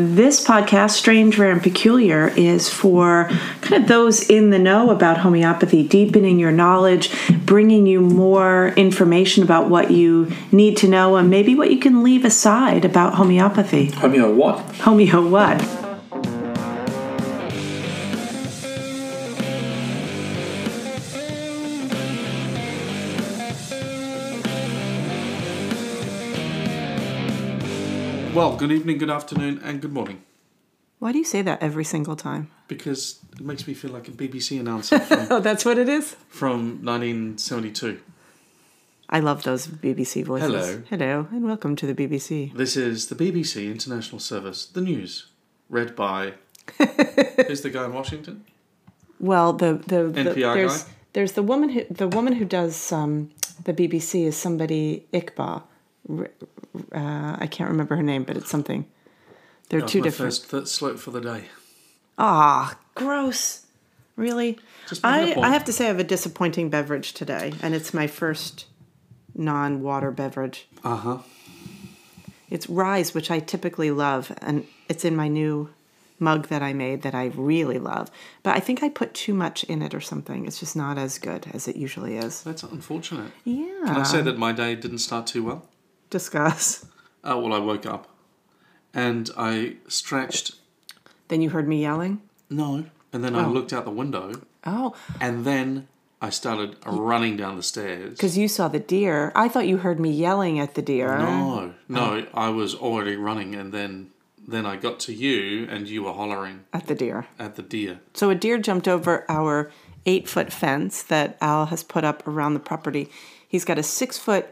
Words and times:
This 0.00 0.46
podcast, 0.46 0.90
Strange, 0.90 1.40
Rare, 1.40 1.50
and 1.50 1.60
Peculiar, 1.60 2.28
is 2.36 2.68
for 2.68 3.28
kind 3.62 3.82
of 3.82 3.88
those 3.88 4.30
in 4.30 4.50
the 4.50 4.58
know 4.58 4.90
about 4.90 5.18
homeopathy, 5.18 5.82
deepening 5.88 6.38
your 6.38 6.52
knowledge, 6.52 7.10
bringing 7.44 7.84
you 7.84 8.00
more 8.00 8.68
information 8.76 9.42
about 9.42 9.68
what 9.68 9.90
you 9.90 10.30
need 10.52 10.76
to 10.76 10.88
know, 10.88 11.16
and 11.16 11.28
maybe 11.28 11.56
what 11.56 11.72
you 11.72 11.80
can 11.80 12.04
leave 12.04 12.24
aside 12.24 12.84
about 12.84 13.14
homeopathy. 13.14 13.88
Homeo 13.88 14.32
what? 14.32 14.58
Homeo 14.74 15.28
what? 15.28 15.87
Well, 28.38 28.54
good 28.54 28.70
evening, 28.70 28.98
good 28.98 29.10
afternoon, 29.10 29.60
and 29.64 29.82
good 29.82 29.92
morning. 29.92 30.22
Why 31.00 31.10
do 31.10 31.18
you 31.18 31.24
say 31.24 31.42
that 31.42 31.60
every 31.60 31.82
single 31.82 32.14
time? 32.14 32.52
Because 32.68 33.18
it 33.32 33.40
makes 33.40 33.66
me 33.66 33.74
feel 33.74 33.90
like 33.90 34.06
a 34.06 34.12
BBC 34.12 34.60
announcer 34.60 35.00
from, 35.00 35.26
Oh, 35.30 35.40
that's 35.40 35.64
what 35.64 35.76
it 35.76 35.88
is? 35.88 36.14
from 36.28 36.84
1972. 36.84 38.00
I 39.10 39.18
love 39.18 39.42
those 39.42 39.66
BBC 39.66 40.24
voices. 40.24 40.52
Hello. 40.52 40.82
Hello, 40.88 41.28
and 41.32 41.46
welcome 41.46 41.74
to 41.74 41.92
the 41.92 41.96
BBC. 41.96 42.54
This 42.54 42.76
is 42.76 43.08
the 43.08 43.16
BBC 43.16 43.72
International 43.72 44.20
Service, 44.20 44.66
the 44.66 44.82
news, 44.82 45.30
read 45.68 45.96
by. 45.96 46.34
Who's 47.48 47.62
the 47.62 47.70
guy 47.70 47.86
in 47.86 47.92
Washington? 47.92 48.44
Well, 49.18 49.52
the 49.52 49.82
the, 49.84 50.04
the 50.04 50.30
NPR 50.30 50.54
there's 50.54 50.82
guy? 50.84 50.90
there's 51.14 51.32
the 51.32 51.42
woman 51.42 51.70
who 51.70 51.84
the 51.90 52.06
woman 52.06 52.34
who 52.34 52.44
does 52.44 52.92
um, 52.92 53.30
the 53.64 53.74
BBC 53.74 54.26
is 54.26 54.36
somebody 54.36 55.08
Iqbal. 55.12 55.64
Uh, 56.10 57.36
I 57.38 57.46
can't 57.50 57.70
remember 57.70 57.96
her 57.96 58.02
name, 58.02 58.24
but 58.24 58.36
it's 58.36 58.50
something. 58.50 58.86
They're 59.68 59.80
two 59.80 60.00
my 60.00 60.04
different. 60.04 60.32
First, 60.32 60.46
first 60.46 60.74
slope 60.74 60.98
for 60.98 61.10
the 61.10 61.20
day. 61.20 61.44
Ah, 62.18 62.78
gross. 62.94 63.66
Really? 64.16 64.58
Just 64.88 65.04
I. 65.04 65.34
I 65.34 65.50
have 65.50 65.64
to 65.64 65.72
say 65.72 65.84
I 65.84 65.88
have 65.88 65.98
a 65.98 66.04
disappointing 66.04 66.70
beverage 66.70 67.12
today, 67.12 67.52
and 67.62 67.74
it's 67.74 67.92
my 67.92 68.06
first 68.06 68.66
non-water 69.34 70.10
beverage. 70.10 70.66
Uh 70.82 70.96
huh. 70.96 71.18
It's 72.50 72.68
Rise, 72.68 73.14
which 73.14 73.30
I 73.30 73.40
typically 73.40 73.90
love, 73.90 74.32
and 74.40 74.66
it's 74.88 75.04
in 75.04 75.14
my 75.14 75.28
new 75.28 75.70
mug 76.18 76.48
that 76.48 76.62
I 76.62 76.72
made 76.72 77.02
that 77.02 77.14
I 77.14 77.26
really 77.26 77.78
love. 77.78 78.10
But 78.42 78.56
I 78.56 78.60
think 78.60 78.82
I 78.82 78.88
put 78.88 79.14
too 79.14 79.34
much 79.34 79.64
in 79.64 79.82
it 79.82 79.94
or 79.94 80.00
something. 80.00 80.46
It's 80.46 80.58
just 80.58 80.74
not 80.74 80.98
as 80.98 81.18
good 81.18 81.46
as 81.52 81.68
it 81.68 81.76
usually 81.76 82.16
is. 82.16 82.42
That's 82.42 82.62
unfortunate. 82.62 83.30
Yeah. 83.44 83.84
Can 83.84 83.96
I 83.96 84.02
say 84.02 84.22
that 84.22 84.38
my 84.38 84.52
day 84.52 84.74
didn't 84.74 84.98
start 84.98 85.26
too 85.26 85.44
well? 85.44 85.68
Discuss. 86.10 86.86
Uh, 87.22 87.36
well, 87.38 87.52
I 87.52 87.58
woke 87.58 87.84
up 87.86 88.08
and 88.94 89.30
I 89.36 89.76
stretched. 89.88 90.54
Then 91.28 91.42
you 91.42 91.50
heard 91.50 91.68
me 91.68 91.82
yelling. 91.82 92.22
No. 92.48 92.86
And 93.12 93.22
then 93.24 93.34
I 93.34 93.46
looked 93.46 93.72
out 93.72 93.84
the 93.84 93.90
window 93.90 94.32
Oh, 94.64 94.94
and 95.20 95.44
then 95.44 95.88
I 96.20 96.30
started 96.30 96.76
running 96.84 97.36
down 97.36 97.56
the 97.56 97.62
stairs. 97.62 98.10
because 98.10 98.36
you 98.36 98.48
saw 98.48 98.68
the 98.68 98.80
deer. 98.80 99.32
I 99.34 99.48
thought 99.48 99.66
you 99.68 99.78
heard 99.78 100.00
me 100.00 100.10
yelling 100.10 100.58
at 100.58 100.74
the 100.74 100.82
deer. 100.82 101.16
No, 101.18 101.74
no, 101.88 102.26
I 102.34 102.48
was 102.50 102.74
already 102.74 103.16
running, 103.16 103.54
and 103.54 103.72
then 103.72 104.10
then 104.46 104.64
I 104.66 104.76
got 104.76 104.98
to 105.00 105.12
you, 105.12 105.66
and 105.70 105.86
you 105.88 106.02
were 106.04 106.12
hollering 106.12 106.64
At 106.72 106.86
the 106.86 106.94
deer. 106.94 107.26
at 107.38 107.56
the 107.56 107.62
deer. 107.62 108.00
So 108.14 108.30
a 108.30 108.34
deer 108.34 108.56
jumped 108.58 108.88
over 108.88 109.24
our 109.30 109.70
eight 110.06 110.26
foot 110.28 110.52
fence 110.52 111.02
that 111.04 111.36
Al 111.40 111.66
has 111.66 111.82
put 111.84 112.02
up 112.04 112.26
around 112.26 112.54
the 112.54 112.60
property. 112.60 113.10
He's 113.46 113.64
got 113.66 113.78
a 113.78 113.82
six 113.82 114.16
foot, 114.18 114.46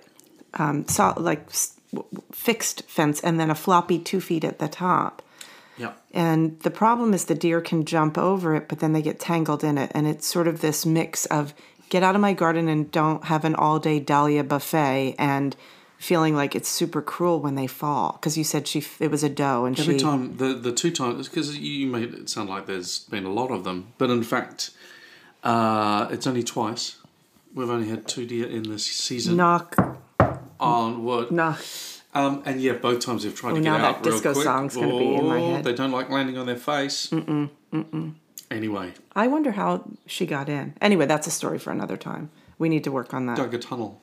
um, 0.57 0.87
so, 0.89 1.15
like 1.17 1.47
s- 1.49 1.75
w- 1.93 2.09
w- 2.13 2.29
fixed 2.33 2.83
fence, 2.89 3.21
and 3.21 3.39
then 3.39 3.51
a 3.51 3.55
floppy 3.55 3.99
two 3.99 4.21
feet 4.21 4.45
at 4.45 4.59
the 4.59 4.69
top. 4.69 5.23
Yeah, 5.79 5.93
And 6.15 6.59
the 6.61 6.71
problem 6.71 7.13
is 7.13 7.27
the 7.27 7.35
deer 7.35 7.61
can 7.61 7.85
jump 7.85 8.17
over 8.17 8.55
it, 8.57 8.67
but 8.67 8.79
then 8.81 8.95
they 8.95 9.03
get 9.03 9.21
tangled 9.21 9.63
in 9.63 9.77
it. 9.77 9.91
And 9.95 10.07
it's 10.07 10.27
sort 10.27 10.49
of 10.49 10.63
this 10.63 10.87
mix 10.87 11.27
of 11.27 11.53
get 11.91 12.03
out 12.03 12.15
of 12.15 12.21
my 12.23 12.33
garden 12.33 12.67
and 12.69 12.91
don't 12.91 13.25
have 13.25 13.45
an 13.45 13.55
all 13.55 13.79
day 13.79 14.01
dahlia 14.01 14.43
buffet 14.43 15.15
and 15.19 15.55
feeling 15.99 16.35
like 16.35 16.55
it's 16.57 16.69
super 16.71 17.03
cruel 17.03 17.41
when 17.41 17.57
they 17.57 17.67
fall. 17.67 18.13
Because 18.13 18.39
you 18.39 18.45
said 18.45 18.67
she 18.67 18.83
it 19.01 19.11
was 19.11 19.23
a 19.23 19.29
doe 19.29 19.67
and 19.67 19.79
every 19.79 19.99
she. 19.99 20.03
time 20.05 20.39
the 20.39 20.55
the 20.55 20.73
two 20.73 20.91
times 20.91 21.29
because 21.29 21.59
you 21.59 21.87
made 21.87 22.15
it 22.15 22.31
sound 22.31 22.49
like 22.49 22.65
there's 22.67 23.01
been 23.11 23.27
a 23.27 23.31
lot 23.33 23.51
of 23.51 23.65
them, 23.65 23.93
but 23.99 24.09
in 24.09 24.23
fact, 24.23 24.71
uh, 25.45 26.09
it's 26.11 26.27
only 26.27 26.43
twice. 26.43 26.97
We've 27.55 27.69
only 27.71 27.89
had 27.89 28.09
two 28.09 28.27
deer 28.27 28.47
in 28.47 28.63
this 28.65 28.85
season 28.87 29.37
Knock, 29.37 29.77
on 30.61 31.05
wood. 31.05 31.31
knock. 31.31 31.61
Um, 32.15 32.43
and 32.47 32.61
yeah, 32.61 32.73
both 32.75 33.01
times 33.01 33.25
they've 33.25 33.35
tried 33.35 33.53
Oh, 33.53 33.55
to 33.57 33.61
get 33.61 33.71
now 33.71 33.79
that 33.79 33.85
out 33.97 34.05
real 34.07 34.15
disco 34.15 34.33
quick. 34.33 34.45
song's 34.45 34.75
gonna 34.75 34.97
be 34.99 35.15
in 35.17 35.27
my 35.27 35.39
Oh, 35.39 35.55
head. 35.57 35.65
They 35.65 35.75
don't 35.75 35.91
like 35.93 36.09
landing 36.09 36.39
on 36.39 36.47
their 36.47 36.57
face. 36.57 37.09
Mm-mm, 37.09 37.51
mm-mm. 37.73 38.15
Anyway, 38.51 38.93
I 39.15 39.27
wonder 39.27 39.51
how 39.53 39.85
she 40.07 40.25
got 40.25 40.49
in. 40.49 40.75
Anyway, 40.81 41.05
that's 41.07 41.27
a 41.27 41.31
story 41.31 41.59
for 41.59 41.73
another 41.73 41.97
time. 41.97 42.31
We 42.59 42.69
need 42.71 42.85
to 42.85 42.93
work 42.93 43.13
on 43.13 43.27
that. 43.27 43.37
dug 43.37 43.53
a 43.53 43.59
tunnel. 43.59 44.01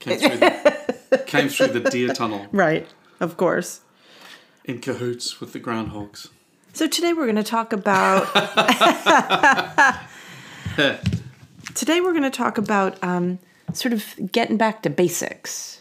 Came 0.00 0.18
through 0.18 0.36
the, 0.38 1.18
came 1.26 1.48
through 1.48 1.68
the 1.68 1.80
deer 1.88 2.12
tunnel 2.12 2.48
Right, 2.52 2.86
of 3.20 3.36
course. 3.36 3.80
in 4.64 4.80
cahoots 4.80 5.40
with 5.40 5.52
the 5.52 5.60
groundhogs. 5.60 6.28
So 6.74 6.86
today 6.88 7.12
we're 7.12 7.24
going 7.26 7.36
to 7.36 7.42
talk 7.44 7.72
about. 7.72 8.26
today 11.74 12.00
we're 12.00 12.12
going 12.12 12.22
to 12.24 12.30
talk 12.30 12.58
about 12.58 13.02
um, 13.02 13.38
sort 13.74 13.92
of 13.92 14.14
getting 14.30 14.56
back 14.56 14.82
to 14.82 14.90
basics. 14.90 15.80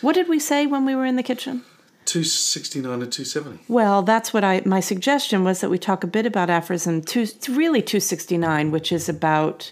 What 0.00 0.14
did 0.14 0.28
we 0.28 0.38
say 0.38 0.66
when 0.66 0.84
we 0.84 0.94
were 0.94 1.06
in 1.06 1.16
the 1.16 1.22
kitchen? 1.22 1.64
269 2.04 3.02
and 3.02 3.12
270. 3.12 3.64
Well, 3.68 4.02
that's 4.02 4.34
what 4.34 4.42
I. 4.42 4.62
My 4.64 4.80
suggestion 4.80 5.44
was 5.44 5.60
that 5.60 5.70
we 5.70 5.78
talk 5.78 6.02
a 6.02 6.08
bit 6.08 6.26
about 6.26 6.50
aphorism 6.50 7.02
two. 7.02 7.20
It's 7.20 7.48
really 7.48 7.80
two 7.80 8.00
sixty 8.00 8.36
nine, 8.36 8.72
which 8.72 8.90
is 8.90 9.08
about 9.08 9.70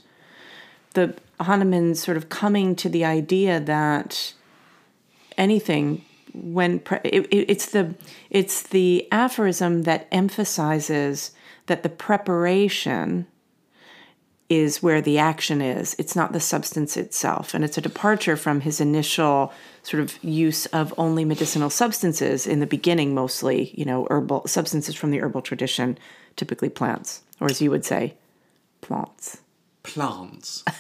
the 0.94 1.16
Hahnemann 1.40 1.96
sort 1.96 2.16
of 2.16 2.28
coming 2.28 2.76
to 2.76 2.88
the 2.88 3.04
idea 3.04 3.58
that 3.58 4.34
anything 5.36 6.04
when 6.32 6.78
pre- 6.78 7.00
it, 7.02 7.26
it, 7.26 7.50
it's 7.50 7.66
the 7.66 7.94
it's 8.30 8.62
the 8.62 9.08
aphorism 9.10 9.82
that 9.82 10.06
emphasizes 10.12 11.32
that 11.66 11.82
the 11.82 11.88
preparation 11.88 13.26
is 14.50 14.82
where 14.82 15.00
the 15.00 15.16
action 15.16 15.62
is. 15.62 15.94
It's 15.96 16.16
not 16.16 16.32
the 16.32 16.40
substance 16.40 16.96
itself. 16.96 17.54
And 17.54 17.64
it's 17.64 17.78
a 17.78 17.80
departure 17.80 18.36
from 18.36 18.62
his 18.62 18.80
initial 18.80 19.52
sort 19.84 20.02
of 20.02 20.22
use 20.22 20.66
of 20.66 20.92
only 20.98 21.24
medicinal 21.24 21.70
substances 21.70 22.48
in 22.48 22.58
the 22.58 22.66
beginning, 22.66 23.14
mostly, 23.14 23.70
you 23.74 23.84
know, 23.84 24.08
herbal 24.10 24.48
substances 24.48 24.96
from 24.96 25.12
the 25.12 25.20
herbal 25.20 25.42
tradition, 25.42 25.96
typically 26.34 26.68
plants, 26.68 27.22
or 27.40 27.48
as 27.48 27.62
you 27.62 27.70
would 27.70 27.84
say, 27.84 28.14
plants. 28.80 29.38
Plants. 29.84 30.64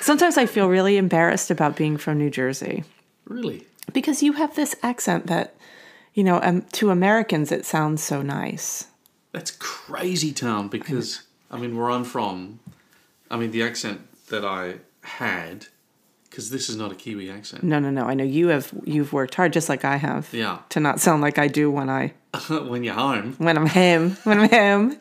Sometimes 0.00 0.38
I 0.38 0.46
feel 0.46 0.68
really 0.68 0.96
embarrassed 0.96 1.50
about 1.50 1.76
being 1.76 1.98
from 1.98 2.18
New 2.18 2.30
Jersey 2.30 2.82
really? 3.26 3.66
because 3.92 4.22
you 4.22 4.32
have 4.32 4.56
this 4.56 4.74
accent 4.82 5.26
that, 5.26 5.54
you 6.14 6.24
know, 6.24 6.40
um, 6.42 6.62
to 6.72 6.90
Americans 6.90 7.52
it 7.52 7.66
sounds 7.66 8.02
so 8.02 8.22
nice. 8.22 8.86
That's 9.32 9.50
crazy 9.50 10.32
town 10.32 10.68
because, 10.68 11.22
I 11.52 11.58
mean, 11.58 11.76
where 11.76 11.90
I'm 11.90 12.04
from, 12.04 12.60
I 13.30 13.36
mean, 13.36 13.50
the 13.50 13.62
accent 13.62 14.00
that 14.28 14.44
I 14.44 14.76
had, 15.02 15.66
because 16.30 16.48
this 16.50 16.68
is 16.70 16.76
not 16.76 16.90
a 16.90 16.94
Kiwi 16.94 17.30
accent. 17.30 17.62
No, 17.62 17.78
no, 17.78 17.90
no. 17.90 18.04
I 18.06 18.14
know 18.14 18.24
you 18.24 18.48
have 18.48 18.72
you've 18.84 19.12
worked 19.12 19.34
hard 19.34 19.52
just 19.52 19.68
like 19.68 19.84
I 19.84 19.96
have. 19.96 20.28
Yeah. 20.32 20.58
To 20.70 20.80
not 20.80 20.98
sound 21.00 21.20
like 21.22 21.38
I 21.38 21.48
do 21.48 21.70
when 21.70 21.90
I 21.90 22.14
when 22.48 22.82
you're 22.84 22.94
home. 22.94 23.34
when 23.38 23.58
I'm 23.58 23.66
home, 23.66 24.16
when 24.24 24.38
I'm 24.40 24.48
home, 24.48 24.96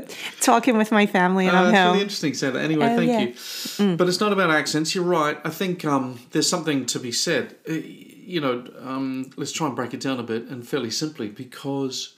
talking 0.40 0.76
with 0.78 0.92
my 0.92 1.06
family 1.06 1.48
and 1.48 1.56
Uh, 1.56 1.60
I'm 1.60 1.72
really 1.72 1.76
home. 1.84 1.96
interesting 1.98 2.32
to 2.32 2.38
say 2.38 2.50
that. 2.50 2.62
Anyway, 2.64 2.86
Oh, 2.86 2.96
thank 2.96 3.10
yeah. 3.10 3.84
you. 3.88 3.96
But 3.96 4.06
it's 4.08 4.20
not 4.20 4.32
about 4.32 4.50
accents. 4.50 4.94
You're 4.94 5.04
right. 5.04 5.38
I 5.44 5.50
think 5.50 5.84
um, 5.84 6.20
there's 6.30 6.48
something 6.48 6.86
to 6.86 7.00
be 7.00 7.10
said. 7.10 7.56
Uh, 7.68 7.72
you 7.72 8.40
know, 8.40 8.64
um, 8.82 9.30
let's 9.36 9.52
try 9.52 9.66
and 9.66 9.74
break 9.76 9.94
it 9.94 10.00
down 10.00 10.18
a 10.20 10.22
bit 10.22 10.44
and 10.44 10.66
fairly 10.66 10.90
simply 10.90 11.28
because 11.28 12.14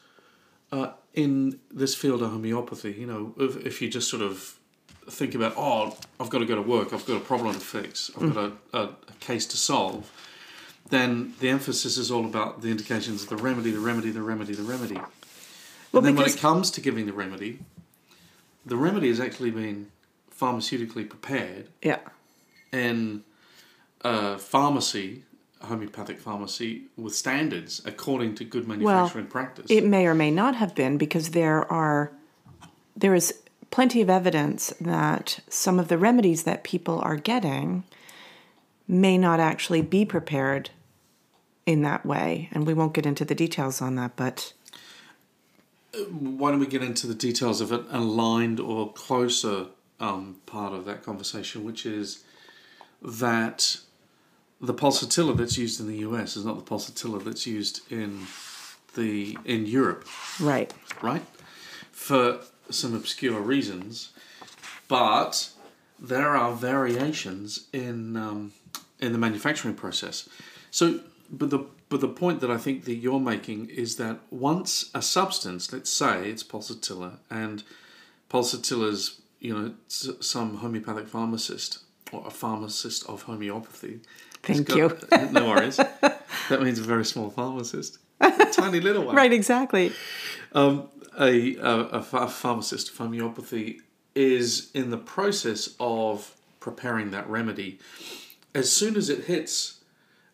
uh, 0.72 0.90
in 1.14 1.58
this 1.70 1.94
field 1.94 2.22
of 2.22 2.30
homeopathy, 2.30 2.92
you 2.92 3.06
know, 3.06 3.34
if, 3.38 3.56
if 3.66 3.82
you 3.82 3.88
just 3.88 4.08
sort 4.08 4.22
of 4.22 4.58
think 5.10 5.34
about, 5.34 5.54
oh, 5.56 5.96
I've 6.20 6.30
got 6.30 6.38
to 6.38 6.46
go 6.46 6.54
to 6.54 6.62
work, 6.62 6.92
I've 6.92 7.06
got 7.06 7.16
a 7.16 7.24
problem 7.24 7.54
to 7.54 7.60
fix, 7.60 8.10
I've 8.16 8.22
mm. 8.22 8.34
got 8.34 8.52
a, 8.72 8.78
a, 8.78 8.88
a 9.08 9.12
case 9.20 9.46
to 9.46 9.56
solve, 9.56 10.10
then 10.90 11.34
the 11.40 11.48
emphasis 11.48 11.96
is 11.96 12.10
all 12.10 12.24
about 12.24 12.62
the 12.62 12.70
indications 12.70 13.22
of 13.22 13.28
the 13.28 13.36
remedy, 13.36 13.70
the 13.70 13.80
remedy, 13.80 14.10
the 14.10 14.22
remedy, 14.22 14.54
the 14.54 14.62
remedy. 14.62 14.94
Well, 14.94 16.00
and 16.00 16.06
then 16.06 16.16
when 16.16 16.26
it 16.26 16.36
comes 16.36 16.70
to 16.72 16.80
giving 16.80 17.06
the 17.06 17.12
remedy, 17.12 17.60
the 18.64 18.76
remedy 18.76 19.08
has 19.08 19.20
actually 19.20 19.50
been 19.50 19.90
pharmaceutically 20.38 21.08
prepared 21.08 21.68
Yeah. 21.82 21.98
And 22.70 23.22
a 24.02 24.38
pharmacy, 24.38 25.24
homeopathic 25.62 26.18
pharmacy, 26.18 26.82
with 26.96 27.14
standards 27.14 27.82
according 27.84 28.34
to 28.36 28.44
good 28.44 28.68
manufacturing 28.68 29.26
practice. 29.26 29.66
It 29.68 29.84
may 29.84 30.06
or 30.06 30.14
may 30.14 30.30
not 30.30 30.56
have 30.56 30.74
been 30.74 30.98
because 30.98 31.30
there 31.30 31.70
are 31.70 32.12
there 32.96 33.14
is 33.14 33.34
plenty 33.70 34.00
of 34.00 34.10
evidence 34.10 34.72
that 34.80 35.40
some 35.48 35.78
of 35.78 35.88
the 35.88 35.98
remedies 35.98 36.44
that 36.44 36.64
people 36.64 37.00
are 37.00 37.16
getting 37.16 37.84
may 38.86 39.18
not 39.18 39.38
actually 39.40 39.82
be 39.82 40.04
prepared 40.04 40.70
in 41.66 41.82
that 41.82 42.04
way. 42.06 42.48
And 42.52 42.66
we 42.66 42.74
won't 42.74 42.94
get 42.94 43.04
into 43.04 43.24
the 43.24 43.34
details 43.34 43.82
on 43.82 43.94
that, 43.96 44.16
but 44.16 44.52
Why 46.10 46.50
don't 46.50 46.60
we 46.60 46.66
get 46.66 46.82
into 46.82 47.06
the 47.06 47.14
details 47.14 47.60
of 47.60 47.72
an 47.72 47.84
aligned 47.90 48.58
or 48.58 48.92
closer 48.92 49.66
um, 50.00 50.36
part 50.46 50.72
of 50.72 50.84
that 50.86 51.02
conversation, 51.02 51.64
which 51.64 51.84
is 51.84 52.24
that 53.02 53.78
the 54.60 54.74
pulsatilla 54.74 55.36
that's 55.36 55.56
used 55.56 55.80
in 55.80 55.86
the 55.86 55.98
US 55.98 56.36
is 56.36 56.44
not 56.44 56.56
the 56.56 56.70
pulsatilla 56.70 57.22
that's 57.22 57.46
used 57.46 57.80
in 57.90 58.26
the 58.94 59.38
in 59.44 59.66
Europe, 59.66 60.06
right. 60.40 60.72
right? 61.02 61.22
For 61.92 62.40
some 62.70 62.94
obscure 62.94 63.40
reasons, 63.40 64.10
but 64.88 65.50
there 65.98 66.36
are 66.36 66.52
variations 66.52 67.66
in 67.72 68.16
um, 68.16 68.52
in 68.98 69.12
the 69.12 69.18
manufacturing 69.18 69.74
process. 69.74 70.28
So, 70.70 71.00
but 71.30 71.50
the 71.50 71.66
but 71.88 72.00
the 72.00 72.08
point 72.08 72.40
that 72.40 72.50
I 72.50 72.58
think 72.58 72.84
that 72.84 72.94
you're 72.94 73.20
making 73.20 73.70
is 73.70 73.96
that 73.96 74.18
once 74.30 74.90
a 74.94 75.00
substance, 75.00 75.72
let's 75.72 75.90
say 75.90 76.28
it's 76.30 76.42
pulsatilla, 76.42 77.18
and 77.30 77.62
pulsatilla's 78.30 79.20
you 79.40 79.54
know 79.54 79.74
some 80.20 80.56
homeopathic 80.56 81.08
pharmacist 81.08 81.78
or 82.12 82.26
a 82.26 82.30
pharmacist 82.30 83.08
of 83.08 83.22
homeopathy. 83.22 84.00
Thank 84.42 84.68
you. 84.74 84.96
no 85.32 85.48
worries. 85.48 85.76
that 85.76 86.62
means 86.62 86.78
a 86.78 86.82
very 86.82 87.04
small 87.04 87.30
pharmacist, 87.30 87.98
a 88.20 88.30
tiny 88.52 88.80
little 88.80 89.04
one 89.04 89.14
Right, 89.16 89.32
exactly. 89.32 89.92
um, 90.52 90.88
a, 91.18 91.56
a, 91.56 91.78
a 91.88 92.02
ph- 92.02 92.30
pharmacist 92.30 92.90
of 92.90 92.96
homeopathy 92.96 93.80
is 94.14 94.70
in 94.74 94.90
the 94.90 94.96
process 94.98 95.74
of 95.80 96.34
preparing 96.60 97.10
that 97.10 97.28
remedy. 97.28 97.78
As 98.54 98.70
soon 98.72 98.96
as 98.96 99.08
it 99.10 99.24
hits 99.24 99.80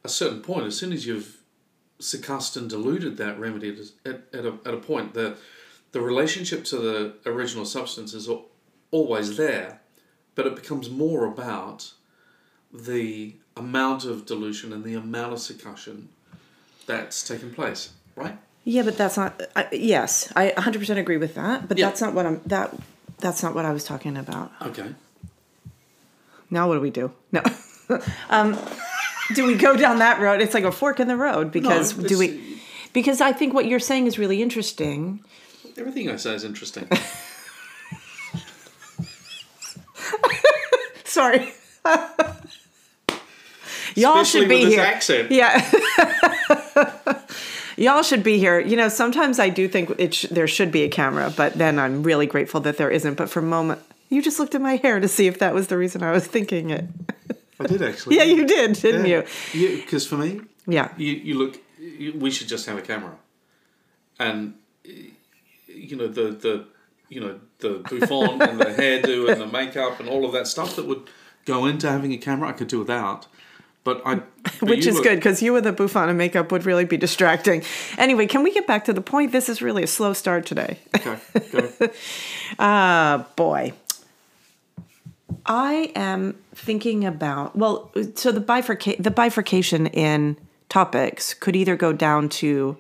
a 0.05 0.09
certain 0.09 0.41
point, 0.43 0.67
as 0.67 0.77
soon 0.77 0.93
as 0.93 1.06
you've 1.06 1.39
succussed 1.99 2.56
and 2.56 2.69
diluted 2.69 3.17
that 3.17 3.39
remedy 3.39 3.77
at, 4.05 4.23
at, 4.33 4.45
a, 4.45 4.55
at 4.67 4.75
a 4.75 4.79
point, 4.79 5.15
the, 5.15 5.37
the 5.93 6.01
relationship 6.01 6.65
to 6.65 6.77
the 6.77 7.15
original 7.27 7.65
substance 7.65 8.12
is 8.15 8.29
always 8.91 9.37
there, 9.37 9.81
but 10.35 10.47
it 10.47 10.55
becomes 10.55 10.91
more 10.91 11.25
about 11.25 11.93
the 12.73 13.37
amount 13.56 14.05
of 14.05 14.27
dilution 14.27 14.73
and 14.73 14.85
the 14.85 14.95
amount 14.95 15.33
of 15.33 15.39
succussion 15.39 16.06
that's 16.87 17.27
taken 17.27 17.53
place, 17.55 17.91
right? 18.17 18.37
Yeah, 18.65 18.83
but 18.83 18.97
that's 18.97 19.17
not. 19.17 19.41
I, 19.55 19.69
yes, 19.73 20.33
I 20.35 20.51
100% 20.56 20.97
agree 20.99 21.19
with 21.19 21.35
that. 21.35 21.69
But 21.69 21.79
Yeah. 21.79 21.87
that's 21.87 22.01
not 22.01 22.15
what 22.15 22.27
I'm. 22.27 22.41
That 22.47 22.75
that's 23.19 23.43
not 23.43 23.55
what 23.55 23.65
I 23.65 23.73
was 23.73 23.85
talking 23.85 24.17
about. 24.17 24.51
Okay. 24.62 24.95
Now 26.51 26.69
what 26.69 26.75
do 26.75 26.81
we 26.81 26.91
do? 26.91 27.12
No. 27.33 27.43
um, 28.31 28.56
do 29.35 29.47
we 29.47 29.55
go 29.55 29.77
down 29.77 29.99
that 29.99 30.21
road? 30.21 30.41
It's 30.41 30.55
like 30.55 30.65
a 30.65 30.73
fork 30.73 30.99
in 31.01 31.09
the 31.09 31.17
road 31.17 31.51
because 31.53 31.97
No, 31.97 32.06
do 32.09 32.19
we? 32.19 32.61
Because 32.93 33.21
I 33.21 33.33
think 33.33 33.53
what 33.55 33.67
you're 33.67 33.81
saying 33.81 34.06
is 34.06 34.19
really 34.19 34.41
interesting. 34.43 35.21
Everything 35.77 36.11
I 36.11 36.17
say 36.17 36.35
is 36.35 36.45
interesting. 36.45 36.89
Sorry. 41.05 41.53
Y'all 43.94 44.25
should 44.25 44.49
be 44.49 44.64
here. 44.67 44.81
accent. 44.81 45.31
Yeah. 45.31 45.61
Y'all 47.76 48.02
should 48.02 48.23
be 48.23 48.38
here. 48.38 48.61
You 48.61 48.76
know, 48.76 48.88
sometimes 48.88 49.38
I 49.41 49.49
do 49.49 49.67
think 49.67 49.91
it 49.99 50.14
sh- 50.14 50.26
there 50.31 50.46
should 50.46 50.70
be 50.70 50.82
a 50.82 50.88
camera, 50.88 51.32
but 51.37 51.55
then 51.55 51.79
I'm 51.79 52.05
really 52.05 52.26
grateful 52.26 52.61
that 52.61 52.76
there 52.76 52.91
isn't. 52.91 53.14
But 53.14 53.29
for 53.29 53.41
a 53.41 53.43
moment, 53.43 53.81
you 54.11 54.23
just 54.23 54.38
looked 54.38 54.55
at 54.55 54.61
my 54.61 54.76
hair 54.76 55.00
to 55.00 55.08
see 55.08 55.26
if 55.26 55.41
that 55.41 55.55
was 55.55 55.67
the 55.67 55.76
reason 55.76 56.02
I 56.02 56.12
was 56.12 56.25
thinking 56.26 56.70
it. 56.70 56.85
I 57.58 57.67
did 57.67 57.82
actually. 57.82 58.17
Yeah, 58.19 58.23
you 58.25 58.46
did, 58.46 58.75
didn't 58.75 59.06
you? 59.06 59.25
Yeah, 59.52 59.76
because 59.76 60.06
for 60.06 60.17
me, 60.17 60.41
Yeah. 60.67 60.91
you, 60.96 61.12
you 61.14 61.35
look. 61.38 61.58
You, 61.81 62.12
we 62.17 62.31
should 62.31 62.46
just 62.49 62.64
have 62.67 62.79
a 62.79 62.82
camera, 62.82 63.14
and 64.20 64.55
you 65.67 65.96
know 65.96 66.06
the 66.08 66.31
the 66.31 66.67
you 67.08 67.20
know 67.20 67.41
the 67.58 67.81
bouffant 67.91 68.41
and 68.43 68.58
the 68.61 68.64
hairdo 68.79 69.31
and 69.32 69.41
the 69.41 69.46
makeup 69.46 69.99
and 70.00 70.08
all 70.08 70.25
of 70.25 70.32
that 70.32 70.46
stuff 70.46 70.76
that 70.76 70.87
would 70.87 71.02
go 71.44 71.67
into 71.67 71.91
having 71.91 72.12
a 72.12 72.17
camera. 72.19 72.49
I 72.49 72.52
could 72.52 72.69
do 72.69 72.79
without, 72.79 73.26
but 73.85 74.03
I. 74.05 74.15
but 74.61 74.69
Which 74.69 74.87
is 74.87 74.95
look- 74.97 75.05
good 75.05 75.17
because 75.17 75.43
you 75.43 75.53
with 75.53 75.67
a 75.67 75.73
bouffant 75.73 76.09
and 76.09 76.19
makeup 76.19 76.51
would 76.51 76.65
really 76.67 76.85
be 76.85 76.97
distracting. 76.97 77.63
Anyway, 77.99 78.27
can 78.27 78.43
we 78.43 78.53
get 78.53 78.67
back 78.67 78.85
to 78.87 78.93
the 78.93 79.01
point? 79.01 79.33
This 79.33 79.49
is 79.49 79.63
really 79.63 79.83
a 79.83 79.87
slow 79.87 80.13
start 80.13 80.47
today. 80.47 80.79
Okay, 80.97 81.19
go. 81.53 81.89
Ah, 82.59 83.27
boy. 83.37 83.73
I 85.47 85.93
am 85.95 86.37
thinking 86.55 87.05
about 87.05 87.55
well, 87.57 87.91
so 88.15 88.33
the 88.33 88.41
bifurca- 88.41 89.03
the 89.03 89.11
bifurcation 89.11 89.87
in 89.89 90.37
topics 90.69 91.35
could 91.35 91.55
either 91.55 91.77
go 91.77 91.93
down 91.93 92.29
to 92.29 92.77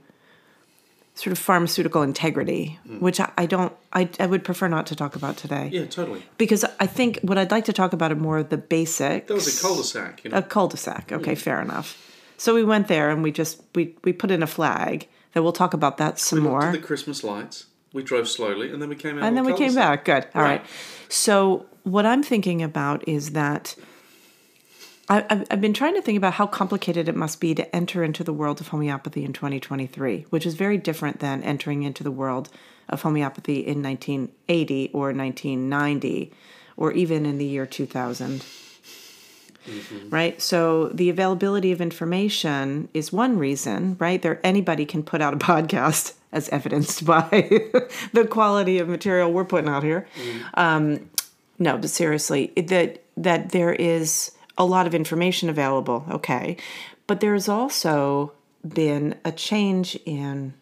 sort 1.14 1.32
of 1.32 1.38
pharmaceutical 1.38 2.02
integrity, 2.02 2.78
mm. 2.88 3.00
which 3.00 3.20
I, 3.20 3.30
I 3.38 3.46
don't, 3.46 3.72
I, 3.92 4.08
I 4.18 4.26
would 4.26 4.42
prefer 4.42 4.66
not 4.68 4.86
to 4.86 4.96
talk 4.96 5.14
about 5.14 5.36
today, 5.36 5.70
Yeah, 5.72 5.86
totally. 5.86 6.24
because 6.38 6.64
I 6.80 6.86
think 6.86 7.20
what 7.22 7.38
I'd 7.38 7.52
like 7.52 7.66
to 7.66 7.72
talk 7.72 7.92
about 7.92 8.10
are 8.10 8.16
more 8.16 8.38
of 8.38 8.48
the 8.48 8.56
basics. 8.56 9.28
That 9.28 9.34
was 9.34 9.58
a 9.58 9.62
cul-de-sac. 9.62 10.24
You 10.24 10.30
know. 10.30 10.38
A 10.38 10.42
cul-de-sac. 10.42 11.12
Okay, 11.12 11.34
mm. 11.34 11.38
fair 11.38 11.60
enough. 11.62 12.10
So 12.36 12.52
we 12.54 12.64
went 12.64 12.88
there 12.88 13.10
and 13.10 13.22
we 13.22 13.30
just 13.30 13.62
we 13.76 13.94
we 14.02 14.12
put 14.12 14.30
in 14.32 14.42
a 14.42 14.46
flag 14.46 15.06
that 15.32 15.42
we'll 15.44 15.52
talk 15.52 15.72
about 15.72 15.98
that 15.98 16.18
some 16.18 16.42
we 16.42 16.48
more. 16.48 16.72
the 16.72 16.78
Christmas 16.78 17.22
lights. 17.22 17.66
We 17.92 18.02
drove 18.02 18.28
slowly, 18.28 18.72
and 18.72 18.82
then 18.82 18.88
we 18.88 18.96
came 18.96 19.18
out. 19.18 19.24
and 19.24 19.36
then 19.36 19.44
we 19.44 19.52
came 19.52 19.72
cul-de-sac. 19.72 20.04
back. 20.04 20.32
Good. 20.32 20.36
All 20.36 20.42
right. 20.42 20.60
Right. 20.60 20.66
So 21.08 21.66
what 21.84 22.06
I'm 22.06 22.24
thinking 22.24 22.60
about 22.60 23.06
is 23.06 23.30
that 23.30 23.76
I, 25.08 25.24
I've, 25.28 25.46
I've 25.50 25.60
been 25.60 25.74
trying 25.74 25.94
to 25.94 26.02
think 26.02 26.16
about 26.16 26.34
how 26.34 26.46
complicated 26.46 27.08
it 27.08 27.16
must 27.16 27.40
be 27.40 27.54
to 27.54 27.76
enter 27.76 28.02
into 28.02 28.24
the 28.24 28.32
world 28.32 28.60
of 28.60 28.68
homeopathy 28.68 29.24
in 29.24 29.32
2023, 29.32 30.26
which 30.30 30.46
is 30.46 30.54
very 30.54 30.78
different 30.78 31.20
than 31.20 31.42
entering 31.42 31.82
into 31.82 32.02
the 32.02 32.10
world 32.10 32.48
of 32.88 33.02
homeopathy 33.02 33.66
in 33.66 33.82
1980 33.82 34.90
or 34.92 35.12
1990 35.12 36.32
or 36.76 36.92
even 36.92 37.24
in 37.26 37.38
the 37.38 37.44
year 37.44 37.66
2000 37.66 38.44
right? 40.10 40.42
So 40.42 40.88
the 40.88 41.08
availability 41.08 41.72
of 41.72 41.80
information 41.80 42.88
is 42.92 43.12
one 43.12 43.38
reason 43.38 43.96
right? 43.98 44.20
There 44.20 44.40
anybody 44.44 44.84
can 44.84 45.02
put 45.02 45.22
out 45.22 45.32
a 45.32 45.36
podcast 45.38 46.14
as 46.32 46.48
evidenced 46.50 47.04
by 47.06 47.26
the 48.12 48.26
quality 48.28 48.78
of 48.78 48.88
material 48.88 49.32
we're 49.32 49.44
putting 49.44 49.70
out 49.70 49.82
here. 49.82 50.06
Um, 50.54 51.08
no 51.58 51.78
but 51.78 51.88
seriously 51.88 52.52
that 52.56 53.02
that 53.16 53.52
there 53.52 53.72
is 53.72 54.32
a 54.56 54.64
lot 54.64 54.86
of 54.86 54.94
information 54.94 55.48
available 55.48 56.04
okay 56.10 56.56
but 57.06 57.20
there's 57.20 57.48
also 57.48 58.32
been 58.66 59.14
a 59.24 59.32
change 59.32 59.96
in 60.04 60.54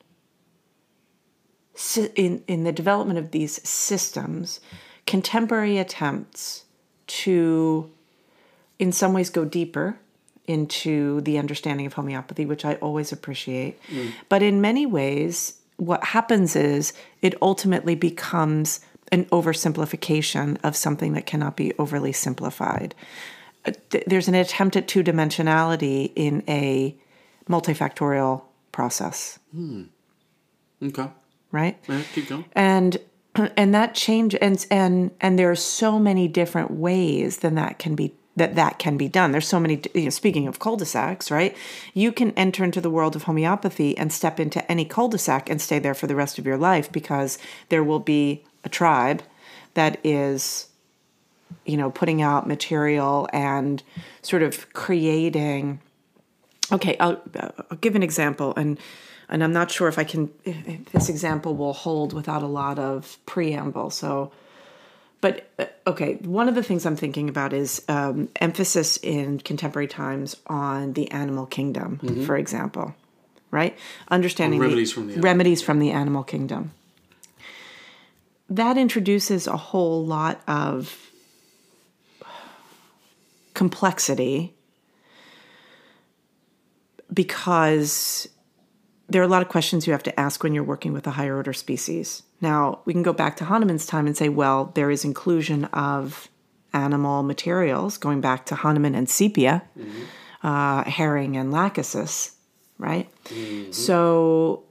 in 2.15 2.43
in 2.47 2.65
the 2.65 2.73
development 2.73 3.19
of 3.19 3.31
these 3.31 3.67
systems 3.69 4.61
contemporary 5.07 5.79
attempts 5.79 6.65
to 7.07 7.91
in 8.79 8.93
some 8.93 9.13
ways 9.13 9.31
go 9.31 9.45
deeper 9.45 9.99
into 10.47 11.21
the 11.21 11.39
understanding 11.39 11.87
of 11.87 11.93
homeopathy, 11.93 12.45
which 12.45 12.65
I 12.65 12.75
always 12.75 13.13
appreciate. 13.13 13.81
Mm. 13.89 14.13
But 14.29 14.43
in 14.43 14.61
many 14.61 14.87
ways, 14.87 15.61
what 15.77 16.03
happens 16.03 16.57
is 16.57 16.93
it 17.21 17.35
ultimately 17.41 17.95
becomes 17.95 18.81
an 19.11 19.27
oversimplification 19.27 20.59
of 20.65 20.75
something 20.75 21.13
that 21.13 21.27
cannot 21.27 21.57
be 21.57 21.73
overly 21.79 22.13
simplified. 22.13 22.95
Th- 23.91 24.05
There's 24.07 24.29
an 24.29 24.35
attempt 24.35 24.77
at 24.77 24.89
two 24.89 25.03
dimensionality 25.03 26.13
in 26.17 26.43
a 26.49 26.97
multifactorial 27.49 28.43
process, 28.73 29.39
hmm. 29.53 29.85
Okay. 30.83 31.09
right? 31.51 31.79
Yeah, 31.89 32.03
keep 32.15 32.29
going. 32.29 32.45
and 32.53 32.99
and 33.57 33.75
that 33.75 33.95
change 33.95 34.35
and 34.41 34.67
and 34.71 35.11
and 35.21 35.39
there 35.39 35.51
are 35.51 35.57
so 35.57 35.99
many 35.99 36.29
different 36.29 36.71
ways 36.71 37.39
then 37.39 37.55
that 37.55 37.79
can 37.79 37.95
be 37.95 38.15
that 38.37 38.55
that 38.57 38.79
can 38.79 38.97
be 38.99 39.09
done 39.09 39.33
there's 39.33 39.49
so 39.49 39.59
many 39.61 39.81
you 39.95 40.05
know, 40.05 40.11
speaking 40.11 40.47
of 40.47 40.59
cul-de-sacs 40.59 41.31
right 41.31 41.57
you 41.95 42.13
can 42.13 42.31
enter 42.33 42.63
into 42.63 42.81
the 42.81 42.91
world 42.91 43.17
of 43.17 43.23
homeopathy 43.23 43.97
and 43.97 44.13
step 44.13 44.39
into 44.39 44.71
any 44.71 44.85
cul-de-sac 44.85 45.49
and 45.49 45.61
stay 45.63 45.79
there 45.79 45.95
for 45.95 46.07
the 46.07 46.15
rest 46.17 46.39
of 46.39 46.45
your 46.47 46.59
life 46.59 46.93
because 46.93 47.39
there 47.71 47.83
will 47.83 48.01
be 48.01 48.45
a 48.65 48.69
tribe 48.69 49.23
that 49.75 49.99
is 50.05 50.69
you 51.65 51.77
know 51.77 51.91
putting 51.91 52.23
out 52.23 52.47
material 52.47 53.29
and 53.33 53.83
sort 54.23 54.43
of 54.43 54.73
creating 54.73 55.81
okay 56.71 56.97
I'll, 56.99 57.21
I'll 57.71 57.77
give 57.79 57.95
an 57.97 58.03
example 58.03 58.53
and 58.57 58.79
and 59.29 59.43
i'm 59.45 59.53
not 59.53 59.71
sure 59.71 59.89
if 59.89 59.99
i 59.99 60.05
can 60.05 60.31
if 60.45 60.87
this 60.93 61.09
example 61.09 61.55
will 61.55 61.73
hold 61.73 62.13
without 62.13 62.43
a 62.43 62.47
lot 62.47 62.79
of 62.79 63.19
preamble 63.27 63.91
so 63.91 64.33
but 65.21 65.49
uh, 65.59 65.67
okay 65.87 66.15
one 66.17 66.49
of 66.49 66.55
the 66.55 66.63
things 66.63 66.87
i'm 66.87 66.97
thinking 66.97 67.29
about 67.29 67.53
is 67.53 67.83
um, 67.89 68.29
emphasis 68.37 68.97
in 68.99 69.39
contemporary 69.41 69.89
times 69.89 70.37
on 70.47 70.93
the 70.95 71.11
animal 71.11 71.47
kingdom 71.47 71.99
for 72.27 72.37
example 72.37 72.95
right? 73.51 73.77
Understanding 74.09 74.63
On 74.63 74.71
the- 74.71 74.85
from 74.87 75.09
the 75.09 75.13
animal 75.13 75.29
remedies 75.29 75.61
from 75.61 75.79
the 75.79 75.91
animal 75.91 76.23
kingdom. 76.23 76.71
That 78.49 78.79
introduces 78.79 79.47
a 79.47 79.59
whole 79.59 80.07
lot 80.07 80.41
of 80.49 81.11
complexity 83.55 84.55
because 87.13 88.29
there 89.09 89.21
are 89.21 89.25
a 89.25 89.29
lot 89.29 89.43
of 89.43 89.49
questions 89.49 89.87
you 89.87 89.93
have 89.93 90.03
to 90.05 90.21
ask 90.21 90.43
when 90.43 90.55
you're 90.55 90.65
working 90.65 90.93
with 90.93 91.07
a 91.07 91.11
higher 91.11 91.37
order 91.37 91.53
species. 91.53 92.23
Now, 92.41 92.81
we 92.87 92.93
can 92.93 93.03
go 93.03 93.13
back 93.13 93.37
to 93.37 93.45
Hahnemann's 93.45 93.87
time 93.87 94.07
and 94.07 94.17
say, 94.17 94.29
well, 94.29 94.73
there 94.75 94.91
is 94.91 95.05
inclusion 95.05 95.67
of 95.67 96.29
animal 96.73 97.23
materials 97.23 97.99
going 97.99 98.21
back 98.21 98.47
to 98.47 98.55
Hahnemann 98.55 98.95
and 98.95 99.09
sepia, 99.09 99.63
uh, 100.43 100.85
Hering 100.85 101.37
and 101.37 101.53
lachesis, 101.53 102.33
right? 102.79 103.11
So, 103.73 104.65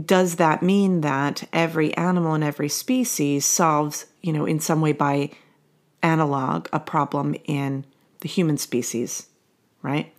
does 0.00 0.36
that 0.36 0.62
mean 0.62 1.00
that 1.00 1.48
every 1.52 1.92
animal 1.96 2.34
in 2.34 2.42
every 2.42 2.68
species 2.68 3.44
solves, 3.44 4.06
you 4.22 4.32
know, 4.32 4.44
in 4.44 4.60
some 4.60 4.80
way 4.80 4.92
by 4.92 5.30
analog 6.02 6.68
a 6.72 6.80
problem 6.80 7.34
in 7.44 7.84
the 8.20 8.28
human 8.28 8.56
species, 8.56 9.26
right? 9.82 10.12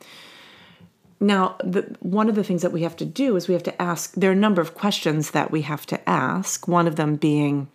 Now, 1.20 1.56
the, 1.64 1.96
one 2.00 2.30
of 2.30 2.36
the 2.36 2.44
things 2.44 2.62
that 2.62 2.72
we 2.72 2.84
have 2.84 2.96
to 2.98 3.06
do 3.06 3.36
is 3.36 3.48
we 3.48 3.54
have 3.54 3.64
to 3.64 3.82
ask, 3.82 4.14
there 4.14 4.30
are 4.30 4.34
a 4.34 4.36
number 4.36 4.62
of 4.62 4.76
questions 4.76 5.32
that 5.32 5.50
we 5.50 5.64
have 5.64 5.86
to 5.88 6.10
ask, 6.10 6.68
one 6.68 6.88
of 6.88 6.96
them 6.96 7.16
being 7.16 7.70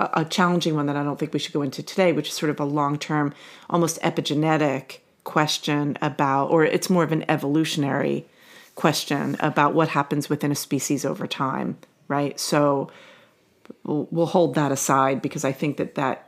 a, 0.00 0.08
a 0.14 0.24
challenging 0.24 0.74
one 0.74 0.86
that 0.86 0.96
I 0.96 1.04
don't 1.04 1.18
think 1.18 1.32
we 1.32 1.38
should 1.38 1.52
go 1.52 1.62
into 1.62 1.82
today, 1.82 2.12
which 2.12 2.28
is 2.28 2.34
sort 2.34 2.50
of 2.50 2.58
a 2.58 2.64
long 2.64 2.98
term, 2.98 3.32
almost 3.70 4.00
epigenetic 4.02 4.98
question 5.22 5.96
about, 6.02 6.50
or 6.50 6.64
it's 6.64 6.90
more 6.90 7.04
of 7.04 7.12
an 7.12 7.24
evolutionary 7.30 8.26
question 8.74 9.36
about 9.40 9.74
what 9.74 9.88
happens 9.88 10.28
within 10.28 10.52
a 10.52 10.56
species 10.56 11.04
over 11.04 11.26
time, 11.26 11.78
right? 12.08 12.38
So 12.38 12.90
we'll, 13.84 14.08
we'll 14.10 14.26
hold 14.26 14.54
that 14.54 14.72
aside 14.72 15.22
because 15.22 15.44
I 15.44 15.52
think 15.52 15.76
that 15.76 15.94
that 15.94 16.25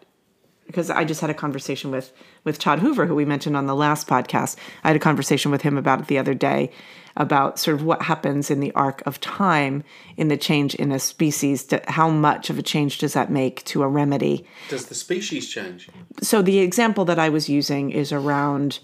because 0.68 0.90
I 0.90 1.04
just 1.04 1.20
had 1.20 1.30
a 1.30 1.34
conversation 1.34 1.90
with 1.90 2.12
with 2.44 2.60
Todd 2.60 2.78
Hoover, 2.78 3.06
who 3.06 3.16
we 3.16 3.24
mentioned 3.24 3.56
on 3.56 3.66
the 3.66 3.74
last 3.74 4.06
podcast. 4.06 4.56
I 4.84 4.88
had 4.88 4.96
a 4.96 5.00
conversation 5.00 5.50
with 5.50 5.62
him 5.62 5.76
about 5.76 6.00
it 6.00 6.06
the 6.06 6.18
other 6.18 6.34
day 6.34 6.70
about 7.16 7.58
sort 7.58 7.74
of 7.74 7.82
what 7.82 8.02
happens 8.02 8.48
in 8.48 8.60
the 8.60 8.70
arc 8.72 9.04
of 9.04 9.20
time 9.20 9.82
in 10.16 10.28
the 10.28 10.36
change 10.36 10.76
in 10.76 10.92
a 10.92 11.00
species. 11.00 11.64
To, 11.64 11.82
how 11.88 12.08
much 12.08 12.48
of 12.48 12.58
a 12.58 12.62
change 12.62 12.98
does 12.98 13.14
that 13.14 13.30
make 13.30 13.64
to 13.64 13.82
a 13.82 13.88
remedy? 13.88 14.46
Does 14.68 14.86
the 14.86 14.94
species 14.94 15.50
change? 15.50 15.90
So 16.22 16.42
the 16.42 16.60
example 16.60 17.04
that 17.06 17.18
I 17.18 17.28
was 17.28 17.48
using 17.48 17.90
is 17.90 18.12
around 18.12 18.78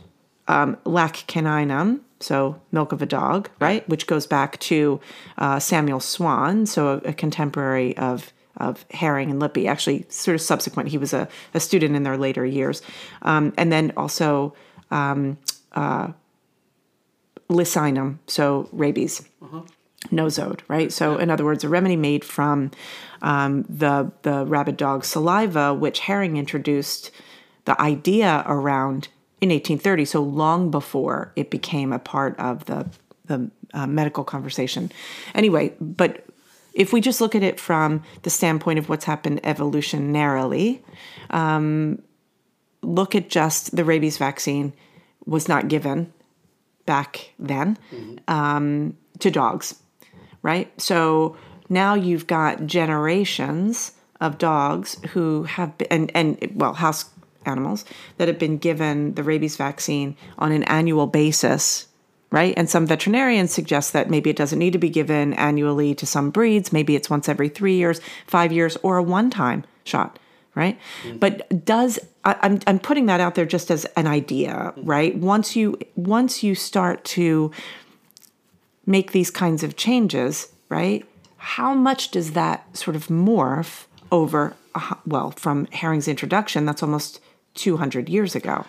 um, 0.48 0.76
lac 0.84 1.24
caninum, 1.28 2.00
so 2.20 2.60
milk 2.72 2.92
of 2.92 3.00
a 3.00 3.06
dog, 3.06 3.48
right, 3.60 3.88
which 3.88 4.06
goes 4.06 4.26
back 4.26 4.58
to 4.60 5.00
uh, 5.38 5.58
Samuel 5.58 6.00
Swan, 6.00 6.66
so 6.66 7.00
a, 7.04 7.10
a 7.10 7.12
contemporary 7.12 7.96
of 7.96 8.32
of 8.56 8.84
Hering 8.90 9.30
and 9.30 9.40
Lippe, 9.40 9.66
actually 9.66 10.06
sort 10.08 10.34
of 10.34 10.40
subsequent. 10.40 10.88
He 10.88 10.98
was 10.98 11.12
a, 11.12 11.28
a 11.54 11.60
student 11.60 11.96
in 11.96 12.02
their 12.02 12.16
later 12.16 12.44
years. 12.44 12.82
Um, 13.22 13.52
and 13.56 13.72
then 13.72 13.92
also 13.96 14.54
um, 14.90 15.38
uh, 15.72 16.08
Lyssinum, 17.48 18.18
so 18.26 18.68
rabies. 18.72 19.28
Nosode, 20.10 20.60
right? 20.68 20.92
So, 20.92 21.16
in 21.16 21.30
other 21.30 21.44
words, 21.44 21.64
a 21.64 21.68
remedy 21.68 21.96
made 21.96 22.24
from 22.24 22.70
um, 23.22 23.64
the 23.68 24.12
the 24.22 24.44
rabid 24.44 24.76
dog 24.76 25.04
saliva, 25.04 25.72
which 25.72 26.00
Hering 26.00 26.36
introduced 26.36 27.10
the 27.64 27.80
idea 27.80 28.44
around 28.46 29.08
in 29.40 29.48
1830, 29.48 30.04
so 30.04 30.22
long 30.22 30.70
before 30.70 31.32
it 31.36 31.50
became 31.50 31.92
a 31.92 31.98
part 31.98 32.38
of 32.38 32.66
the 32.66 32.86
the 33.26 33.50
uh, 33.72 33.86
medical 33.86 34.24
conversation. 34.24 34.92
Anyway, 35.34 35.72
but 35.80 36.24
if 36.74 36.92
we 36.92 37.00
just 37.00 37.20
look 37.20 37.34
at 37.34 37.42
it 37.42 37.58
from 37.58 38.02
the 38.22 38.30
standpoint 38.30 38.78
of 38.78 38.88
what's 38.88 39.04
happened 39.04 39.42
evolutionarily, 39.42 40.80
um, 41.30 42.02
look 42.82 43.14
at 43.14 43.30
just 43.30 43.74
the 43.74 43.84
rabies 43.84 44.18
vaccine 44.18 44.72
was 45.24 45.48
not 45.48 45.68
given 45.68 46.12
back 46.84 47.32
then 47.38 47.78
um, 48.28 48.96
to 49.20 49.30
dogs, 49.30 49.80
right? 50.42 50.70
So 50.80 51.36
now 51.68 51.94
you've 51.94 52.26
got 52.26 52.66
generations 52.66 53.92
of 54.20 54.38
dogs 54.38 54.98
who 55.10 55.44
have 55.44 55.76
been, 55.78 55.88
and, 55.90 56.12
and 56.14 56.52
well, 56.54 56.74
house 56.74 57.06
animals 57.46 57.84
that 58.18 58.28
have 58.28 58.38
been 58.38 58.58
given 58.58 59.14
the 59.14 59.22
rabies 59.22 59.56
vaccine 59.56 60.16
on 60.38 60.52
an 60.52 60.64
annual 60.64 61.06
basis 61.06 61.86
right? 62.34 62.52
And 62.56 62.68
some 62.68 62.84
veterinarians 62.84 63.52
suggest 63.52 63.92
that 63.92 64.10
maybe 64.10 64.28
it 64.28 64.34
doesn't 64.34 64.58
need 64.58 64.72
to 64.72 64.78
be 64.78 64.90
given 64.90 65.34
annually 65.34 65.94
to 65.94 66.04
some 66.04 66.30
breeds. 66.30 66.72
Maybe 66.72 66.96
it's 66.96 67.08
once 67.08 67.28
every 67.28 67.48
three 67.48 67.76
years, 67.76 68.00
five 68.26 68.50
years, 68.50 68.76
or 68.82 68.96
a 68.96 69.04
one 69.04 69.30
time 69.30 69.64
shot, 69.84 70.18
right? 70.56 70.76
Mm-hmm. 71.04 71.18
But 71.18 71.64
does 71.64 72.00
I, 72.24 72.36
I'm 72.42 72.58
I'm 72.66 72.80
putting 72.80 73.06
that 73.06 73.20
out 73.20 73.36
there 73.36 73.46
just 73.46 73.70
as 73.70 73.84
an 73.96 74.08
idea, 74.08 74.50
mm-hmm. 74.50 74.84
right? 74.84 75.16
Once 75.16 75.54
you 75.54 75.78
once 75.94 76.42
you 76.42 76.56
start 76.56 77.04
to 77.04 77.52
make 78.84 79.12
these 79.12 79.30
kinds 79.30 79.62
of 79.62 79.76
changes, 79.76 80.48
right? 80.68 81.06
How 81.36 81.72
much 81.72 82.10
does 82.10 82.32
that 82.32 82.76
sort 82.76 82.96
of 82.96 83.06
morph 83.06 83.84
over? 84.10 84.56
a 84.74 84.96
Well, 85.06 85.30
from 85.30 85.66
Hering's 85.66 86.08
introduction, 86.08 86.66
that's 86.66 86.82
almost 86.82 87.20
200 87.54 88.08
years 88.08 88.34
ago. 88.34 88.64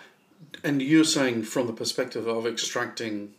And 0.62 0.80
you're 0.80 1.02
saying 1.02 1.42
from 1.42 1.66
the 1.66 1.72
perspective 1.72 2.28
of 2.28 2.46
extracting 2.46 3.34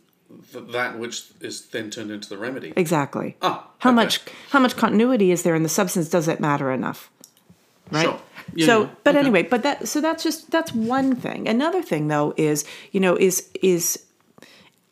that 0.52 0.98
which 0.98 1.24
is 1.40 1.66
then 1.66 1.90
turned 1.90 2.10
into 2.10 2.28
the 2.28 2.38
remedy. 2.38 2.72
Exactly. 2.76 3.36
Ah, 3.42 3.68
how 3.78 3.90
okay. 3.90 3.94
much 3.94 4.20
how 4.50 4.58
much 4.58 4.76
continuity 4.76 5.30
is 5.30 5.42
there 5.42 5.54
in 5.54 5.62
the 5.62 5.68
substance? 5.68 6.08
Does 6.08 6.28
it 6.28 6.40
matter 6.40 6.70
enough? 6.70 7.10
Right. 7.90 8.04
Sure. 8.04 8.20
Yeah, 8.54 8.66
so, 8.66 8.82
yeah. 8.82 8.88
but 9.04 9.10
Okay. 9.16 9.20
anyway, 9.20 9.42
but 9.42 9.62
that 9.62 9.88
so 9.88 10.00
that's 10.00 10.22
just 10.22 10.50
that's 10.50 10.72
one 10.72 11.16
thing. 11.16 11.48
Another 11.48 11.82
thing 11.82 12.08
though 12.08 12.34
is 12.36 12.64
you 12.92 13.00
know 13.00 13.16
is 13.16 13.48
is 13.62 14.04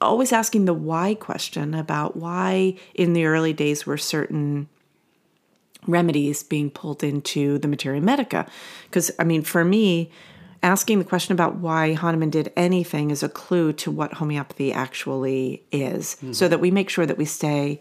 always 0.00 0.32
asking 0.32 0.66
the 0.66 0.74
why 0.74 1.14
question 1.14 1.74
about 1.74 2.16
why 2.16 2.74
in 2.94 3.12
the 3.12 3.24
early 3.24 3.52
days 3.52 3.86
were 3.86 3.96
certain 3.96 4.68
remedies 5.86 6.42
being 6.42 6.68
pulled 6.68 7.04
into 7.04 7.58
the 7.58 7.68
materia 7.68 8.00
medica 8.00 8.44
because 8.84 9.10
i 9.20 9.24
mean 9.24 9.40
for 9.40 9.64
me 9.64 10.10
asking 10.66 10.99
the 10.99 11.04
question 11.12 11.32
about 11.38 11.52
why 11.66 11.82
hahnemann 11.94 12.30
did 12.30 12.52
anything 12.56 13.11
is 13.11 13.23
a 13.23 13.28
clue 13.42 13.73
to 13.73 13.88
what 13.99 14.11
homeopathy 14.20 14.73
actually 14.73 15.62
is 15.73 16.16
so 16.32 16.49
that 16.49 16.61
we 16.64 16.70
make 16.70 16.88
sure 16.90 17.06
that 17.06 17.18
we 17.23 17.25
stay 17.25 17.80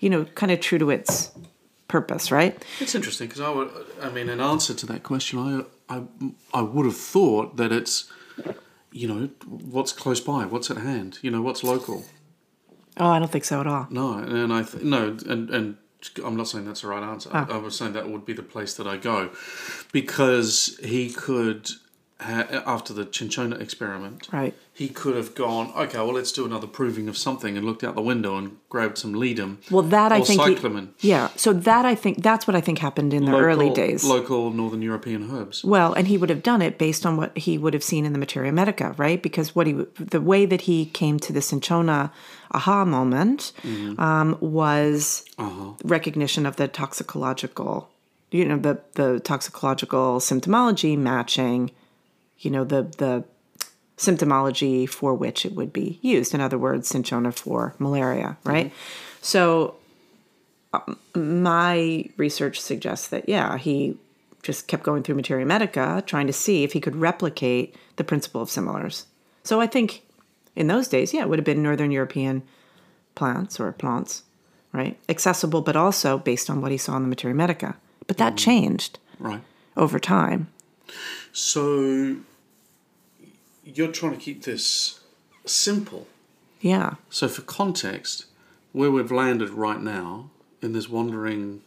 you 0.00 0.08
know 0.12 0.22
kind 0.40 0.52
of 0.52 0.58
true 0.60 0.78
to 0.78 0.90
its 0.90 1.12
purpose 1.88 2.30
right 2.38 2.52
It's 2.80 2.94
interesting 2.94 3.26
because 3.28 3.40
I 3.40 3.50
would, 3.56 3.70
I 4.06 4.08
mean, 4.16 4.28
in 4.28 4.40
answer 4.40 4.74
to 4.74 4.86
that 4.92 5.02
question, 5.10 5.38
I, 5.38 5.94
I, 5.96 5.98
I 6.60 6.62
would 6.72 6.84
have 6.90 6.96
thought 7.14 7.56
that 7.60 7.70
it's, 7.78 7.94
you 9.00 9.06
know, 9.10 9.22
what's 9.74 9.92
close 9.92 10.20
by, 10.20 10.40
what's 10.52 10.68
at 10.74 10.78
hand, 10.78 11.10
you 11.22 11.30
know, 11.30 11.42
what's 11.46 11.62
local. 11.72 11.98
oh 13.02 13.10
i 13.16 13.18
don't 13.20 13.30
think 13.36 13.44
so 13.52 13.56
at 13.64 13.68
all 13.72 13.84
No, 14.00 14.06
and 14.18 14.52
I 14.58 14.62
th- 14.70 14.82
no, 14.96 15.00
and 15.32 15.42
and 15.56 15.66
I'm 16.26 16.36
not 16.40 16.46
saying 16.50 16.64
that's 16.68 16.82
the 16.82 16.88
right 16.94 17.04
answer. 17.12 17.30
Ah. 17.32 17.46
I 17.56 17.58
was 17.66 17.74
saying 17.78 17.92
that 17.98 18.06
would 18.12 18.26
be 18.32 18.34
the 18.42 18.48
place 18.54 18.72
that 18.78 18.86
I 18.94 18.96
go, 19.12 19.18
because 19.92 20.52
he 20.92 21.02
could, 21.26 21.62
Uh, 22.18 22.62
after 22.66 22.94
the 22.94 23.04
Cinchona 23.04 23.56
experiment, 23.56 24.28
right 24.32 24.54
he 24.72 24.88
could 24.88 25.16
have 25.16 25.34
gone, 25.34 25.72
okay, 25.74 25.98
well, 25.98 26.12
let's 26.12 26.32
do 26.32 26.44
another 26.44 26.66
proving 26.66 27.08
of 27.08 27.16
something, 27.16 27.56
and 27.56 27.64
looked 27.64 27.82
out 27.84 27.94
the 27.94 28.02
window 28.02 28.36
and 28.36 28.56
grabbed 28.70 28.98
some 28.98 29.14
Ledum. 29.14 29.58
well 29.70 29.82
that 29.82 30.12
i 30.12 30.20
think 30.20 30.42
he- 30.42 31.08
yeah 31.08 31.28
so 31.36 31.52
that 31.52 31.86
i 31.86 31.94
think 31.94 32.22
that's 32.22 32.46
what 32.46 32.54
i 32.54 32.60
think 32.60 32.78
happened 32.78 33.14
in 33.14 33.24
the 33.24 33.36
early 33.36 33.70
days 33.70 34.04
local 34.04 34.50
Northern 34.50 34.82
European 34.82 35.30
herbs. 35.30 35.64
Well, 35.64 35.92
and 35.92 36.08
he 36.08 36.18
would 36.18 36.30
have 36.30 36.42
done 36.42 36.62
it 36.62 36.78
based 36.78 37.06
on 37.06 37.16
what 37.16 37.36
he 37.36 37.58
would 37.58 37.74
have 37.74 37.84
seen 37.84 38.04
in 38.04 38.12
the 38.12 38.18
Materia 38.18 38.52
Medica, 38.52 38.94
right? 38.96 39.22
Because 39.22 39.54
what 39.54 39.66
he, 39.66 39.72
the 39.72 40.20
way 40.20 40.46
that 40.46 40.62
he 40.62 40.86
came 40.86 41.18
to 41.20 41.32
the 41.32 41.40
Cinchona 41.40 42.12
aha 42.52 42.84
moment 42.84 43.52
mm-hmm. 43.62 44.00
um, 44.00 44.36
was 44.40 45.24
uh-huh. 45.38 45.72
recognition 45.84 46.46
of 46.46 46.56
the 46.56 46.68
toxicological, 46.68 47.90
you 48.30 48.44
know, 48.44 48.58
the 48.58 48.80
the 48.94 49.20
toxicological 49.20 50.18
symptomology 50.18 50.96
matching, 50.96 51.70
you 52.38 52.50
know, 52.50 52.64
the 52.64 52.82
the 52.82 53.24
symptomology 53.96 54.88
for 54.88 55.14
which 55.14 55.46
it 55.46 55.52
would 55.54 55.72
be 55.72 55.98
used. 56.02 56.34
In 56.34 56.40
other 56.40 56.58
words, 56.58 56.88
Cinchona 56.88 57.32
for 57.32 57.74
malaria, 57.78 58.36
mm-hmm. 58.40 58.48
right? 58.48 58.72
So 59.22 59.76
um, 60.72 60.98
my 61.14 62.08
research 62.16 62.60
suggests 62.60 63.08
that 63.08 63.28
yeah 63.28 63.56
he 63.56 63.96
just 64.42 64.66
kept 64.66 64.82
going 64.82 65.02
through 65.02 65.14
materia 65.14 65.46
medica 65.46 66.02
trying 66.06 66.26
to 66.26 66.32
see 66.32 66.64
if 66.64 66.72
he 66.72 66.80
could 66.80 66.96
replicate 66.96 67.74
the 67.96 68.04
principle 68.04 68.42
of 68.42 68.50
similars 68.50 69.06
so 69.42 69.60
i 69.60 69.66
think 69.66 70.02
in 70.54 70.66
those 70.66 70.88
days 70.88 71.14
yeah 71.14 71.22
it 71.22 71.28
would 71.28 71.38
have 71.38 71.44
been 71.44 71.62
northern 71.62 71.90
european 71.90 72.42
plants 73.14 73.58
or 73.58 73.72
plants 73.72 74.22
right 74.72 74.98
accessible 75.08 75.62
but 75.62 75.76
also 75.76 76.18
based 76.18 76.50
on 76.50 76.60
what 76.60 76.72
he 76.72 76.78
saw 76.78 76.96
in 76.96 77.02
the 77.02 77.08
materia 77.08 77.34
medica 77.34 77.76
but 78.06 78.16
that 78.18 78.30
mm-hmm. 78.30 78.50
changed 78.50 78.98
Right. 79.18 79.42
over 79.76 79.98
time 79.98 80.48
So 81.36 82.16
you're 83.62 83.92
trying 83.92 84.12
to 84.12 84.18
keep 84.18 84.44
this 84.44 85.00
simple. 85.44 86.06
yeah 86.60 86.94
So 87.10 87.28
for 87.28 87.42
context, 87.42 88.24
where 88.72 88.90
we've 88.90 89.12
landed 89.12 89.50
right 89.50 89.80
now 89.80 90.30
in 90.62 90.72
this 90.72 90.88
wandering 90.88 91.60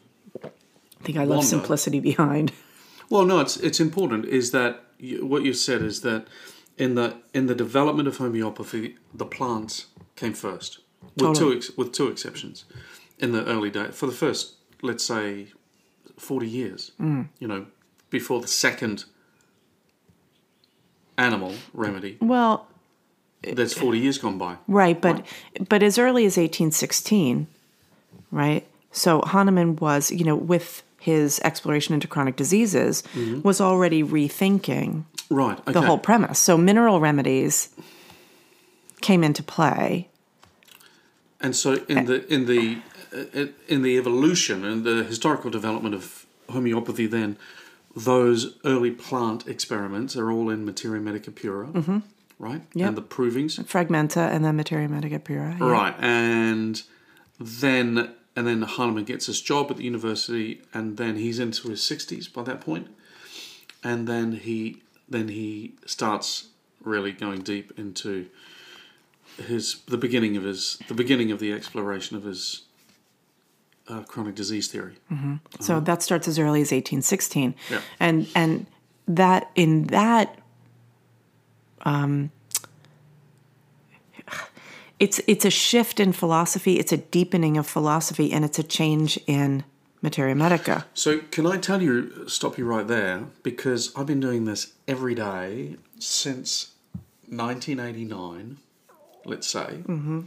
i 0.43 1.03
think 1.03 1.17
i 1.17 1.23
left 1.23 1.47
simplicity 1.47 1.99
behind 1.99 2.51
Well, 3.09 3.25
no, 3.25 3.39
it's 3.39 3.57
it's 3.57 3.79
important. 3.79 4.25
Is 4.25 4.51
that 4.51 4.83
you, 4.99 5.25
what 5.25 5.43
you 5.43 5.53
said 5.53 5.81
is 5.81 6.01
that 6.01 6.27
in 6.77 6.95
the 6.95 7.17
in 7.33 7.47
the 7.47 7.55
development 7.55 8.07
of 8.07 8.17
homeopathy, 8.17 8.97
the 9.13 9.25
plants 9.25 9.87
came 10.15 10.33
first, 10.33 10.79
with 11.01 11.17
Totally. 11.17 11.51
two 11.51 11.57
ex- 11.57 11.77
with 11.77 11.91
two 11.91 12.07
exceptions. 12.07 12.65
In 13.17 13.31
the 13.31 13.43
early 13.45 13.71
days, 13.71 13.95
for 13.95 14.05
the 14.05 14.17
first, 14.23 14.55
let's 14.81 15.03
say, 15.03 15.47
forty 16.17 16.47
years, 16.47 16.91
mm. 16.99 17.27
you 17.39 17.47
know, 17.47 17.65
before 18.11 18.41
the 18.41 18.47
second 18.47 19.05
animal 21.19 21.53
remedy, 21.73 22.17
Well, 22.21 22.65
that's 23.43 23.73
forty 23.73 23.99
years 23.99 24.17
gone 24.17 24.37
by. 24.37 24.55
right, 24.67 24.99
but 24.99 25.25
but 25.69 25.83
as 25.83 25.97
early 25.97 26.25
as 26.25 26.37
1816, 26.37 27.47
right? 28.31 28.65
So 28.91 29.21
Hahnemann 29.21 29.75
was, 29.75 30.11
you 30.11 30.23
know, 30.25 30.35
with 30.35 30.81
his 30.99 31.39
exploration 31.43 31.93
into 31.93 32.07
chronic 32.07 32.35
diseases, 32.35 33.03
was 33.43 33.61
already 33.61 34.03
rethinking 34.03 35.03
Right. 35.29 35.59
Okay. 35.59 35.71
the 35.73 35.81
whole 35.81 35.99
premise. 35.99 36.39
So 36.39 36.57
mineral 36.57 36.99
remedies 36.99 37.69
came 39.01 39.23
into 39.23 39.43
play. 39.43 40.09
And 41.39 41.55
so 41.55 41.73
in 41.87 42.05
the 42.05 42.17
in 42.33 42.45
the 42.47 42.77
uh, 43.15 43.45
in 43.67 43.81
the 43.83 43.97
evolution 43.97 44.65
and 44.65 44.83
the 44.83 45.03
historical 45.03 45.49
development 45.51 45.95
of 45.95 46.25
homeopathy, 46.49 47.07
then 47.07 47.37
those 47.99 48.57
early 48.63 48.91
plant 48.91 49.47
experiments 49.47 50.15
are 50.15 50.31
all 50.31 50.49
in 50.49 50.65
Materia 50.65 51.01
Medica 51.01 51.31
Pura, 51.31 51.67
mm-hmm. 51.67 51.99
right? 52.37 52.61
Yeah. 52.73 52.87
And 52.87 52.97
the 52.97 53.01
provings, 53.01 53.59
Fragmenta 53.65 54.29
and 54.29 54.45
then 54.45 54.55
Materia 54.55 54.87
Medica 54.87 55.19
Pura. 55.19 55.57
yeah. 55.59 55.69
right? 55.69 55.95
And 55.99 56.81
then 57.39 58.13
and 58.35 58.47
then 58.47 58.61
Hahnemann 58.61 59.03
gets 59.03 59.25
his 59.25 59.41
job 59.41 59.69
at 59.69 59.77
the 59.77 59.83
university, 59.83 60.61
and 60.73 60.97
then 60.97 61.17
he's 61.17 61.39
into 61.39 61.69
his 61.69 61.83
sixties 61.83 62.27
by 62.27 62.43
that 62.43 62.61
point, 62.61 62.87
and 63.83 64.07
then 64.07 64.33
he 64.33 64.81
then 65.07 65.27
he 65.27 65.73
starts 65.85 66.47
really 66.83 67.11
going 67.11 67.41
deep 67.41 67.77
into 67.77 68.27
his 69.37 69.81
the 69.87 69.97
beginning 69.97 70.37
of 70.37 70.43
his 70.43 70.79
the 70.87 70.93
beginning 70.93 71.31
of 71.31 71.39
the 71.39 71.51
exploration 71.51 72.15
of 72.15 72.23
his 72.23 72.63
uh, 73.89 74.03
chronic 74.03 74.35
disease 74.35 74.67
theory. 74.67 74.95
So 75.59 75.79
that 75.79 76.01
starts 76.03 76.27
as 76.27 76.39
early 76.39 76.61
as 76.61 76.71
1816. 76.71 77.55
Yeah. 77.69 77.81
And 77.99 78.27
and 78.35 78.65
that 79.07 79.49
in 79.55 79.87
that 79.87 80.37
um 81.81 82.31
it's 84.99 85.19
it's 85.27 85.45
a 85.45 85.49
shift 85.49 85.99
in 85.99 86.11
philosophy, 86.11 86.77
it's 86.77 86.91
a 86.91 86.97
deepening 86.97 87.57
of 87.57 87.65
philosophy 87.65 88.31
and 88.31 88.45
it's 88.45 88.59
a 88.59 88.63
change 88.63 89.19
in 89.27 89.63
materia 90.01 90.35
medica. 90.35 90.85
So 90.93 91.19
can 91.31 91.45
I 91.45 91.57
tell 91.57 91.81
you 91.81 92.27
stop 92.27 92.57
you 92.57 92.65
right 92.65 92.87
there 92.87 93.25
because 93.43 93.93
I've 93.95 94.05
been 94.05 94.19
doing 94.19 94.45
this 94.45 94.73
every 94.87 95.15
day 95.15 95.77
since 95.99 96.73
1989, 97.27 98.57
let's 99.25 99.47
say. 99.47 99.83
Mm-hmm. 99.83 100.21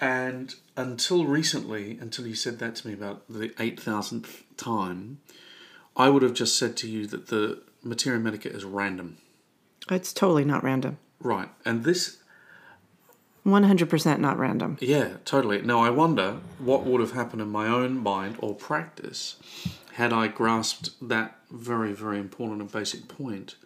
And 0.00 0.54
until 0.76 1.24
recently, 1.24 1.98
until 2.00 2.26
you 2.26 2.34
said 2.34 2.58
that 2.60 2.76
to 2.76 2.88
me 2.88 2.94
about 2.94 3.24
the 3.28 3.48
8,000th 3.50 4.42
time, 4.56 5.18
I 5.96 6.08
would 6.08 6.22
have 6.22 6.34
just 6.34 6.56
said 6.56 6.76
to 6.78 6.88
you 6.88 7.06
that 7.08 7.28
the 7.28 7.62
materia 7.82 8.20
medica 8.20 8.52
is 8.52 8.64
random. 8.64 9.18
It's 9.90 10.12
totally 10.12 10.44
not 10.44 10.62
random. 10.62 10.98
Right. 11.20 11.48
And 11.64 11.84
this 11.84 12.18
100% 13.44 14.18
not 14.18 14.38
random. 14.38 14.76
Yeah, 14.80 15.14
totally. 15.24 15.62
Now, 15.62 15.80
I 15.80 15.90
wonder 15.90 16.38
what 16.58 16.84
would 16.84 17.00
have 17.00 17.12
happened 17.12 17.42
in 17.42 17.48
my 17.48 17.66
own 17.66 17.98
mind 17.98 18.36
or 18.40 18.54
practice 18.54 19.36
had 19.94 20.12
I 20.12 20.28
grasped 20.28 20.90
that 21.08 21.38
very, 21.50 21.92
very 21.92 22.18
important 22.18 22.60
and 22.60 22.70
basic 22.70 23.08
point 23.08 23.56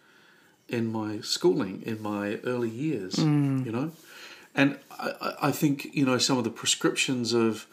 in 0.67 0.91
my 0.91 1.19
schooling, 1.19 1.83
in 1.85 2.01
my 2.01 2.39
early 2.43 2.69
years, 2.69 3.15
mm. 3.15 3.63
you 3.65 3.71
know? 3.71 3.91
And 4.55 4.77
I, 4.91 5.33
I- 5.43 5.51
think, 5.51 5.89
you 5.93 6.05
know, 6.05 6.17
some 6.17 6.37
of 6.37 6.43
the 6.43 6.49
prescriptions 6.49 7.33
of 7.33 7.65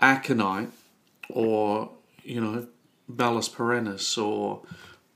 aconite 0.00 0.70
or, 1.28 1.90
you 2.22 2.40
know, 2.40 2.66
Bellis 3.08 3.48
perennis 3.48 4.16
or 4.18 4.62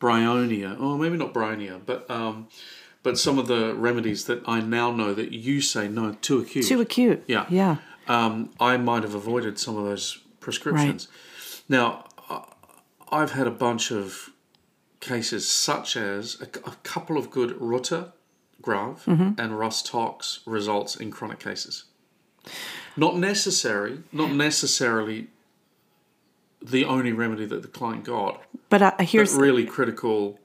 bryonia, 0.01 0.81
or 0.81 0.99
maybe 0.99 1.17
not 1.17 1.33
bryonia, 1.33 1.81
but 1.85 2.11
um, 2.11 2.49
but 3.03 3.19
some 3.19 3.39
of 3.39 3.47
the 3.49 3.75
remedies 3.75 4.25
that 4.27 4.43
I 4.47 4.61
now 4.61 4.91
know 4.93 5.13
that 5.15 5.33
you 5.33 5.61
say 5.61 5.89
no 5.89 6.13
too 6.23 6.39
acute. 6.41 6.67
Too 6.67 6.81
acute. 6.81 7.23
Yeah. 7.27 7.47
Yeah. 7.51 7.77
um, 8.09 8.51
I 8.59 8.77
might 8.79 9.03
have 9.03 9.15
avoided 9.15 9.59
some 9.59 9.77
of 9.77 9.85
those 9.85 10.19
prescriptions. 10.41 11.09
Now, 11.69 12.07
I- 12.31 12.45
I've 13.11 13.33
had 13.33 13.47
a 13.47 13.51
bunch 13.51 13.91
of 13.93 14.31
cases 15.01 15.49
such 15.49 15.97
as 15.97 16.41
a, 16.41 16.45
a 16.69 16.75
couple 16.83 17.19
of 17.19 17.31
good 17.31 17.61
Ruta, 17.61 18.13
Grav, 18.63 19.05
Mm-hmm. 19.07 19.41
and 19.41 19.59
Rhus 19.59 19.83
tox 19.83 20.41
results 20.47 20.97
in 20.97 21.11
chronic 21.11 21.39
cases. 21.41 21.85
Not 22.97 23.17
necessary, 23.17 24.01
not 24.13 24.31
necessarily 24.33 25.29
the 26.61 26.85
only 26.85 27.13
remedy 27.13 27.45
that 27.47 27.63
the 27.63 27.69
client 27.69 28.05
got, 28.05 28.43
But 28.69 28.83
uh, 28.83 28.93
but 28.97 29.07
here's 29.09 29.35
really 29.35 29.65
critical 29.65 30.39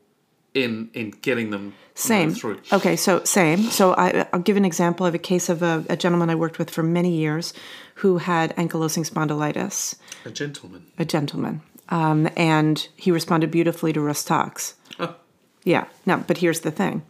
in 0.53 0.89
in 0.93 1.11
getting 1.21 1.51
them 1.51 1.73
Same. 1.93 2.33
through. 2.33 2.59
Okay, 2.71 2.95
so 2.95 3.23
same. 3.23 3.63
So 3.63 3.93
I, 3.93 4.25
I'll 4.33 4.39
give 4.39 4.57
an 4.57 4.65
example 4.65 5.05
of 5.05 5.13
a 5.13 5.19
case 5.19 5.49
of 5.49 5.61
a, 5.61 5.85
a 5.89 5.95
gentleman 5.97 6.29
I 6.29 6.35
worked 6.35 6.57
with 6.57 6.69
for 6.71 6.81
many 6.83 7.11
years 7.15 7.53
who 7.95 8.17
had 8.19 8.55
ankylosing 8.55 9.05
spondylitis, 9.07 9.95
A 10.25 10.31
gentleman. 10.31 10.85
a 10.97 11.05
gentleman, 11.05 11.61
um, 11.89 12.29
and 12.35 12.87
he 12.95 13.11
responded 13.11 13.51
beautifully 13.51 13.93
to 13.93 14.01
Rhus 14.01 14.23
tox. 14.23 14.75
Oh. 14.99 15.15
Yeah. 15.63 15.85
Now, 16.05 16.17
but 16.17 16.37
here's 16.39 16.61
the 16.61 16.71
thing: 16.71 17.03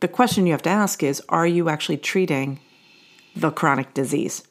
the 0.00 0.08
question 0.08 0.46
you 0.46 0.52
have 0.52 0.62
to 0.62 0.70
ask 0.70 1.02
is, 1.02 1.22
are 1.28 1.46
you 1.46 1.68
actually 1.68 1.98
treating 1.98 2.60
the 3.36 3.50
chronic 3.50 3.94
disease? 3.94 4.42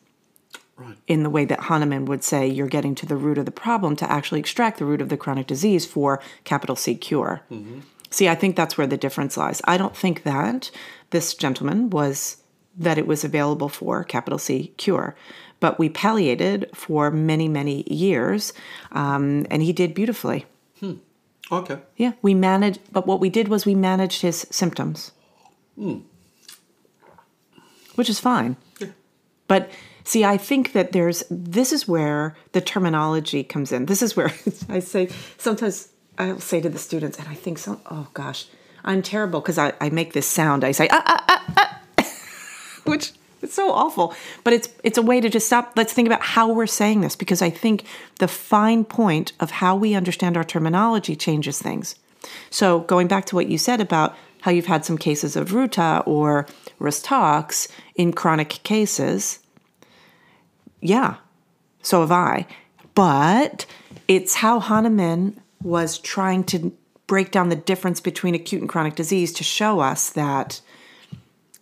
Right. 0.77 0.95
in 1.07 1.23
the 1.23 1.29
way 1.29 1.43
that 1.43 1.59
Hahnemann 1.59 2.05
would 2.05 2.23
say 2.23 2.47
you're 2.47 2.67
getting 2.67 2.95
to 2.95 3.05
the 3.05 3.17
root 3.17 3.37
of 3.37 3.43
the 3.43 3.51
problem 3.51 3.97
to 3.97 4.09
actually 4.09 4.39
extract 4.39 4.79
the 4.79 4.85
root 4.85 5.01
of 5.01 5.09
the 5.09 5.17
chronic 5.17 5.45
disease 5.45 5.85
for 5.85 6.21
capital 6.45 6.77
C 6.77 6.95
cure. 6.95 7.41
See, 8.09 8.29
I 8.29 8.35
think 8.35 8.55
that's 8.55 8.77
where 8.77 8.87
the 8.87 8.95
difference 8.95 9.35
lies. 9.35 9.61
I 9.65 9.75
don't 9.77 9.93
think 9.93 10.23
that 10.23 10.71
this 11.09 11.33
gentleman 11.33 11.89
was 11.89 12.37
that 12.77 12.97
it 12.97 13.05
was 13.05 13.25
available 13.25 13.67
for 13.67 14.05
capital 14.05 14.39
C 14.39 14.71
cure, 14.77 15.17
but 15.59 15.79
we 15.79 15.89
palliated 15.89 16.69
for 16.73 17.11
many, 17.11 17.49
many 17.49 17.83
years, 17.93 18.53
um, 18.93 19.45
and 19.51 19.61
he 19.61 19.73
did 19.73 19.93
beautifully. 19.93 20.45
Okay. 21.51 21.79
Yeah, 21.97 22.13
we 22.21 22.33
managed, 22.33 22.79
but 22.89 23.05
what 23.05 23.19
we 23.19 23.29
did 23.29 23.49
was 23.49 23.65
we 23.65 23.75
managed 23.75 24.21
his 24.21 24.47
symptoms, 24.49 25.11
which 27.95 28.09
is 28.09 28.19
fine. 28.19 28.55
But 29.47 29.71
see, 30.03 30.23
I 30.23 30.37
think 30.37 30.73
that 30.73 30.91
there's 30.91 31.23
this 31.29 31.73
is 31.73 31.87
where 31.87 32.35
the 32.51 32.61
terminology 32.61 33.43
comes 33.43 33.71
in. 33.71 33.87
This 33.87 34.01
is 34.01 34.15
where 34.15 34.31
I 34.69 34.79
say 34.79 35.09
sometimes 35.37 35.89
I'll 36.17 36.39
say 36.39 36.61
to 36.61 36.69
the 36.69 36.77
students, 36.77 37.17
and 37.17 37.27
I 37.27 37.33
think 37.33 37.57
some, 37.57 37.81
oh 37.89 38.07
gosh, 38.13 38.47
I'm 38.83 39.01
terrible 39.01 39.41
because 39.41 39.57
I, 39.57 39.73
I 39.81 39.89
make 39.89 40.13
this 40.13 40.27
sound. 40.27 40.63
I 40.63 40.71
say, 40.71 40.87
ah, 40.91 41.03
ah, 41.05 41.25
ah, 41.27 41.81
ah, 41.97 42.01
which 42.83 43.13
it's 43.41 43.53
so 43.53 43.71
awful. 43.71 44.13
But 44.43 44.53
it's 44.53 44.69
it's 44.83 44.97
a 44.97 45.01
way 45.01 45.21
to 45.21 45.29
just 45.29 45.47
stop. 45.47 45.73
Let's 45.75 45.93
think 45.93 46.07
about 46.07 46.21
how 46.21 46.51
we're 46.51 46.67
saying 46.67 47.01
this 47.01 47.15
because 47.15 47.41
I 47.41 47.49
think 47.49 47.85
the 48.19 48.27
fine 48.27 48.83
point 48.83 49.31
of 49.39 49.51
how 49.51 49.75
we 49.75 49.95
understand 49.95 50.37
our 50.37 50.43
terminology 50.43 51.15
changes 51.15 51.61
things. 51.61 51.95
So 52.49 52.81
going 52.81 53.07
back 53.07 53.25
to 53.25 53.35
what 53.35 53.47
you 53.47 53.57
said 53.57 53.79
about 53.79 54.15
how 54.41 54.51
you've 54.51 54.65
had 54.65 54.85
some 54.85 54.97
cases 54.97 55.35
of 55.35 55.53
Ruta 55.53 56.03
or 56.05 56.47
Rhus 56.79 57.01
tox 57.01 57.67
in 57.95 58.13
chronic 58.13 58.61
cases, 58.63 59.39
yeah, 60.81 61.17
so 61.81 62.01
have 62.01 62.11
I. 62.11 62.45
But 62.95 63.65
it's 64.07 64.35
how 64.35 64.59
Hahnemann 64.59 65.41
was 65.61 65.97
trying 65.97 66.43
to 66.45 66.71
break 67.07 67.31
down 67.31 67.49
the 67.49 67.55
difference 67.55 67.99
between 67.99 68.35
acute 68.35 68.61
and 68.61 68.69
chronic 68.69 68.95
disease 68.95 69.33
to 69.33 69.43
show 69.43 69.79
us 69.79 70.09
that 70.11 70.61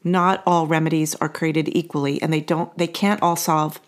not 0.04 0.44
all 0.46 0.68
remedies 0.68 1.16
are 1.16 1.30
created 1.30 1.70
equally 1.76 2.22
and 2.22 2.32
they 2.32 2.42
don't 2.42 2.76
they 2.78 2.88
can't 2.88 3.22
all 3.22 3.36
solve 3.36 3.80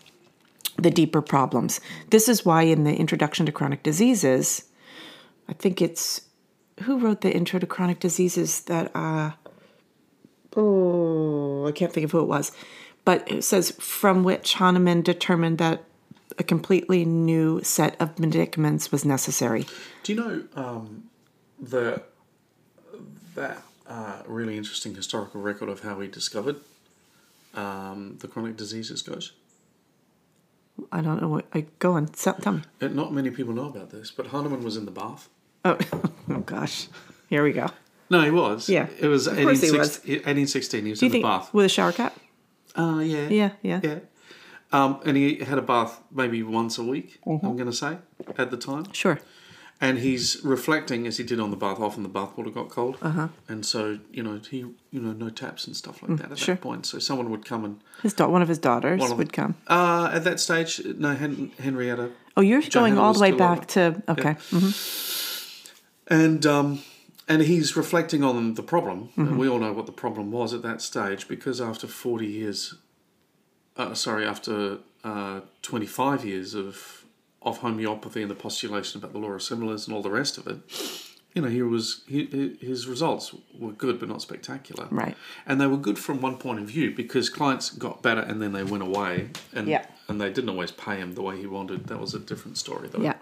the 0.76 0.90
deeper 0.90 1.20
problems. 1.20 1.80
This 2.10 2.28
is 2.28 2.44
why 2.44 2.62
in 2.62 2.84
the 2.84 2.94
introduction 2.96 3.46
to 3.46 3.52
chronic 3.52 3.82
diseases, 3.82 4.64
I 5.48 5.52
think 5.52 5.82
it's 5.82 6.22
who 6.82 6.98
wrote 6.98 7.20
the 7.20 7.32
intro 7.32 7.58
to 7.58 7.66
chronic 7.66 8.00
diseases 8.00 8.62
that 8.62 8.90
uh 8.94 9.32
oh 10.56 11.66
I 11.66 11.72
can't 11.72 11.92
think 11.92 12.04
of 12.04 12.12
who 12.12 12.20
it 12.20 12.28
was. 12.28 12.52
But 13.04 13.30
it 13.30 13.42
says 13.42 13.70
from 13.72 14.24
which 14.24 14.54
Hahnemann 14.54 15.02
determined 15.02 15.58
that 15.58 15.84
a 16.38 16.42
completely 16.42 17.04
new 17.04 17.62
set 17.62 18.00
of 18.00 18.18
medicaments 18.18 18.90
was 18.90 19.04
necessary. 19.04 19.66
Do 20.02 20.12
you 20.12 20.20
know 20.20 20.42
um, 20.54 21.04
the 21.60 22.02
that 23.34 23.62
uh, 23.86 24.22
really 24.26 24.56
interesting 24.56 24.94
historical 24.94 25.40
record 25.40 25.68
of 25.68 25.80
how 25.80 26.00
he 26.00 26.08
discovered 26.08 26.56
um, 27.54 28.16
the 28.20 28.28
chronic 28.28 28.56
diseases 28.56 29.02
goes? 29.02 29.32
I 30.90 31.00
don't 31.02 31.20
know 31.20 31.28
what 31.28 31.46
I 31.52 31.66
go 31.78 31.92
on, 31.92 32.06
tell 32.06 32.34
tell 32.34 32.54
me. 32.54 32.62
Uh, 32.80 32.88
not 32.88 33.12
many 33.12 33.30
people 33.30 33.52
know 33.52 33.66
about 33.66 33.90
this, 33.90 34.10
but 34.10 34.28
Hahnemann 34.28 34.62
was 34.64 34.76
in 34.76 34.86
the 34.86 34.90
bath, 34.90 35.28
Oh, 35.64 35.78
oh 36.30 36.38
gosh. 36.40 36.88
Here 37.28 37.42
we 37.42 37.52
go. 37.52 37.68
No, 38.08 38.22
he 38.22 38.30
was. 38.30 38.68
Yeah. 38.68 38.88
It 38.98 39.06
was 39.06 39.26
Of 39.26 39.34
course 39.36 39.60
he 39.62 39.70
1816 39.70 40.14
1816. 40.14 40.84
He 40.84 40.90
was 40.90 40.98
Do 41.00 41.06
you 41.06 41.08
in 41.08 41.12
the 41.12 41.14
think 41.16 41.24
bath. 41.24 41.54
with 41.54 41.66
a 41.66 41.68
shower 41.68 41.92
cap? 41.92 42.16
Uh, 42.76 43.00
yeah. 43.04 43.28
Yeah, 43.28 43.50
yeah. 43.62 43.80
Yeah. 43.82 43.98
Um, 44.72 45.00
and 45.04 45.16
he 45.16 45.36
had 45.36 45.58
a 45.58 45.62
bath 45.62 46.00
maybe 46.12 46.42
once 46.42 46.78
a 46.78 46.82
week, 46.82 47.20
Mm-hmm. 47.26 47.46
I'm 47.46 47.56
going 47.56 47.70
to 47.70 47.76
say, 47.76 47.98
at 48.38 48.50
the 48.50 48.56
time. 48.56 48.92
Sure. 48.92 49.20
And 49.82 49.98
he's 49.98 50.38
reflecting 50.44 51.06
as 51.06 51.16
he 51.16 51.24
did 51.24 51.40
on 51.40 51.50
the 51.50 51.56
bath. 51.56 51.80
Often 51.80 52.02
the 52.02 52.10
bath 52.10 52.36
water 52.36 52.50
got 52.50 52.68
cold, 52.68 52.98
uh-huh. 53.00 53.28
and 53.48 53.64
so 53.64 53.98
you 54.12 54.22
know 54.22 54.38
he 54.50 54.58
you 54.58 55.00
know 55.00 55.12
no 55.14 55.30
taps 55.30 55.66
and 55.66 55.74
stuff 55.74 56.02
like 56.02 56.18
that 56.18 56.26
at 56.26 56.32
Mm, 56.32 56.36
sure. 56.38 56.54
that 56.56 56.60
point. 56.60 56.84
So 56.84 56.98
someone 56.98 57.30
would 57.30 57.46
come 57.46 57.64
and 57.64 57.80
His 58.02 58.12
da- 58.12 58.28
one 58.28 58.42
of 58.42 58.48
his 58.48 58.58
daughters 58.58 59.02
of 59.02 59.16
would 59.16 59.32
come. 59.32 59.54
uh, 59.68 60.10
at 60.12 60.24
that 60.24 60.38
stage, 60.38 60.82
no 60.98 61.14
Hen- 61.14 61.52
Henrietta, 61.58 62.10
Oh, 62.36 62.42
you're 62.42 62.60
going 62.60 62.98
all 62.98 63.14
the 63.14 63.20
way 63.20 63.32
back 63.32 63.68
to 63.68 64.02
okay. 64.06 64.34
mhm. 64.50 64.70
And 66.10 66.44
um, 66.44 66.82
and 67.28 67.42
he's 67.42 67.76
reflecting 67.76 68.22
on 68.24 68.54
the 68.54 68.62
problem. 68.62 69.08
Mm-hmm. 69.10 69.20
And 69.22 69.38
we 69.38 69.48
all 69.48 69.60
know 69.60 69.72
what 69.72 69.86
the 69.86 69.92
problem 69.92 70.30
was 70.32 70.52
at 70.52 70.62
that 70.62 70.82
stage 70.82 71.28
because 71.28 71.60
after 71.60 71.86
forty 71.86 72.26
years, 72.26 72.74
uh, 73.76 73.94
sorry, 73.94 74.26
after 74.26 74.78
uh, 75.04 75.40
twenty 75.62 75.86
five 75.86 76.24
years 76.24 76.54
of 76.54 77.04
of 77.42 77.58
homeopathy 77.58 78.20
and 78.20 78.30
the 78.30 78.34
postulation 78.34 78.98
about 79.00 79.12
the 79.14 79.18
law 79.18 79.30
of 79.30 79.42
similars 79.42 79.86
and 79.86 79.96
all 79.96 80.02
the 80.02 80.10
rest 80.10 80.36
of 80.36 80.46
it, 80.46 80.58
you 81.34 81.40
know, 81.40 81.48
he 81.48 81.62
was 81.62 82.02
he, 82.08 82.56
his 82.60 82.86
results 82.86 83.34
were 83.58 83.72
good 83.72 83.98
but 83.98 84.08
not 84.08 84.20
spectacular. 84.20 84.88
Right. 84.90 85.16
And 85.46 85.60
they 85.60 85.66
were 85.66 85.78
good 85.78 85.98
from 85.98 86.20
one 86.20 86.36
point 86.36 86.58
of 86.58 86.66
view 86.66 86.90
because 86.94 87.30
clients 87.30 87.70
got 87.70 88.02
better 88.02 88.20
and 88.20 88.42
then 88.42 88.52
they 88.52 88.64
went 88.64 88.82
away 88.82 89.30
and 89.54 89.68
Yeah. 89.68 89.86
and 90.08 90.20
they 90.20 90.30
didn't 90.30 90.50
always 90.50 90.72
pay 90.72 90.96
him 90.96 91.14
the 91.14 91.22
way 91.22 91.38
he 91.38 91.46
wanted. 91.46 91.86
That 91.86 92.00
was 92.00 92.12
a 92.14 92.18
different 92.18 92.58
story 92.58 92.88
though. 92.88 93.00
Yeah. 93.00 93.14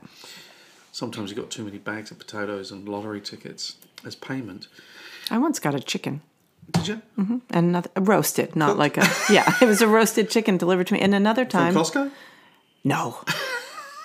Sometimes 0.98 1.30
you 1.30 1.36
got 1.36 1.48
too 1.48 1.62
many 1.62 1.78
bags 1.78 2.10
of 2.10 2.18
potatoes 2.18 2.72
and 2.72 2.88
lottery 2.88 3.20
tickets 3.20 3.76
as 4.04 4.16
payment. 4.16 4.66
I 5.30 5.38
once 5.38 5.60
got 5.60 5.72
a 5.72 5.78
chicken 5.78 6.22
Did 6.72 6.88
you? 6.88 7.02
and 7.16 7.40
another 7.50 7.88
roasted, 8.00 8.56
not 8.56 8.76
like 8.76 8.96
a 8.96 9.08
yeah. 9.30 9.54
It 9.62 9.66
was 9.66 9.80
a 9.80 9.86
roasted 9.86 10.28
chicken 10.28 10.56
delivered 10.56 10.88
to 10.88 10.94
me. 10.94 11.00
And 11.00 11.14
another 11.14 11.44
From 11.44 11.50
time, 11.72 11.74
Costco? 11.74 12.10
no. 12.82 13.18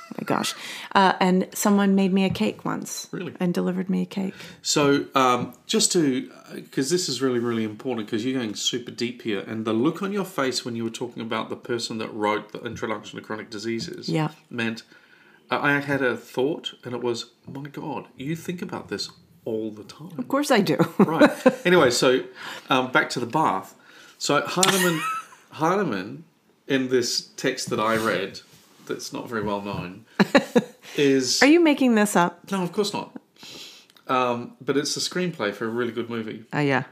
Oh 0.06 0.16
my 0.22 0.26
gosh. 0.26 0.54
Uh, 0.94 1.14
and 1.20 1.48
someone 1.56 1.96
made 1.96 2.14
me 2.14 2.24
a 2.24 2.30
cake 2.30 2.64
once. 2.64 3.08
Really? 3.12 3.34
And 3.40 3.52
delivered 3.52 3.90
me 3.90 4.04
a 4.04 4.06
cake. 4.06 4.36
So, 4.62 5.08
um, 5.16 5.56
just 5.66 5.92
to, 5.94 6.30
because 6.54 6.92
this 6.92 7.10
is 7.10 7.20
really, 7.20 7.40
really 7.40 7.64
important, 7.64 8.06
because 8.06 8.24
you're 8.24 8.38
going 8.40 8.54
super 8.54 8.92
deep 8.92 9.24
here, 9.24 9.40
and 9.40 9.66
the 9.66 9.74
look 9.74 10.04
on 10.04 10.12
your 10.14 10.26
face 10.26 10.64
when 10.64 10.76
you 10.76 10.84
were 10.84 10.92
talking 10.92 11.24
about 11.24 11.50
the 11.50 11.56
person 11.56 11.98
that 11.98 12.14
wrote 12.14 12.52
the 12.52 12.62
Introduction 12.64 13.18
to 13.18 13.26
Chronic 13.26 13.50
Diseases 13.50 14.08
Yeah. 14.08 14.30
meant 14.52 14.84
uh, 14.84 14.94
I 15.62 15.80
had 15.80 16.02
a 16.02 16.16
thought, 16.18 16.74
and 16.84 16.94
it 16.94 17.02
was, 17.02 17.32
my 17.48 17.70
God, 17.70 18.08
you 18.18 18.36
think 18.36 18.62
about 18.62 18.90
this 18.90 19.10
all 19.46 19.72
the 19.72 19.84
time. 19.84 20.14
Of 20.18 20.28
course 20.28 20.52
I 20.52 20.62
do. 20.62 20.78
right. 21.00 21.32
Anyway, 21.66 21.92
so 21.92 22.24
um, 22.70 22.92
back 22.92 23.10
to 23.12 23.20
the 23.20 23.26
bath. 23.26 23.76
So 24.18 24.42
Hahnemann, 24.46 25.02
Hahnemann, 25.52 26.24
in 26.68 26.90
this 26.90 27.28
text 27.36 27.70
that 27.70 27.80
I 27.80 27.96
read, 27.98 28.40
that's 28.88 29.12
not 29.14 29.28
very 29.30 29.42
well 29.44 29.62
known, 29.62 30.06
is 30.98 31.42
Are 31.42 31.48
you 31.48 31.60
making 31.62 31.96
this 31.96 32.16
up? 32.16 32.50
no, 32.52 32.64
of 32.64 32.72
course 32.72 32.94
not. 32.94 33.16
Um, 34.08 34.56
but 34.62 34.76
it's 34.78 34.96
a 34.98 35.00
screenplay 35.00 35.54
for 35.54 35.66
a 35.66 35.70
really 35.70 35.92
good 35.94 36.10
movie. 36.10 36.44
Oh 36.54 36.60
yeah. 36.60 36.84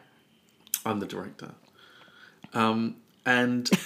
I'm 0.85 0.99
the 0.99 1.05
director, 1.05 1.51
um, 2.53 2.95
and. 3.25 3.69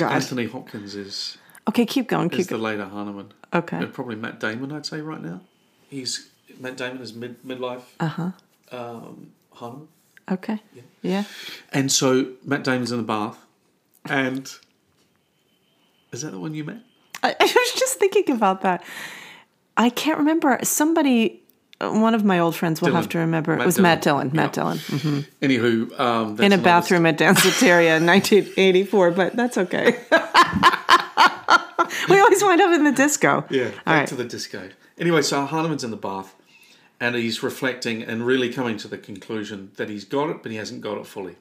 Anthony 0.00 0.44
Hopkins 0.46 0.94
is 0.94 1.38
Okay, 1.68 1.86
keep 1.86 2.06
going. 2.08 2.30
is 2.30 2.36
Keep 2.36 2.46
the 2.48 2.58
later 2.58 2.84
Hahnemann. 2.84 3.32
Okay. 3.52 3.76
And 3.78 3.92
probably 3.92 4.16
Matt 4.16 4.38
Damon, 4.40 4.72
I'd 4.72 4.86
say 4.86 5.00
right 5.00 5.20
now. 5.22 5.40
He's 5.88 6.28
Matt 6.58 6.76
Damon 6.76 7.02
is 7.02 7.12
mid 7.14 7.42
midlife. 7.42 7.82
Uh 7.98 8.06
huh. 8.06 8.30
Um, 8.70 9.32
Hahnemann. 9.52 9.88
Okay. 10.30 10.60
Yeah. 11.02 11.24
And 11.72 11.90
so 11.90 12.32
Matt 12.44 12.62
Damon's 12.64 12.92
in 12.92 12.98
the 12.98 13.04
bath, 13.04 13.38
and 14.08 14.48
is 16.12 16.22
that 16.22 16.30
the 16.30 16.38
one 16.38 16.54
you 16.54 16.62
met? 16.64 16.78
I, 17.22 17.34
I 17.40 17.44
was 17.44 17.72
just 17.80 17.98
thinking 17.98 18.30
about 18.36 18.60
that. 18.62 18.84
I 19.76 19.90
can't 19.90 20.18
remember. 20.18 20.58
Somebody, 20.62 21.42
one 21.80 22.14
of 22.14 22.24
my 22.24 22.38
old 22.38 22.54
friends 22.54 22.80
will 22.80 22.94
have 22.94 23.08
to 23.10 23.18
remember. 23.18 23.52
Matt 23.56 23.62
it 23.62 23.66
was 23.66 23.74
Dillon. 23.76 23.82
Matt 23.90 24.02
Dillon. 24.02 24.30
Matt 24.32 24.56
Yeah. 24.56 24.62
Dillon. 24.62 24.78
Mhm. 24.78 25.26
Anywho, 25.42 25.98
um, 26.00 26.40
In 26.40 26.52
a 26.52 26.58
bathroom 26.58 27.06
at 27.06 27.18
Danceteria 27.18 27.96
in 27.96 28.06
1984, 28.06 29.10
but 29.12 29.34
that's 29.34 29.58
okay. 29.58 29.98
we 32.10 32.20
always 32.20 32.42
wind 32.42 32.60
up 32.60 32.72
in 32.72 32.84
the 32.84 32.92
disco. 32.92 33.44
Yeah, 33.50 33.68
back 33.68 33.86
right. 33.86 34.08
to 34.08 34.14
the 34.14 34.24
disco. 34.24 34.70
Anyway, 34.98 35.22
so 35.22 35.46
Hahnemann's 35.46 35.84
in 35.84 35.90
the 35.90 35.96
bath 35.96 36.34
and 37.00 37.16
he's 37.16 37.42
reflecting 37.42 38.02
and 38.02 38.26
really 38.26 38.52
coming 38.52 38.76
to 38.78 38.88
the 38.88 38.98
conclusion 38.98 39.72
that 39.76 39.88
he's 39.88 40.04
got 40.04 40.28
it, 40.28 40.42
but 40.42 40.52
he 40.52 40.58
hasn't 40.58 40.82
got 40.82 40.98
it 40.98 41.06
fully. 41.06 41.36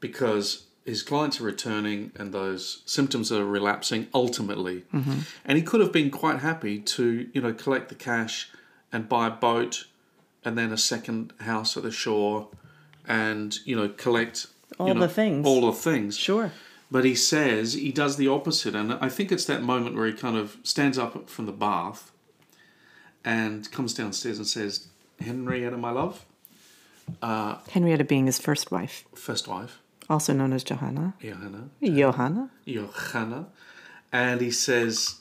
Because 0.00 0.64
his 0.84 1.02
clients 1.02 1.40
are 1.40 1.44
returning 1.44 2.12
and 2.16 2.32
those 2.32 2.82
symptoms 2.86 3.30
are 3.30 3.44
relapsing 3.44 4.08
ultimately. 4.14 4.84
Mm-hmm. 4.92 5.20
And 5.44 5.58
he 5.58 5.62
could 5.62 5.80
have 5.80 5.92
been 5.92 6.10
quite 6.10 6.40
happy 6.40 6.78
to, 6.80 7.28
you 7.32 7.40
know, 7.40 7.52
collect 7.52 7.88
the 7.88 7.94
cash 7.94 8.50
and 8.90 9.08
buy 9.08 9.26
a 9.28 9.30
boat 9.30 9.84
and 10.44 10.58
then 10.58 10.72
a 10.72 10.78
second 10.78 11.32
house 11.40 11.76
at 11.76 11.82
the 11.82 11.92
shore 11.92 12.48
and, 13.06 13.56
you 13.64 13.76
know, 13.76 13.88
collect 13.88 14.46
All 14.78 14.88
you 14.88 14.94
know, 14.94 15.00
the 15.00 15.08
things. 15.08 15.46
All 15.46 15.66
the 15.66 15.72
things. 15.72 16.16
Sure. 16.16 16.50
But 16.92 17.06
he 17.06 17.14
says 17.14 17.72
he 17.72 17.90
does 17.90 18.18
the 18.18 18.28
opposite, 18.28 18.74
and 18.74 18.92
I 18.92 19.08
think 19.08 19.32
it's 19.32 19.46
that 19.46 19.62
moment 19.62 19.96
where 19.96 20.06
he 20.06 20.12
kind 20.12 20.36
of 20.36 20.58
stands 20.62 20.98
up 20.98 21.30
from 21.30 21.46
the 21.46 21.52
bath 21.52 22.12
and 23.24 23.70
comes 23.72 23.94
downstairs 23.94 24.36
and 24.36 24.46
says, 24.46 24.88
"Henrietta, 25.18 25.78
my 25.78 25.90
love, 25.90 26.26
Henrietta 27.22 28.04
being 28.04 28.26
his 28.26 28.38
first 28.38 28.70
wife, 28.70 29.06
first 29.14 29.48
wife, 29.48 29.80
also 30.10 30.34
known 30.34 30.52
as 30.52 30.62
Johanna. 30.62 31.14
Johanna, 31.18 31.70
Johanna. 31.82 32.50
Johanna," 32.66 33.46
and 34.12 34.42
he 34.42 34.50
says, 34.50 35.20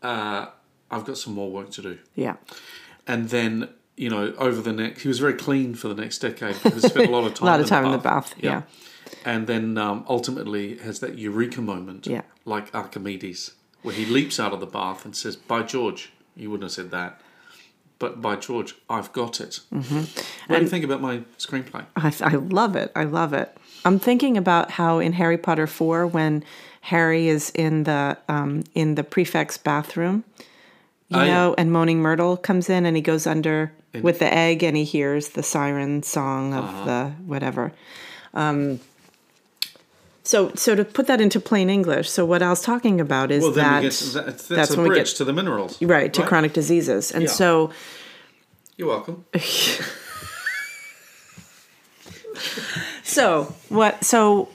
uh, 0.00 0.46
"I've 0.90 1.04
got 1.04 1.18
some 1.18 1.34
more 1.34 1.50
work 1.50 1.70
to 1.72 1.82
do." 1.82 1.98
Yeah. 2.14 2.36
And 3.06 3.28
then 3.28 3.68
you 3.98 4.08
know, 4.08 4.32
over 4.38 4.62
the 4.62 4.72
next, 4.72 5.02
he 5.02 5.08
was 5.08 5.18
very 5.18 5.34
clean 5.34 5.74
for 5.74 5.88
the 5.88 6.00
next 6.00 6.20
decade 6.20 6.54
because 6.62 6.82
he 6.82 6.88
spent 6.88 7.10
a 7.10 7.12
lot 7.12 7.24
of 7.24 7.34
time, 7.34 7.48
A 7.48 7.50
lot 7.50 7.60
of 7.60 7.66
time 7.66 7.84
in 7.84 7.92
the 7.92 7.98
bath. 7.98 8.34
Yeah. 8.38 8.62
And 9.24 9.46
then 9.46 9.78
um, 9.78 10.04
ultimately 10.08 10.78
has 10.78 11.00
that 11.00 11.18
eureka 11.18 11.60
moment, 11.60 12.06
Yeah. 12.06 12.22
like 12.44 12.74
Archimedes, 12.74 13.52
where 13.82 13.94
he 13.94 14.04
leaps 14.06 14.38
out 14.40 14.52
of 14.52 14.60
the 14.60 14.66
bath 14.66 15.04
and 15.04 15.14
says, 15.16 15.36
"By 15.36 15.62
George!" 15.62 16.12
You 16.36 16.50
wouldn't 16.50 16.64
have 16.70 16.72
said 16.72 16.90
that, 16.92 17.20
but 17.98 18.20
by 18.22 18.36
George, 18.36 18.74
I've 18.88 19.12
got 19.12 19.40
it. 19.40 19.60
Mm-hmm. 19.72 19.98
What 20.48 20.56
do 20.58 20.62
you 20.62 20.68
think 20.68 20.84
about 20.84 21.00
my 21.00 21.18
screenplay? 21.38 21.84
I, 21.96 22.12
I 22.22 22.34
love 22.36 22.74
it. 22.76 22.90
I 22.96 23.04
love 23.04 23.32
it. 23.34 23.56
I'm 23.84 23.98
thinking 23.98 24.36
about 24.36 24.70
how 24.72 24.98
in 24.98 25.12
Harry 25.14 25.36
Potter 25.36 25.66
4, 25.66 26.06
when 26.06 26.42
Harry 26.82 27.28
is 27.28 27.50
in 27.50 27.84
the 27.84 28.16
um, 28.28 28.64
in 28.74 28.94
the 28.94 29.04
prefect's 29.04 29.58
bathroom, 29.58 30.24
you 31.08 31.18
Oh, 31.18 31.22
yeah. 31.24 31.34
know, 31.34 31.54
and 31.58 31.70
Moaning 31.70 32.00
Myrtle 32.00 32.36
comes 32.36 32.70
in 32.70 32.86
and 32.86 32.96
he 32.96 33.02
goes 33.02 33.26
under 33.26 33.72
with 34.00 34.18
the 34.20 34.32
egg 34.32 34.62
and 34.62 34.74
he 34.76 34.84
hears 34.84 35.30
the 35.30 35.42
siren 35.42 36.02
song 36.02 36.54
of 36.54 36.64
Uh-huh. 36.64 36.84
the 36.86 37.10
whatever. 37.26 37.72
Um, 38.34 38.80
so, 40.24 40.52
so 40.54 40.74
to 40.74 40.84
put 40.84 41.06
that 41.08 41.20
into 41.20 41.40
plain 41.40 41.68
English, 41.70 42.08
so 42.10 42.24
what 42.24 42.42
I 42.42 42.48
was 42.50 42.60
talking 42.62 43.00
about 43.00 43.30
is 43.30 43.42
Well, 43.42 43.52
that 43.52 43.82
get 43.82 43.92
that, 43.92 44.24
that's, 44.26 44.46
that's 44.48 44.70
a 44.70 44.76
when 44.76 44.84
we 44.84 44.88
bridge 44.90 45.08
get- 45.10 45.16
to 45.16 45.24
the 45.24 45.32
minerals, 45.32 45.80
right 45.82 46.12
to 46.14 46.22
chronic 46.24 46.52
diseases, 46.52 47.10
and 47.10 47.24
Yeah. 47.24 47.30
so 47.30 47.70
You're 48.76 48.88
welcome. 48.88 49.24
So 53.04 53.54
what? 53.68 54.04
So 54.04 54.48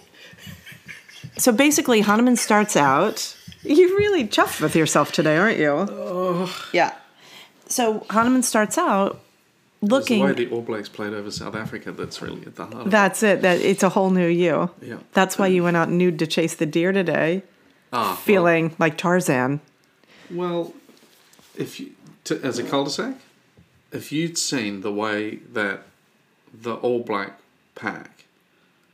so 1.37 1.51
basically, 1.51 2.01
Hahnemann 2.01 2.35
starts 2.37 2.75
out. 2.75 3.35
You're 3.63 3.95
really 3.97 4.25
chuffed 4.25 4.61
with 4.61 4.75
yourself 4.75 5.11
today, 5.11 5.37
aren't 5.37 5.59
you? 5.59 6.47
Yeah. 6.73 6.93
So 7.67 8.05
Hahnemann 8.09 8.43
starts 8.43 8.77
out 8.77 9.19
It's 9.81 9.91
looking. 9.91 10.19
the 10.19 10.25
way 10.25 10.33
the 10.33 10.49
All 10.49 10.61
Blacks 10.61 10.89
played 10.89 11.13
over 11.13 11.29
South 11.29 11.55
Africa 11.55 11.91
that's 11.91 12.21
really 12.21 12.41
at 12.45 12.55
the 12.55 12.63
heart. 12.65 12.75
of 12.81 12.87
it. 12.87 12.89
that's 12.89 13.21
it. 13.23 13.41
That 13.43 13.61
it's 13.61 13.83
a 13.83 13.89
whole 13.89 14.09
new 14.09 14.25
you. 14.27 14.71
Yeah. 14.81 14.97
That's 15.13 15.37
why 15.37 15.47
you 15.47 15.63
went 15.63 15.77
out 15.77 15.89
nude 15.89 16.17
to 16.19 16.27
chase 16.27 16.55
the 16.55 16.65
deer 16.65 16.91
today, 16.91 17.43
Ah, 17.93 18.07
well- 18.07 18.15
feeling 18.15 18.75
like 18.79 18.97
Tarzan. 18.97 19.61
Well, 20.31 20.73
if 21.55 21.79
you 21.79 21.91
to, 22.25 22.41
as 22.43 22.57
a 22.59 22.63
cul-de-sac, 22.63 23.15
if 23.91 24.11
you'd 24.11 24.37
seen 24.37 24.81
the 24.81 24.91
way 24.91 25.35
that 25.53 25.83
the 26.53 26.73
All 26.75 26.99
Black 27.03 27.39
pack, 27.75 28.25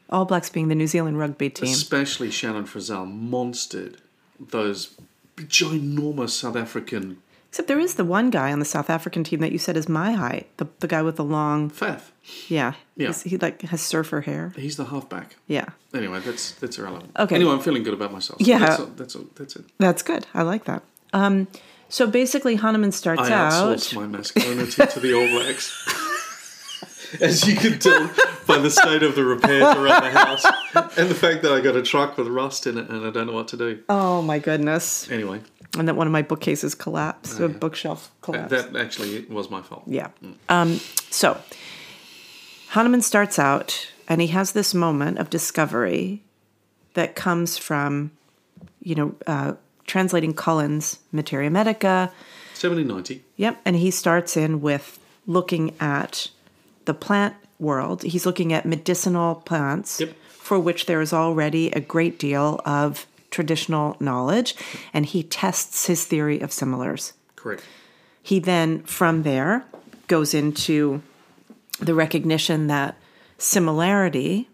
All 0.10 0.26
Blacks 0.26 0.50
being 0.50 0.67
the 0.67 0.76
New 0.76 0.86
Zealand 0.88 1.17
rugby 1.17 1.50
team. 1.50 1.72
especially 1.74 2.30
Shannon 2.30 2.65
Frizzell, 2.65 3.08
monstered 3.08 3.96
those 4.39 4.96
ginormous 5.38 6.30
South 6.32 6.56
African 6.56 7.22
Except 7.54 7.68
there 7.68 7.80
is 7.80 7.94
the 7.94 8.04
one 8.04 8.32
guy 8.32 8.52
on 8.52 8.58
the 8.58 8.66
South 8.66 8.89
African 8.89 9.24
team 9.24 9.39
that 9.42 9.52
you 9.52 9.60
said 9.60 9.78
is 9.78 9.88
my 9.88 10.13
height. 10.13 10.48
The 10.58 10.66
the 10.80 10.88
guy 10.88 11.04
with 11.04 11.18
the 11.18 11.24
long. 11.24 11.70
Faf. 11.70 12.02
Yeah. 12.48 12.74
Yeah. 12.98 13.10
He's- 13.10 13.22
He 13.22 13.38
like 13.38 13.62
has 13.62 13.80
surfer 13.80 14.22
hair. 14.22 14.54
He's 14.56 14.76
the 14.76 14.86
halfback. 14.86 15.36
Yeah. 15.46 15.66
Anyway, 15.94 16.20
that's 16.22 16.54
that's 16.54 16.80
irrelevant. 16.80 17.12
Okay. 17.20 17.36
Anyway, 17.36 17.52
I'm 17.52 17.60
feeling 17.60 17.84
good 17.84 17.94
about 17.94 18.12
myself. 18.12 18.42
Yeah. 18.42 18.58
That's 18.58 18.80
all, 18.80 18.86
that's, 18.88 19.16
all, 19.16 19.26
that's 19.36 19.56
it. 19.56 19.66
That's 19.78 20.02
good. 20.02 20.26
I 20.34 20.42
like 20.42 20.63
that. 20.66 20.82
Um, 21.13 21.48
so 21.89 22.08
basically, 22.08 22.56
Hahnemann 22.56 22.92
starts 22.92 23.22
I 23.22 23.32
out. 23.32 23.52
outsourced 23.54 23.94
my 23.98 24.08
masculinity 24.08 24.88
to 24.88 25.00
the 25.00 25.13
All 25.13 25.28
Blacks. 25.28 25.72
as 27.22 27.48
you 27.48 27.56
can 27.56 27.78
tell 27.78 28.10
by 28.48 28.58
the 28.58 28.72
state 28.72 29.04
of 29.04 29.13
the 29.13 29.24
repairs 29.24 29.62
around 29.78 30.04
the 30.04 30.10
house 30.10 30.44
and 30.98 31.08
the 31.08 31.13
fact 31.13 31.44
that 31.44 31.52
I 31.52 31.62
got 31.62 31.76
a 31.76 31.84
truck 31.84 32.18
with 32.18 32.28
rust 32.28 32.66
in 32.66 32.80
it 32.80 32.89
and 32.89 33.06
I 33.06 33.12
don't 33.12 33.28
know 33.28 33.34
what 33.34 33.48
to 33.50 33.58
do. 33.58 33.84
Oh 33.89 34.24
my 34.24 34.39
goodness! 34.39 35.08
Anyway, 35.12 35.42
And 35.77 35.88
that 35.88 35.95
one 35.95 36.05
of 36.07 36.13
my 36.13 36.21
bookcases 36.21 36.75
collapsed. 36.75 37.38
the 37.39 37.49
bookshelf 37.49 38.12
collapsed. 38.21 38.49
that 38.51 38.75
actually 38.79 39.21
was 39.25 39.49
my 39.49 39.62
fault. 39.62 39.83
Yeah. 39.88 40.09
Um, 40.49 40.79
so 41.09 41.39
Hahnemann 42.69 43.01
starts 43.01 43.39
out 43.39 43.91
and 44.07 44.21
he 44.21 44.27
has 44.27 44.51
this 44.51 44.73
moment 44.73 45.17
of 45.17 45.29
discovery 45.29 46.21
that 46.93 47.15
comes 47.15 47.57
from, 47.57 48.12
you 48.81 48.95
know, 48.95 49.15
uh, 49.25 49.53
translating 49.88 50.33
Cullen's 50.33 50.99
Materia 51.12 51.49
Medica. 51.49 52.12
1790. 52.53 53.23
Yep. 53.38 53.62
And 53.65 53.75
he 53.75 53.89
starts 53.91 54.38
in 54.38 54.62
with 54.62 54.99
looking 55.25 55.73
at 55.79 56.29
the 56.86 56.93
plant 56.93 57.36
world. 57.59 58.03
He's 58.03 58.25
looking 58.25 58.53
at 58.53 58.65
medicinal 58.65 59.36
plants 59.36 59.99
Yep. 59.99 60.13
for 60.29 60.59
which 60.59 60.86
there 60.86 61.01
is 61.01 61.13
already 61.13 61.71
a 61.71 61.79
great 61.79 62.19
deal 62.19 62.62
of 62.65 63.07
traditional 63.34 63.98
knowledge. 64.00 64.56
And 64.93 65.06
he 65.06 65.24
tests 65.24 65.88
his 65.88 66.06
theory 66.06 66.39
of 66.39 66.54
similars. 66.54 67.13
Correct. 67.36 67.63
He 68.22 68.39
then, 68.39 68.84
from 68.84 69.24
there, 69.24 69.65
goes 70.08 70.34
into 70.34 71.02
the 71.80 71.93
recognition 71.93 72.67
that 72.67 72.96
similarity 73.38 74.48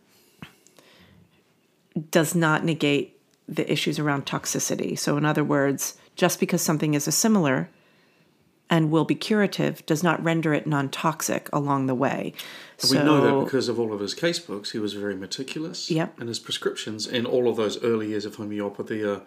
does 2.09 2.33
not 2.33 2.63
negate 2.63 3.19
the 3.47 3.71
issues 3.71 3.99
around 3.99 4.25
toxicity. 4.25 4.97
So, 4.97 5.17
in 5.17 5.25
other 5.25 5.43
words, 5.43 5.97
just 6.15 6.39
because 6.39 6.61
something 6.61 6.93
is 6.93 7.07
a 7.07 7.11
similar 7.11 7.69
and 8.69 8.91
will 8.91 9.05
be 9.05 9.15
curative 9.15 9.85
does 9.85 10.03
not 10.03 10.23
render 10.23 10.53
it 10.53 10.67
non 10.67 10.89
toxic 10.89 11.49
along 11.51 11.87
the 11.87 11.95
way. 11.95 12.33
We 12.89 12.97
know 12.97 13.21
that 13.39 13.43
because 13.45 13.67
of 13.67 13.79
all 13.79 13.91
of 13.93 13.99
his 13.99 14.13
case 14.13 14.39
books, 14.39 14.71
he 14.71 14.79
was 14.79 14.93
very 14.93 15.15
meticulous. 15.15 15.89
Yep. 15.91 16.19
And 16.19 16.29
his 16.29 16.39
prescriptions 16.39 17.07
in 17.07 17.25
all 17.25 17.49
of 17.49 17.55
those 17.57 17.81
early 17.83 18.09
years 18.09 18.25
of 18.25 18.35
homeopathy 18.35 19.03
are 19.03 19.21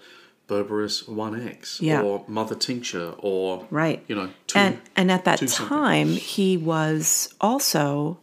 Berberis 0.48 1.08
1X 1.08 1.80
Yeah. 1.80 2.02
or 2.02 2.24
Mother 2.28 2.54
Tincture 2.54 3.14
or, 3.18 3.66
Right. 3.70 4.02
you 4.08 4.14
know, 4.14 4.30
two, 4.46 4.58
and 4.58 4.78
and 4.96 5.10
at 5.10 5.24
that 5.24 5.38
two 5.38 5.48
something. 5.48 5.68
time 5.68 6.08
he 6.08 6.56
was 6.56 7.34
also 7.40 8.18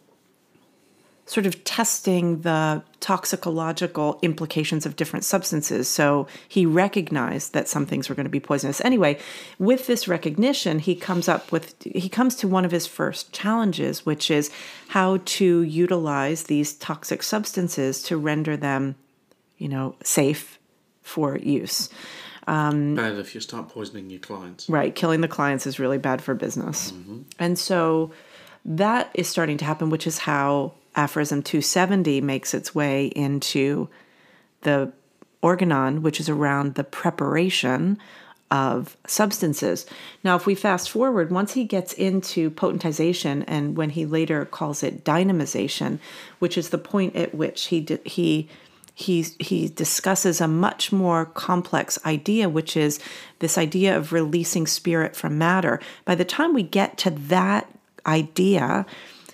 sort 1.29 1.45
of 1.45 1.63
testing 1.63 2.41
the 2.41 2.81
toxicological 3.01 4.17
implications 4.23 4.83
of 4.87 4.95
different 4.95 5.23
substances 5.23 5.87
so 5.87 6.27
he 6.47 6.65
recognized 6.65 7.53
that 7.53 7.67
some 7.67 7.85
things 7.85 8.09
were 8.09 8.15
going 8.15 8.25
to 8.25 8.31
be 8.31 8.39
poisonous 8.39 8.81
anyway 8.81 9.17
with 9.59 9.85
this 9.85 10.07
recognition 10.07 10.79
he 10.79 10.95
comes 10.95 11.29
up 11.29 11.51
with 11.51 11.75
he 11.83 12.09
comes 12.09 12.35
to 12.35 12.47
one 12.47 12.65
of 12.65 12.71
his 12.71 12.87
first 12.87 13.31
challenges 13.31 14.07
which 14.07 14.31
is 14.31 14.49
how 14.89 15.17
to 15.25 15.61
utilize 15.61 16.43
these 16.43 16.73
toxic 16.73 17.21
substances 17.21 18.01
to 18.01 18.17
render 18.17 18.57
them 18.57 18.95
you 19.59 19.67
know 19.67 19.95
safe 20.03 20.57
for 21.03 21.37
use 21.37 21.89
Um, 22.47 22.95
bad 22.95 23.19
if 23.19 23.35
you 23.35 23.41
start 23.41 23.69
poisoning 23.69 24.09
your 24.09 24.19
clients. 24.19 24.67
Right. 24.67 24.95
Killing 24.95 25.21
the 25.21 25.27
clients 25.27 25.67
is 25.67 25.77
really 25.77 25.99
bad 25.99 26.19
for 26.19 26.33
business. 26.33 26.91
And 27.37 27.59
so 27.59 28.11
that 28.65 29.11
is 29.13 29.27
starting 29.27 29.57
to 29.59 29.65
happen, 29.65 29.91
which 29.91 30.07
is 30.07 30.17
how 30.17 30.73
aphorism 30.99 31.41
270 31.41 32.19
makes 32.19 32.53
its 32.53 32.75
way 32.75 33.07
into 33.07 33.87
the 34.61 34.91
organon, 35.41 36.01
which 36.01 36.19
is 36.19 36.27
around 36.27 36.75
the 36.75 36.83
preparation 36.83 37.97
of 38.51 38.97
substances. 39.07 39.85
Now, 40.23 40.35
if 40.35 40.45
we 40.45 40.55
fast 40.55 40.89
forward, 40.89 41.31
once 41.31 41.53
he 41.53 41.63
gets 41.63 41.93
into 41.93 42.49
potentization 42.51 43.45
and 43.47 43.77
when 43.77 43.91
he 43.91 44.05
later 44.05 44.43
calls 44.43 44.83
it 44.83 45.05
dynamization, 45.05 45.99
which 46.39 46.57
is 46.57 46.69
the 46.69 46.77
point 46.77 47.15
at 47.15 47.33
which 47.33 47.67
he 47.67 47.87
he 48.03 48.49
he 48.93 49.21
he 49.39 49.69
discusses 49.69 50.41
a 50.41 50.47
much 50.47 50.91
more 50.91 51.25
complex 51.25 51.97
idea 52.05 52.49
which 52.49 52.75
is 52.75 52.99
this 53.39 53.57
idea 53.57 53.95
of 53.95 54.11
releasing 54.11 54.67
spirit 54.67 55.15
from 55.15 55.37
matter 55.37 55.79
by 56.03 56.15
the 56.15 56.25
time 56.25 56.53
we 56.53 56.63
get 56.63 56.97
to 56.97 57.09
that 57.09 57.65
idea 58.05 58.85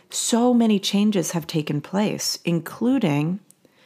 so 0.09 0.53
many 0.53 0.79
changes 0.79 1.31
have 1.31 1.47
taken 1.47 1.81
place 1.81 2.39
including 2.45 3.39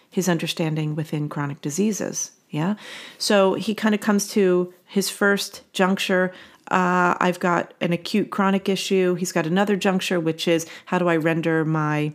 his 0.09 0.27
understanding 0.27 0.95
within 0.95 1.29
chronic 1.29 1.61
diseases 1.61 2.31
yeah? 2.49 2.75
So 3.19 3.53
he 3.53 3.75
kind 3.75 3.93
of 3.93 4.01
comes 4.01 4.27
to 4.31 4.73
his 4.85 5.09
first 5.09 5.61
juncture 5.73 6.33
uh, 6.71 7.17
i've 7.19 7.39
got 7.39 7.73
an 7.81 7.91
acute 7.93 8.29
chronic 8.29 8.69
issue. 8.69 9.15
He's 9.15 9.31
got 9.31 9.47
another 9.47 9.75
juncture 9.75 10.19
which 10.19 10.47
is 10.47 10.67
how 10.85 10.99
do 10.99 11.07
i 11.07 11.15
render 11.15 11.65
my 11.65 12.13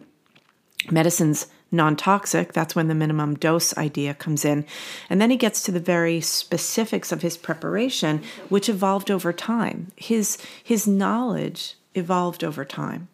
medicine's 0.90 1.48
non-toxic? 1.72 2.52
That's 2.52 2.76
when 2.76 2.86
the 2.86 2.94
minimum 2.94 3.34
dose 3.34 3.76
idea 3.76 4.14
comes 4.14 4.44
in. 4.44 4.64
And 5.10 5.20
then 5.20 5.30
he 5.30 5.36
gets 5.36 5.60
to 5.64 5.72
the 5.72 5.80
very 5.80 6.20
specifics 6.20 7.10
of 7.10 7.22
his 7.22 7.36
preparation 7.36 8.22
which 8.48 8.68
evolved 8.68 9.10
over 9.10 9.32
time. 9.32 9.90
His 9.96 10.38
his 10.62 10.86
knowledge 10.86 11.76
evolved 11.94 12.44
over 12.44 12.64
time 12.64 13.08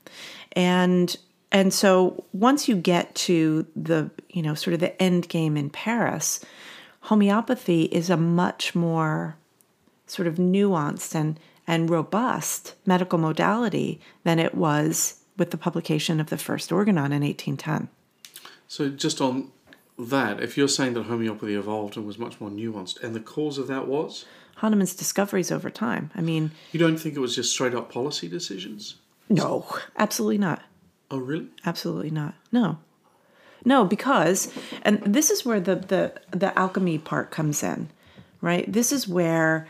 and 0.53 1.17
and 1.53 1.75
so 1.75 2.25
once 2.33 2.69
you 2.69 2.77
get 2.77 3.15
to 3.15 3.67
the 3.75 4.11
you 4.31 4.43
know 4.43 4.55
sort 4.55 4.75
of 4.75 4.81
the 4.81 5.01
end 5.03 5.29
game 5.29 5.57
in 5.57 5.71
paris 5.71 6.45
homeopathy 7.03 7.85
is 7.85 8.11
a 8.11 8.17
much 8.17 8.75
more 8.75 9.37
sort 10.07 10.29
of 10.29 10.37
nuanced 10.37 11.15
and 11.15 11.39
and 11.67 11.89
robust 11.91 12.75
medical 12.87 13.19
modality 13.19 14.01
than 14.25 14.39
it 14.39 14.55
was 14.55 15.21
with 15.37 15.51
the 15.51 15.57
publication 15.57 16.21
of 16.21 16.29
the 16.29 16.39
first 16.39 16.73
organon 16.73 17.13
in 17.13 17.23
1810 17.23 17.89
So 18.69 18.89
just 18.89 19.21
on 19.21 19.51
that, 19.99 20.41
if 20.41 20.57
you're 20.57 20.69
saying 20.69 20.95
that 20.95 21.05
homeopathy 21.05 21.55
evolved 21.55 21.97
and 21.97 22.07
was 22.07 22.19
much 22.19 22.41
more 22.41 22.51
nuanced, 22.51 23.03
and 23.03 23.15
the 23.15 23.21
cause 23.21 23.59
of 23.59 23.67
that 23.67 23.87
was, 23.87 24.25
Hahnemann's 24.59 24.95
discoveries 24.95 25.51
over 25.51 25.71
time. 25.71 26.11
I 26.15 26.21
mean, 26.21 26.51
you 26.73 26.79
don't 26.79 26.97
think 26.97 27.17
it 27.17 27.21
was 27.21 27.35
just 27.35 27.53
straight 27.53 27.75
up 27.75 27.91
policy 27.91 28.29
decisions? 28.29 28.97
No, 29.31 29.67
absolutely 29.97 30.39
not. 30.39 30.63
Oh, 31.11 31.19
really? 31.19 31.49
Absolutely 31.65 32.11
not. 32.11 32.35
No. 32.53 32.79
No, 33.65 33.85
because 33.85 34.53
and 34.83 35.01
this 35.03 35.31
is 35.31 35.45
where 35.45 35.61
the 35.61 35.77
the 35.77 36.13
the 36.37 36.59
alchemy 36.59 36.99
part 36.99 37.31
comes 37.31 37.63
in, 37.63 37.89
right? 38.41 38.71
This 38.71 38.91
is 38.93 39.07
where 39.07 39.69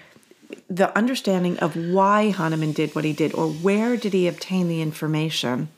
the 0.68 0.96
understanding 0.96 1.58
of 1.58 1.76
why 1.76 2.30
Hahnemann 2.30 2.72
did 2.72 2.94
what 2.94 3.04
he 3.04 3.12
did 3.12 3.34
or 3.34 3.48
where 3.48 3.96
did 3.96 4.12
he 4.12 4.26
obtain 4.26 4.68
the 4.68 4.80
information 4.80 5.68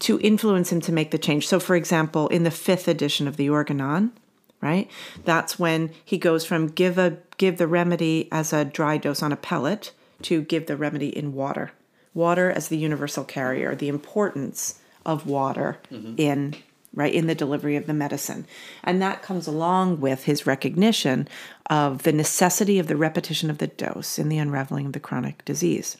to 0.00 0.20
influence 0.20 0.72
him 0.72 0.80
to 0.80 0.92
make 0.92 1.10
the 1.10 1.18
change. 1.18 1.46
So 1.46 1.60
for 1.60 1.76
example, 1.76 2.28
in 2.28 2.42
the 2.42 2.50
5th 2.50 2.88
edition 2.88 3.28
of 3.28 3.36
the 3.36 3.50
Organon, 3.50 4.12
right? 4.60 4.90
That's 5.24 5.58
when 5.58 5.90
he 6.04 6.18
goes 6.18 6.44
from 6.44 6.68
give 6.68 6.98
a 6.98 7.18
give 7.36 7.58
the 7.58 7.66
remedy 7.66 8.28
as 8.32 8.52
a 8.52 8.64
dry 8.64 8.98
dose 8.98 9.22
on 9.22 9.32
a 9.32 9.36
pellet 9.36 9.92
to 10.22 10.42
give 10.42 10.66
the 10.66 10.76
remedy 10.76 11.16
in 11.16 11.32
water. 11.34 11.72
Water 12.14 12.50
as 12.50 12.68
the 12.68 12.76
universal 12.76 13.24
carrier, 13.24 13.74
the 13.74 13.88
importance 13.88 14.80
of 15.06 15.26
water 15.26 15.78
mm-hmm. 15.90 16.14
in 16.16 16.56
right 16.92 17.14
in 17.14 17.28
the 17.28 17.34
delivery 17.34 17.76
of 17.76 17.86
the 17.86 17.94
medicine. 17.94 18.46
And 18.82 19.00
that 19.00 19.22
comes 19.22 19.46
along 19.46 20.00
with 20.00 20.24
his 20.24 20.46
recognition 20.46 21.28
of 21.68 22.02
the 22.02 22.12
necessity 22.12 22.80
of 22.80 22.88
the 22.88 22.96
repetition 22.96 23.48
of 23.48 23.58
the 23.58 23.68
dose 23.68 24.18
in 24.18 24.28
the 24.28 24.38
unraveling 24.38 24.86
of 24.86 24.92
the 24.92 25.00
chronic 25.00 25.44
disease. 25.44 25.96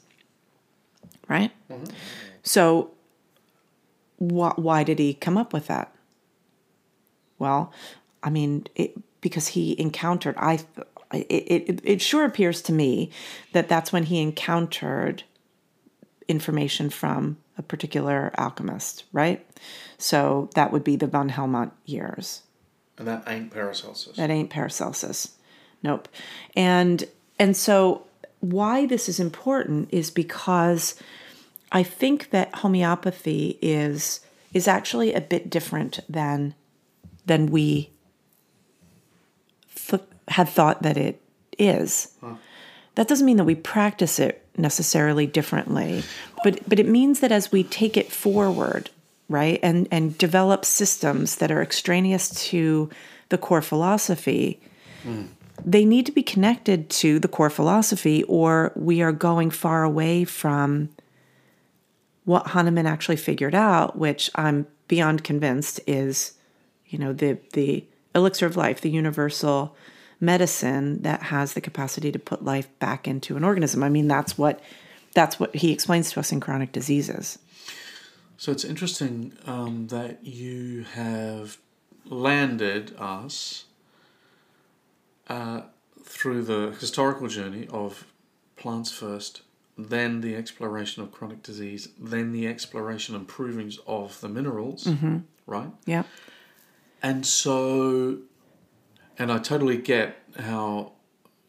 Right? 1.28 1.52
Mm-hmm. 1.70 1.94
So 2.42 2.90
wh- 4.18 4.58
why 4.58 4.82
did 4.82 4.98
he 4.98 5.14
come 5.14 5.38
up 5.38 5.52
with 5.52 5.68
that? 5.68 5.94
Well, 7.38 7.72
I 8.22 8.30
mean, 8.30 8.66
it, 8.74 8.94
because 9.20 9.48
he 9.48 9.80
encountered, 9.80 10.34
I, 10.36 10.58
it, 11.12 11.24
it, 11.28 11.80
it 11.84 12.02
sure 12.02 12.24
appears 12.24 12.62
to 12.62 12.72
me 12.72 13.10
that 13.52 13.68
that's 13.68 13.92
when 13.92 14.04
he 14.04 14.20
encountered 14.20 15.22
information 16.30 16.88
from 16.88 17.36
a 17.58 17.62
particular 17.62 18.32
alchemist, 18.38 19.04
right? 19.12 19.44
So 19.98 20.48
that 20.54 20.72
would 20.72 20.84
be 20.84 20.96
the 20.96 21.06
van 21.06 21.30
Helmont 21.30 21.72
years. 21.84 22.42
And 22.96 23.08
that 23.08 23.24
ain't 23.26 23.50
Paracelsus. 23.50 24.16
That 24.16 24.30
ain't 24.30 24.50
Paracelsus. 24.50 25.36
Nope. 25.82 26.08
And 26.54 27.04
and 27.38 27.56
so 27.56 28.06
why 28.40 28.86
this 28.86 29.08
is 29.08 29.20
important 29.20 29.88
is 29.92 30.10
because 30.10 30.94
I 31.72 31.82
think 31.82 32.30
that 32.30 32.54
homeopathy 32.56 33.58
is 33.60 34.20
is 34.52 34.66
actually 34.66 35.14
a 35.14 35.20
bit 35.20 35.50
different 35.50 36.00
than 36.08 36.54
than 37.26 37.46
we 37.46 37.90
th- 39.74 40.02
had 40.28 40.48
thought 40.48 40.82
that 40.82 40.96
it 40.96 41.20
is. 41.58 42.14
That 42.96 43.08
doesn't 43.08 43.26
mean 43.26 43.36
that 43.36 43.44
we 43.44 43.54
practice 43.54 44.18
it 44.18 44.44
necessarily 44.56 45.26
differently, 45.26 46.02
but 46.44 46.60
but 46.68 46.78
it 46.78 46.88
means 46.88 47.20
that 47.20 47.32
as 47.32 47.52
we 47.52 47.62
take 47.64 47.96
it 47.96 48.12
forward, 48.12 48.90
right, 49.28 49.60
and 49.62 49.88
and 49.90 50.18
develop 50.18 50.64
systems 50.64 51.36
that 51.36 51.50
are 51.50 51.62
extraneous 51.62 52.28
to 52.48 52.90
the 53.28 53.38
core 53.38 53.62
philosophy, 53.62 54.60
hmm. 55.02 55.26
they 55.64 55.84
need 55.84 56.04
to 56.06 56.12
be 56.12 56.22
connected 56.22 56.90
to 56.90 57.18
the 57.20 57.28
core 57.28 57.50
philosophy, 57.50 58.24
or 58.24 58.72
we 58.74 59.02
are 59.02 59.12
going 59.12 59.50
far 59.50 59.84
away 59.84 60.24
from 60.24 60.90
what 62.24 62.48
Hahnemann 62.48 62.86
actually 62.86 63.16
figured 63.16 63.54
out, 63.54 63.96
which 63.96 64.30
I'm 64.34 64.66
beyond 64.88 65.24
convinced 65.24 65.80
is, 65.86 66.34
you 66.86 66.98
know, 66.98 67.12
the 67.12 67.38
the 67.52 67.84
elixir 68.14 68.46
of 68.46 68.56
life, 68.56 68.80
the 68.80 68.90
universal 68.90 69.76
medicine 70.20 71.02
that 71.02 71.24
has 71.24 71.54
the 71.54 71.60
capacity 71.60 72.12
to 72.12 72.18
put 72.18 72.44
life 72.44 72.68
back 72.78 73.08
into 73.08 73.36
an 73.36 73.44
organism. 73.44 73.82
I 73.82 73.88
mean, 73.88 74.08
that's 74.08 74.36
what 74.36 74.60
that's 75.14 75.40
what 75.40 75.56
he 75.56 75.72
explains 75.72 76.12
to 76.12 76.20
us 76.20 76.30
in 76.30 76.40
chronic 76.40 76.72
diseases. 76.72 77.38
So 78.36 78.52
it's 78.52 78.64
interesting 78.64 79.32
um, 79.46 79.88
that 79.88 80.24
you 80.24 80.84
have 80.94 81.58
landed 82.04 82.94
us 82.98 83.64
uh, 85.28 85.62
through 86.02 86.42
the 86.42 86.76
historical 86.78 87.28
journey 87.28 87.66
of 87.70 88.06
plants 88.56 88.90
first, 88.90 89.42
then 89.76 90.20
the 90.20 90.36
exploration 90.36 91.02
of 91.02 91.12
chronic 91.12 91.42
disease, 91.42 91.88
then 91.98 92.32
the 92.32 92.46
exploration 92.46 93.14
and 93.14 93.26
provings 93.26 93.78
of 93.86 94.20
the 94.20 94.28
minerals, 94.28 94.88
right? 95.46 95.70
Yeah. 95.86 96.04
And 97.02 97.26
so, 97.26 98.18
and 99.20 99.30
I 99.30 99.38
totally 99.38 99.76
get 99.76 100.16
how 100.38 100.92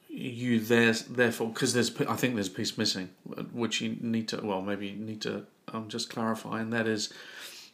you 0.08 0.60
there's 0.60 1.04
therefore 1.04 1.48
because 1.48 1.74
there's 1.74 1.90
I 2.02 2.16
think 2.16 2.36
there's 2.36 2.50
a 2.50 2.52
piece 2.52 2.78
missing, 2.78 3.10
which 3.52 3.82
you 3.82 3.98
need 4.02 4.28
to 4.28 4.46
well 4.46 4.62
maybe 4.62 4.88
you 4.90 4.98
need 4.98 5.22
to 5.22 5.46
um, 5.74 5.88
just 5.88 6.10
clarify, 6.10 6.60
and 6.60 6.72
that 6.74 6.86
is 6.86 7.12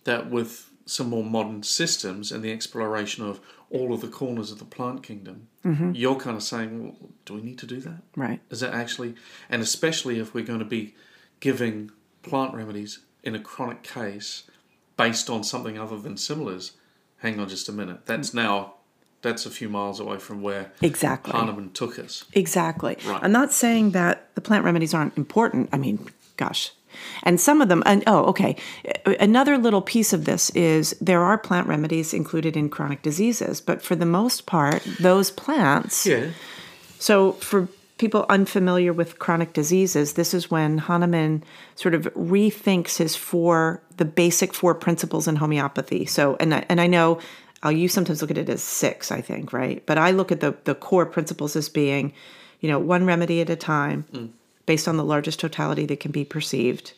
that 0.06 0.30
with 0.30 0.70
some 0.86 1.10
more 1.10 1.24
modern 1.24 1.64
systems 1.64 2.32
and 2.32 2.44
the 2.44 2.52
exploration 2.52 3.26
of 3.26 3.42
all 3.70 3.94
of 3.94 4.00
the 4.00 4.08
corners 4.08 4.52
of 4.52 4.60
the 4.60 4.66
plant 4.66 5.04
kingdom, 5.04 5.48
you're 5.94 6.16
kind 6.16 6.38
of 6.38 6.44
saying, 6.44 6.82
well, 6.82 6.96
do 7.26 7.34
we 7.34 7.42
need 7.42 7.58
to 7.58 7.66
do 7.66 7.82
that? 7.82 8.02
Right. 8.16 8.40
Is 8.50 8.62
that 8.62 8.74
actually, 8.74 9.16
and 9.50 9.62
especially 9.62 10.18
if 10.20 10.34
we're 10.34 10.46
going 10.46 10.60
to 10.60 10.66
be 10.66 10.96
giving 11.42 11.92
plant 12.22 12.54
remedies 12.54 13.00
in 13.24 13.36
a 13.36 13.40
chronic 13.40 13.84
case 13.84 14.44
based 14.96 15.30
on 15.30 15.44
something 15.44 15.78
other 15.78 16.00
than 16.00 16.16
similars, 16.16 16.72
hang 17.18 17.38
on 17.38 17.50
just 17.50 17.68
a 17.68 17.74
minute. 17.74 18.06
That's 18.06 18.34
now, 18.34 18.76
that's 19.28 19.46
a 19.46 19.52
few 19.52 19.70
miles 19.70 20.00
away 20.00 20.18
from 20.18 20.42
where 20.42 20.72
Exactly. 20.82 21.34
Hahnemann 21.34 21.72
took 21.72 22.00
us. 22.00 22.24
Exactly. 22.34 22.98
Right. 23.06 23.24
I'm 23.24 23.32
not 23.32 23.52
saying 23.52 23.92
that 23.92 24.34
the 24.36 24.42
plant 24.42 24.64
remedies 24.64 24.94
aren't 24.94 25.18
important. 25.18 25.70
I 25.74 25.78
mean, 25.78 26.08
gosh. 26.38 26.72
And 27.24 27.40
some 27.40 27.62
of 27.62 27.70
them, 27.70 27.84
and 27.86 28.04
oh, 28.08 28.26
okay. 28.26 28.56
Another 29.20 29.58
little 29.58 29.82
piece 29.82 30.14
of 30.14 30.26
this 30.26 30.50
is 30.52 30.96
there 31.02 31.22
are 31.22 31.38
plant 31.38 31.68
remedies 31.68 32.14
included 32.14 32.58
in 32.58 32.70
chronic 32.70 33.02
diseases, 33.02 33.62
but 33.62 33.82
for 33.82 33.96
the 33.96 34.06
most 34.06 34.46
part, 34.46 34.82
those 35.00 35.30
plants. 35.30 36.06
Yeah. 36.06 36.30
So 36.98 37.34
for 37.34 37.68
people 37.98 38.26
unfamiliar 38.30 38.94
with 38.94 39.20
chronic 39.20 39.54
diseases, 39.54 40.14
this 40.14 40.34
is 40.34 40.50
when 40.50 40.78
Hahnemann 40.78 41.44
sort 41.76 41.94
of 41.94 42.04
rethinks 42.14 42.98
his 42.98 43.16
four, 43.16 43.82
the 43.98 44.06
basic 44.06 44.54
four 44.54 44.74
principles 44.74 45.28
in 45.28 45.36
homeopathy. 45.36 46.06
So, 46.06 46.38
and 46.40 46.54
I, 46.54 46.66
and 46.70 46.80
I 46.80 46.88
know 46.88 47.20
uh, 47.66 47.70
you 47.70 47.88
sometimes 47.88 48.22
look 48.22 48.32
at 48.32 48.38
it 48.38 48.50
as 48.50 48.62
six, 48.62 49.12
I 49.12 49.22
think, 49.22 49.52
right? 49.52 49.84
But 49.86 49.98
I 49.98 50.12
look 50.12 50.32
at 50.32 50.40
the 50.40 50.56
the 50.64 50.76
core 50.76 51.06
principles 51.06 51.56
as 51.56 51.70
being, 51.70 52.14
you 52.60 52.70
know, 52.70 52.80
one 52.80 53.06
remedy 53.06 53.42
at 53.42 53.50
a 53.50 53.56
time, 53.56 54.34
based 54.66 54.88
on 54.88 54.98
the 54.98 55.04
largest 55.04 55.40
totality 55.40 55.86
that 55.88 56.00
can 56.00 56.12
be 56.12 56.24
perceived, 56.26 56.94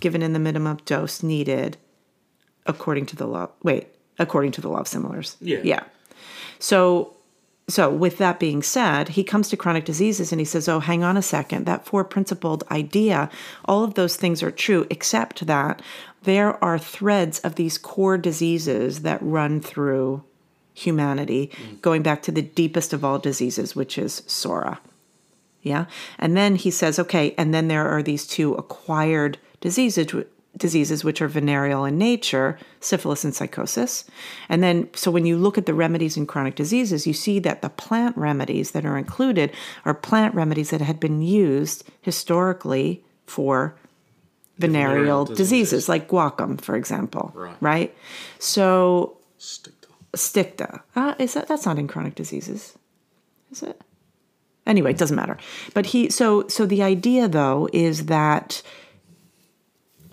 given 0.00 0.22
in 0.22 0.32
the 0.32 0.38
minimum 0.38 0.78
dose 0.84 1.22
needed, 1.22 1.76
according 2.66 3.06
to 3.06 3.16
the 3.16 3.26
law. 3.26 3.48
Wait, 3.62 3.88
according 4.18 4.52
to 4.52 4.60
the 4.60 4.68
law 4.68 4.80
of 4.80 4.88
similars. 4.88 5.36
Yeah. 5.40 5.60
Yeah. 5.62 5.84
So 6.58 7.13
so 7.66 7.90
with 7.90 8.18
that 8.18 8.38
being 8.38 8.62
said, 8.62 9.10
he 9.10 9.24
comes 9.24 9.48
to 9.48 9.56
chronic 9.56 9.84
diseases 9.84 10.32
and 10.32 10.40
he 10.40 10.44
says, 10.44 10.68
"Oh, 10.68 10.80
hang 10.80 11.02
on 11.02 11.16
a 11.16 11.22
second. 11.22 11.64
That 11.64 11.86
four 11.86 12.04
principled 12.04 12.64
idea, 12.70 13.30
all 13.64 13.84
of 13.84 13.94
those 13.94 14.16
things 14.16 14.42
are 14.42 14.50
true 14.50 14.86
except 14.90 15.46
that 15.46 15.80
there 16.24 16.62
are 16.62 16.78
threads 16.78 17.38
of 17.40 17.54
these 17.54 17.78
core 17.78 18.18
diseases 18.18 19.00
that 19.00 19.18
run 19.22 19.60
through 19.60 20.22
humanity, 20.74 21.50
mm. 21.54 21.80
going 21.80 22.02
back 22.02 22.22
to 22.22 22.32
the 22.32 22.42
deepest 22.42 22.92
of 22.92 23.04
all 23.04 23.18
diseases, 23.18 23.74
which 23.74 23.96
is 23.96 24.22
Psora." 24.26 24.78
Yeah. 25.62 25.86
And 26.18 26.36
then 26.36 26.56
he 26.56 26.70
says, 26.70 26.98
okay, 26.98 27.34
and 27.38 27.54
then 27.54 27.68
there 27.68 27.88
are 27.88 28.02
these 28.02 28.26
two 28.26 28.52
acquired 28.54 29.38
diseases 29.62 30.14
diseases 30.56 31.02
which 31.02 31.20
are 31.20 31.28
venereal 31.28 31.84
in 31.84 31.98
nature, 31.98 32.58
syphilis 32.80 33.24
and 33.24 33.32
sycosis. 33.34 34.04
And 34.48 34.62
then 34.62 34.88
so 34.94 35.10
when 35.10 35.26
you 35.26 35.36
look 35.36 35.58
at 35.58 35.66
the 35.66 35.74
remedies 35.74 36.16
in 36.16 36.26
chronic 36.26 36.54
diseases, 36.54 37.06
you 37.06 37.12
see 37.12 37.38
that 37.40 37.62
the 37.62 37.70
plant 37.70 38.16
remedies 38.16 38.70
that 38.70 38.86
are 38.86 38.96
included 38.96 39.52
are 39.84 39.94
plant 39.94 40.34
remedies 40.34 40.70
that 40.70 40.80
had 40.80 41.00
been 41.00 41.22
used 41.22 41.84
historically 42.02 43.04
for 43.26 43.76
venereal, 44.58 44.94
venereal 44.94 45.24
diseases. 45.24 45.48
diseases. 45.48 45.88
like 45.88 46.08
guaiacum, 46.08 46.60
for 46.60 46.76
example. 46.76 47.32
Right. 47.34 47.56
Right? 47.60 47.96
So 48.38 49.18
Stick 49.44 49.80
to 49.82 49.88
sticta. 50.16 50.82
Uh, 50.96 51.14
is 51.18 51.34
that 51.34 51.48
that's 51.48 51.66
not 51.66 51.78
in 51.78 51.86
chronic 51.86 52.14
diseases, 52.14 52.78
is 53.50 53.62
it? 53.62 53.78
Anyway, 54.66 54.92
it 54.92 54.96
doesn't 54.96 55.16
matter. 55.16 55.36
But 55.74 55.86
he 55.86 56.08
so 56.08 56.48
so 56.48 56.64
the 56.64 56.82
idea 56.82 57.28
though 57.28 57.68
is 57.72 58.06
that 58.06 58.62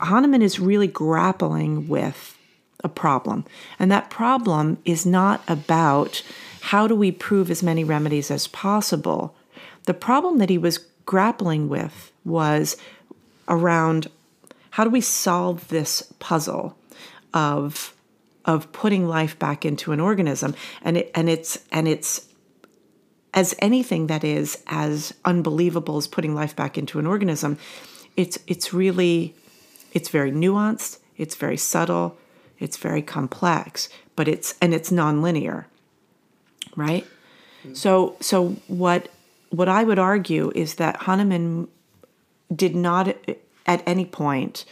Hahnemann 0.02 0.42
is 0.42 0.60
really 0.60 0.88
grappling 0.88 1.88
with 1.88 2.38
a 2.84 2.90
problem, 2.90 3.46
and 3.80 3.92
that 3.92 4.10
problem 4.10 4.78
is 4.86 5.06
not 5.06 5.42
about 5.48 6.24
how 6.62 6.88
do 6.88 6.96
we 6.96 7.12
prove 7.12 7.52
as 7.52 7.64
many 7.64 7.84
remedies 7.84 8.32
as 8.32 8.48
possible. 8.48 9.36
The 9.86 9.94
problem 9.94 10.38
that 10.38 10.50
he 10.50 10.58
was 10.58 10.80
grappling 11.06 11.70
with 11.70 12.12
was 12.24 12.78
around 13.48 14.08
how 14.72 14.84
do 14.84 14.90
we 14.90 15.02
solve 15.02 15.68
this 15.68 16.14
puzzle 16.20 16.78
of 17.34 17.94
of 18.46 18.72
putting 18.72 19.08
life 19.08 19.38
back 19.38 19.66
into 19.66 19.92
an 19.92 20.00
organism 20.00 20.56
and 20.82 20.98
it 20.98 21.12
and 21.14 21.30
it's 21.30 21.60
and 21.72 21.88
it's 21.88 22.28
as 23.34 23.56
anything 23.60 24.08
that 24.08 24.24
is 24.24 24.62
as 24.68 25.14
unbelievable 25.26 25.98
as 25.98 26.08
putting 26.08 26.34
life 26.34 26.56
back 26.56 26.78
into 26.78 27.00
an 27.00 27.06
organism 27.06 27.58
it's 28.16 28.40
it's 28.48 28.74
really 28.74 29.36
it's 29.92 30.10
very 30.10 30.32
nuanced 30.32 31.00
it's 31.18 31.36
very 31.36 31.58
subtle 31.58 32.18
it's 32.60 32.78
very 32.78 33.02
complex 33.02 33.90
but 34.16 34.28
it's 34.28 34.56
and 34.62 34.74
it's 34.74 34.92
nonlinear 34.92 35.66
right? 36.76 37.06
So 37.74 38.16
so 38.22 38.50
what 38.68 39.10
what 39.50 39.68
i 39.68 39.84
would 39.84 40.00
argue 40.00 40.52
is 40.56 40.76
that 40.76 40.96
hahnemann 40.96 41.68
did 42.54 42.76
not 42.76 43.16
at 43.66 43.84
any 43.86 44.06
point 44.06 44.66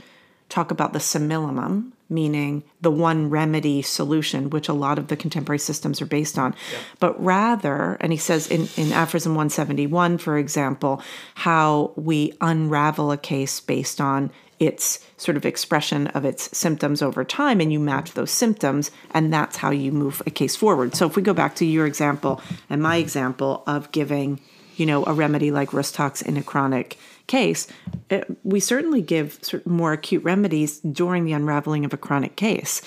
talk 0.48 0.72
about 0.72 0.94
the 0.94 1.00
simillimum, 1.00 1.92
meaning 2.10 2.64
the 2.82 2.90
one 2.90 3.30
remedy 3.30 3.84
solution, 3.84 4.50
which 4.50 4.68
a 4.68 4.74
lot 4.74 4.98
of 4.98 5.08
the 5.08 5.16
contemporary 5.16 5.60
systems 5.60 6.02
are 6.02 6.08
based 6.08 6.40
on, 6.40 6.56
but 7.00 7.22
rather, 7.24 7.98
and 8.02 8.12
he 8.12 8.18
says 8.18 8.48
in, 8.48 8.68
in 8.76 8.92
Aphorism 8.92 9.34
171, 9.34 10.18
for 10.18 10.40
example, 10.40 11.04
how 11.36 11.92
we 11.96 12.34
unravel 12.42 13.12
a 13.12 13.18
case 13.18 13.60
based 13.60 14.02
on 14.02 14.32
its 14.60 15.00
sort 15.18 15.38
of 15.38 15.46
expression 15.46 16.08
of 16.08 16.26
its 16.26 16.56
symptoms 16.58 17.02
over 17.02 17.24
time, 17.24 17.62
and 17.62 17.72
you 17.72 17.80
match 17.80 18.14
those 18.14 18.32
symptoms, 18.32 18.92
and 19.12 19.34
that's 19.34 19.58
how 19.58 19.70
you 19.72 19.92
move 19.92 20.22
a 20.26 20.30
case 20.30 20.56
forward. 20.56 20.96
So 20.96 21.08
if 21.08 21.16
we 21.16 21.22
go 21.22 21.34
back 21.34 21.56
to 21.56 21.66
your 21.66 21.86
example 21.86 22.42
and 22.70 22.82
my 22.82 22.98
example 22.98 23.64
of 23.66 23.92
giving, 23.92 24.42
you 24.76 24.86
know, 24.86 25.06
a 25.06 25.14
remedy 25.14 25.52
like 25.52 25.74
Rhus 25.74 25.92
tox 25.92 26.22
in 26.22 26.36
a 26.38 26.44
chronic 26.44 26.98
case, 27.28 27.68
it, 28.10 28.26
we 28.44 28.60
certainly 28.60 29.02
give 29.02 29.40
sort 29.42 29.66
of 29.66 29.72
more 29.72 29.94
acute 29.94 30.24
remedies 30.24 30.80
during 30.80 31.26
the 31.26 31.34
unraveling 31.34 31.86
of 31.86 31.94
a 31.94 31.98
chronic 31.98 32.36
case. 32.36 32.82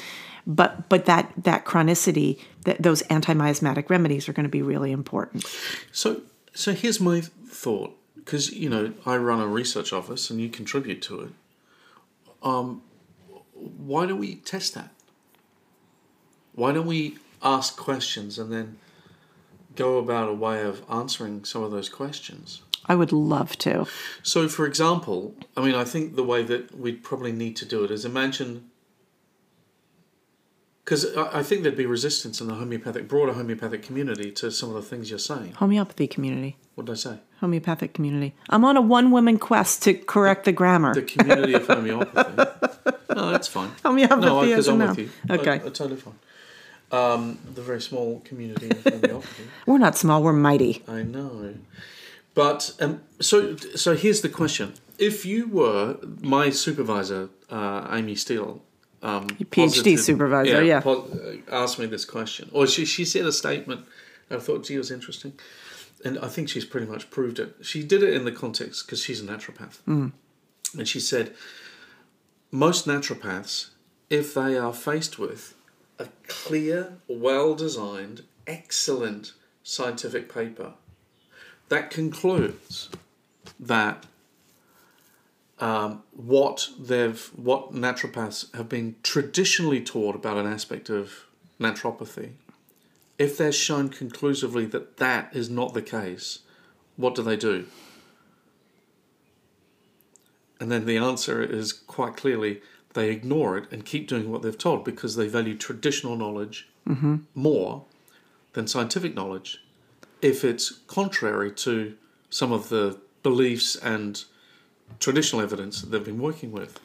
But 0.46 0.88
but 0.88 1.04
that 1.04 1.32
that 1.44 1.64
chronicity, 1.64 2.40
that 2.64 2.82
those 2.82 3.02
antimiasmatic 3.04 3.88
remedies 3.88 4.28
are 4.28 4.32
going 4.32 4.44
to 4.44 4.50
be 4.50 4.62
really 4.62 4.90
important. 4.90 5.46
So, 5.92 6.22
so 6.52 6.72
here's 6.72 7.00
my 7.00 7.22
thought, 7.46 7.96
because 8.16 8.52
you 8.52 8.68
know 8.68 8.92
I 9.06 9.16
run 9.16 9.40
a 9.40 9.46
research 9.46 9.92
office 9.92 10.30
and 10.30 10.40
you 10.40 10.48
contribute 10.48 11.00
to 11.02 11.20
it. 11.20 11.28
Um, 12.42 12.82
why 13.54 14.06
don't 14.06 14.18
we 14.18 14.36
test 14.36 14.74
that? 14.74 14.90
Why 16.54 16.72
don't 16.72 16.86
we 16.86 17.18
ask 17.42 17.76
questions 17.76 18.38
and 18.38 18.52
then 18.52 18.78
go 19.74 19.98
about 19.98 20.28
a 20.28 20.34
way 20.34 20.62
of 20.62 20.84
answering 20.90 21.44
some 21.44 21.62
of 21.62 21.70
those 21.70 21.88
questions? 21.88 22.62
I 22.86 22.94
would 22.94 23.12
love 23.12 23.56
to. 23.58 23.86
So, 24.22 24.48
for 24.48 24.66
example, 24.66 25.34
I 25.56 25.64
mean, 25.64 25.74
I 25.74 25.84
think 25.84 26.16
the 26.16 26.24
way 26.24 26.42
that 26.42 26.76
we'd 26.76 27.02
probably 27.02 27.32
need 27.32 27.56
to 27.56 27.64
do 27.64 27.84
it 27.84 27.90
is 27.90 28.04
imagine. 28.04 28.70
Because 30.84 31.16
I 31.16 31.38
I 31.38 31.42
think 31.42 31.62
there'd 31.62 31.76
be 31.76 31.86
resistance 31.86 32.40
in 32.40 32.48
the 32.48 32.54
homeopathic, 32.54 33.06
broader 33.06 33.34
homeopathic 33.34 33.82
community 33.82 34.32
to 34.32 34.50
some 34.50 34.68
of 34.68 34.74
the 34.74 34.82
things 34.82 35.10
you're 35.10 35.18
saying. 35.20 35.52
Homeopathy 35.52 36.08
community. 36.08 36.56
What 36.74 36.86
did 36.86 36.92
I 36.92 36.96
say? 36.96 37.18
Homeopathic 37.46 37.92
community. 37.92 38.34
I'm 38.48 38.64
on 38.64 38.76
a 38.76 38.80
one 38.80 39.10
woman 39.10 39.36
quest 39.36 39.82
to 39.82 39.94
correct 39.94 40.44
the 40.44 40.52
grammar. 40.52 40.94
The 40.94 41.02
community 41.02 41.54
of 41.54 41.66
homeopathy. 41.66 42.42
No, 43.14 43.30
that's 43.30 43.46
fine. 43.46 43.70
Homeopathy 43.84 44.22
No, 44.22 44.40
because 44.40 44.68
I'm 44.68 44.78
no. 44.78 44.86
with 44.88 44.98
you. 45.00 45.10
Okay. 45.28 45.52
I, 45.56 45.58
totally 45.58 45.96
fine. 45.96 46.14
Um, 46.90 47.38
the 47.54 47.60
very 47.60 47.80
small 47.82 48.20
community 48.20 48.70
of 48.70 48.82
homeopathy. 48.82 49.42
We're 49.66 49.76
not 49.78 49.98
small, 49.98 50.22
we're 50.22 50.32
mighty. 50.32 50.82
I 50.88 51.02
know. 51.02 51.52
But 52.34 52.72
um, 52.80 53.02
so 53.20 53.56
so 53.56 53.94
here's 53.94 54.22
the 54.22 54.30
question: 54.30 54.72
if 54.98 55.26
you 55.26 55.46
were 55.48 55.98
my 56.22 56.48
supervisor, 56.50 57.28
uh, 57.50 57.86
Amie 57.90 58.14
Steel, 58.14 58.62
um, 59.02 59.26
PhD 59.28 59.50
posited- 59.50 59.98
supervisor, 59.98 60.64
yeah. 60.64 60.80
po- 60.80 61.06
uh, 61.50 61.54
asked 61.62 61.78
me 61.78 61.84
this 61.84 62.06
question, 62.06 62.48
or 62.52 62.66
she 62.66 62.86
she 62.86 63.04
said 63.04 63.26
a 63.26 63.32
statement. 63.32 63.84
I 64.30 64.38
thought, 64.38 64.64
gee, 64.64 64.78
was 64.78 64.90
interesting, 64.90 65.34
and 66.04 66.18
I 66.18 66.28
think 66.28 66.48
she's 66.48 66.64
pretty 66.64 66.86
much 66.86 67.10
proved 67.10 67.38
it. 67.38 67.56
She 67.62 67.82
did 67.82 68.02
it 68.02 68.14
in 68.14 68.24
the 68.24 68.32
context 68.32 68.86
because 68.86 69.02
she's 69.02 69.20
a 69.20 69.24
naturopath, 69.24 69.78
Mm. 69.86 70.12
and 70.78 70.88
she 70.88 71.00
said 71.00 71.34
most 72.50 72.86
naturopaths, 72.86 73.70
if 74.10 74.34
they 74.34 74.56
are 74.58 74.72
faced 74.74 75.18
with 75.18 75.54
a 75.98 76.08
clear, 76.28 76.98
well 77.08 77.54
designed, 77.54 78.22
excellent 78.46 79.32
scientific 79.62 80.32
paper 80.32 80.74
that 81.68 81.90
concludes 81.90 82.90
that 83.58 84.04
um, 85.60 86.02
what 86.12 86.68
they've 86.78 87.24
what 87.36 87.72
naturopaths 87.72 88.52
have 88.54 88.68
been 88.68 88.96
traditionally 89.02 89.80
taught 89.80 90.14
about 90.16 90.36
an 90.36 90.46
aspect 90.46 90.90
of 90.90 91.26
naturopathy, 91.60 92.32
if 93.22 93.38
they're 93.38 93.52
shown 93.52 93.88
conclusively 93.88 94.66
that 94.66 94.96
that 94.96 95.30
is 95.32 95.48
not 95.48 95.74
the 95.74 95.80
case, 95.80 96.40
what 96.96 97.14
do 97.14 97.22
they 97.22 97.36
do? 97.36 97.66
And 100.58 100.72
then 100.72 100.86
the 100.86 100.96
answer 100.96 101.40
is 101.40 101.72
quite 101.72 102.16
clearly 102.16 102.60
they 102.94 103.10
ignore 103.10 103.56
it 103.56 103.70
and 103.70 103.84
keep 103.84 104.08
doing 104.08 104.28
what 104.28 104.42
they've 104.42 104.58
told 104.58 104.84
because 104.84 105.14
they 105.14 105.28
value 105.28 105.56
traditional 105.56 106.16
knowledge 106.16 106.68
mm-hmm. 106.86 107.18
more 107.36 107.84
than 108.54 108.66
scientific 108.66 109.14
knowledge 109.14 109.62
if 110.20 110.44
it's 110.44 110.80
contrary 110.88 111.52
to 111.52 111.94
some 112.28 112.50
of 112.50 112.70
the 112.70 112.98
beliefs 113.22 113.76
and 113.76 114.24
traditional 114.98 115.40
evidence 115.40 115.80
that 115.80 115.92
they've 115.92 116.04
been 116.04 116.20
working 116.20 116.50
with. 116.50 116.80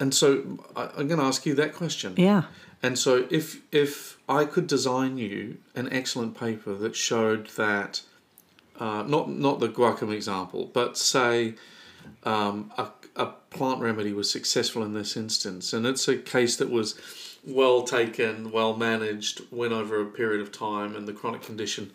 And 0.00 0.14
so 0.14 0.58
I, 0.74 0.88
I'm 0.96 1.06
going 1.06 1.20
to 1.20 1.26
ask 1.26 1.46
you 1.46 1.54
that 1.54 1.74
question. 1.74 2.14
Yeah. 2.16 2.44
And 2.82 2.98
so 2.98 3.28
if 3.30 3.60
if 3.70 4.18
I 4.28 4.46
could 4.46 4.66
design 4.66 5.18
you 5.18 5.58
an 5.74 5.92
excellent 5.92 6.38
paper 6.38 6.74
that 6.74 6.96
showed 6.96 7.48
that 7.50 8.02
uh, 8.78 9.02
not 9.02 9.28
not 9.30 9.60
the 9.60 9.68
guacamole 9.68 10.14
example, 10.14 10.70
but 10.72 10.96
say 10.96 11.54
um, 12.24 12.72
a, 12.78 12.88
a 13.16 13.26
plant 13.50 13.80
remedy 13.80 14.12
was 14.14 14.30
successful 14.30 14.82
in 14.82 14.94
this 14.94 15.16
instance, 15.16 15.74
and 15.74 15.84
it's 15.86 16.08
a 16.08 16.16
case 16.16 16.56
that 16.56 16.70
was 16.70 16.98
well 17.46 17.82
taken, 17.82 18.50
well 18.50 18.76
managed, 18.76 19.42
went 19.50 19.72
over 19.72 20.00
a 20.00 20.06
period 20.06 20.40
of 20.40 20.50
time, 20.50 20.96
and 20.96 21.06
the 21.06 21.12
chronic 21.12 21.42
condition 21.42 21.92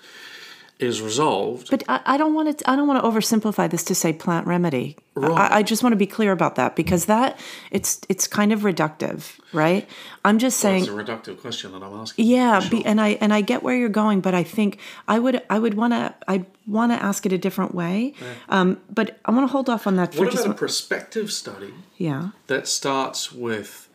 is 0.78 1.02
resolved. 1.02 1.70
But 1.70 1.84
I, 1.88 2.02
I 2.06 2.18
don't 2.18 2.34
want 2.34 2.58
to. 2.58 2.70
I 2.70 2.76
don't 2.76 2.88
want 2.88 3.02
to 3.02 3.10
oversimplify 3.10 3.70
this 3.70 3.84
to 3.86 3.96
say 3.96 4.12
plant 4.12 4.46
remedy. 4.46 4.98
Right. 5.14 5.52
I, 5.52 5.58
I 5.58 5.64
just 5.64 5.82
want 5.84 5.94
to 5.94 5.98
be 5.98 6.06
clear 6.08 6.34
about 6.34 6.56
that 6.56 6.76
because 6.76 7.06
that 7.06 7.40
it's 7.72 8.02
it's 8.10 8.28
kind 8.28 8.52
of 8.52 8.62
reductive, 8.62 9.40
right? 9.54 9.88
I'm 10.26 10.38
just 10.38 10.60
saying. 10.60 10.84
It's 10.84 10.92
a 10.92 10.96
reductive 10.96 11.40
question 11.40 11.72
that 11.72 11.82
I'm 11.82 11.94
asking. 11.94 12.26
Yeah, 12.26 12.60
Sure. 12.60 12.72
be, 12.72 12.86
and 12.86 13.00
I 13.00 13.10
and 13.22 13.34
I 13.34 13.40
get 13.42 13.64
where 13.64 13.76
you're 13.78 13.88
going, 13.88 14.20
but 14.20 14.34
I 14.34 14.44
think 14.44 14.80
I 15.08 15.18
would 15.20 15.42
I 15.50 15.60
would 15.60 15.76
want 15.76 15.94
to 15.94 16.14
I 16.28 16.46
want 16.68 16.92
to 16.92 17.02
ask 17.02 17.26
it 17.26 17.32
a 17.32 17.38
different 17.38 17.74
way. 17.74 18.14
Um, 18.50 18.82
but 18.94 19.20
I 19.24 19.32
want 19.32 19.48
to 19.48 19.52
hold 19.52 19.70
off 19.70 19.88
on 19.88 19.96
that 19.96 20.14
for 20.14 20.22
what 20.22 20.32
just 20.32 20.44
about 20.44 20.46
a 20.46 20.50
one- 20.50 20.58
prospective 20.58 21.32
study 21.32 21.74
yeah. 21.96 22.30
that 22.48 22.68
starts 22.68 23.32
with 23.32 23.88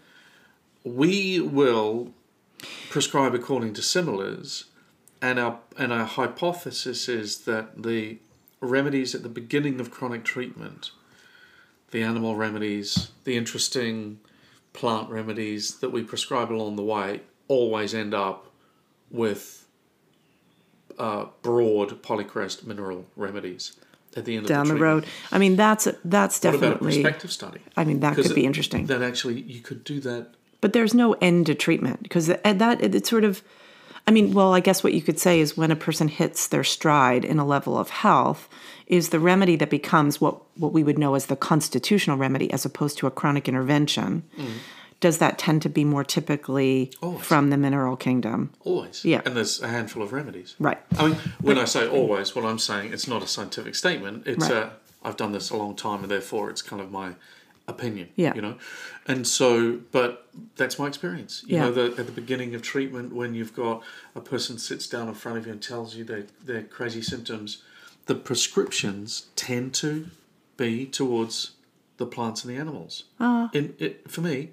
we 0.83 1.41
will 1.41 2.15
prescribe 2.89 3.35
according 3.35 3.75
to 3.75 3.83
similars 3.83 4.65
and 5.23 5.39
our 5.39 5.59
and 5.79 5.93
our 5.93 6.05
hypothesis 6.05 7.09
is 7.09 7.39
that 7.41 7.83
the 7.83 8.19
remedies 8.61 9.15
at 9.15 9.23
the 9.23 9.29
beginning 9.29 9.81
of 9.81 9.91
chronic 9.91 10.25
treatment 10.25 10.91
the 11.91 12.03
animal 12.03 12.37
remedies 12.37 13.11
the 13.25 13.37
interesting 13.37 14.21
plant 14.73 15.09
remedies 15.11 15.79
that 15.79 15.91
we 15.91 16.03
prescribe 16.03 16.51
along 16.53 16.77
the 16.77 16.83
way 16.83 17.21
always 17.49 17.95
end 17.95 18.15
up 18.15 18.47
with 19.11 19.67
uh, 20.99 21.27
broad 21.43 22.03
polycrest 22.03 22.65
mineral 22.65 23.07
remedies 23.17 23.77
at 24.17 24.25
the 24.25 24.37
end 24.37 24.47
Down 24.47 24.63
of 24.63 24.69
the 24.69 24.75
the, 24.75 24.81
road. 24.81 25.07
I 25.31 25.39
mean, 25.39 25.57
that's 25.57 25.89
that's 26.05 26.41
definitely 26.41 26.69
What 26.69 26.77
about 26.77 26.83
a 26.83 27.01
prospective 27.03 27.33
study? 27.33 27.61
I 27.77 27.85
mean, 27.85 28.01
that 28.01 28.17
could 28.17 28.35
be 28.35 28.45
interesting. 28.45 28.87
That 28.87 29.03
actually 29.03 29.41
you 29.41 29.61
could 29.61 29.85
do 29.85 30.01
that 30.01 30.35
but 30.61 30.73
there's 30.73 30.95
no 30.95 31.15
end 31.15 31.47
to 31.47 31.55
treatment 31.55 32.03
because 32.03 32.27
that 32.27 32.81
it's 32.83 33.09
sort 33.09 33.25
of 33.25 33.43
i 34.07 34.11
mean 34.11 34.33
well 34.33 34.53
i 34.55 34.61
guess 34.61 34.83
what 34.83 34.93
you 34.95 35.03
could 35.03 35.19
say 35.19 35.41
is 35.41 35.57
when 35.57 35.71
a 35.71 35.77
person 35.77 36.09
hits 36.09 36.47
their 36.49 36.65
stride 36.65 37.25
in 37.25 37.39
a 37.39 37.45
level 37.45 37.77
of 37.79 37.91
health 37.91 38.49
is 38.87 39.11
the 39.11 39.21
remedy 39.21 39.57
that 39.57 39.71
becomes 39.71 40.21
what 40.21 40.41
what 40.57 40.73
we 40.73 40.83
would 40.83 40.99
know 40.99 41.15
as 41.15 41.27
the 41.27 41.37
constitutional 41.37 42.17
remedy 42.17 42.53
as 42.53 42.65
opposed 42.65 42.99
to 42.99 43.07
a 43.07 43.11
chronic 43.11 43.49
intervention 43.49 44.23
mm. 44.39 44.49
does 45.01 45.19
that 45.19 45.39
tend 45.39 45.63
to 45.63 45.69
be 45.69 45.85
more 45.85 46.05
typically 46.05 46.91
Always. 47.01 47.25
from 47.25 47.51
the 47.51 47.57
mineral 47.57 47.97
kingdom 47.97 48.51
Always. 48.65 49.05
Yeah. 49.05 49.23
And 49.25 49.37
there's 49.37 49.61
a 49.63 49.69
handful 49.69 50.03
of 50.03 50.13
remedies. 50.13 50.57
right 50.59 50.79
I 50.99 51.09
mean, 51.09 51.17
when 51.41 51.59
I 51.59 51.65
say 51.65 51.89
always, 51.89 52.35
what 52.35 52.45
I'm 52.45 52.59
saying, 52.59 52.93
it's 52.93 53.07
not 53.09 53.23
a 53.23 53.27
scientific 53.27 53.75
statement. 53.75 54.27
It's 54.27 54.49
Right. 54.49 54.65
a, 54.65 54.73
I've 55.03 55.17
done 55.17 55.33
this 55.33 55.51
a 55.51 55.57
long 55.57 55.75
time 55.77 56.03
and 56.03 56.11
therefore 56.11 56.51
it's 56.51 56.61
kind 56.63 56.83
of 56.83 56.91
my 56.91 57.15
opinion. 57.71 58.09
Yeah. 58.17 58.35
You 58.35 58.43
know? 58.43 58.57
And 59.07 59.27
so, 59.27 59.79
but 59.93 60.29
that's 60.57 60.79
my 60.79 60.87
experience. 60.87 61.43
You 61.47 61.57
Yeah. 61.57 61.63
know, 61.65 61.73
the, 61.73 61.85
at 62.01 62.07
the 62.07 62.13
beginning 62.13 62.55
of 62.55 62.63
treatment, 62.63 63.15
when 63.15 63.35
you've 63.35 63.55
got 63.55 63.83
a 64.15 64.21
person 64.21 64.59
sits 64.59 64.87
down 64.87 65.09
in 65.09 65.15
front 65.15 65.39
of 65.39 65.47
you 65.47 65.53
and 65.53 65.63
tells 65.63 65.95
you 65.97 66.05
their, 66.05 66.25
their 66.45 66.63
crazy 66.63 67.03
symptoms, 67.03 67.63
the 68.07 68.15
prescriptions 68.15 69.27
tend 69.37 69.73
to 69.75 70.09
be 70.57 70.85
towards 70.87 71.53
the 71.97 72.07
plants 72.07 72.45
and 72.45 72.55
the 72.55 72.59
animals. 72.61 73.05
Ah. 73.19 73.51
In, 73.53 73.75
it, 73.79 74.11
for 74.11 74.21
me. 74.21 74.51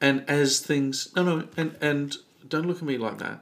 And 0.00 0.24
as 0.28 0.60
things, 0.60 1.12
no, 1.14 1.22
no, 1.22 1.48
and, 1.56 1.76
and 1.80 2.16
don't 2.48 2.66
look 2.66 2.78
at 2.78 2.82
me 2.84 2.98
like 2.98 3.18
that. 3.18 3.40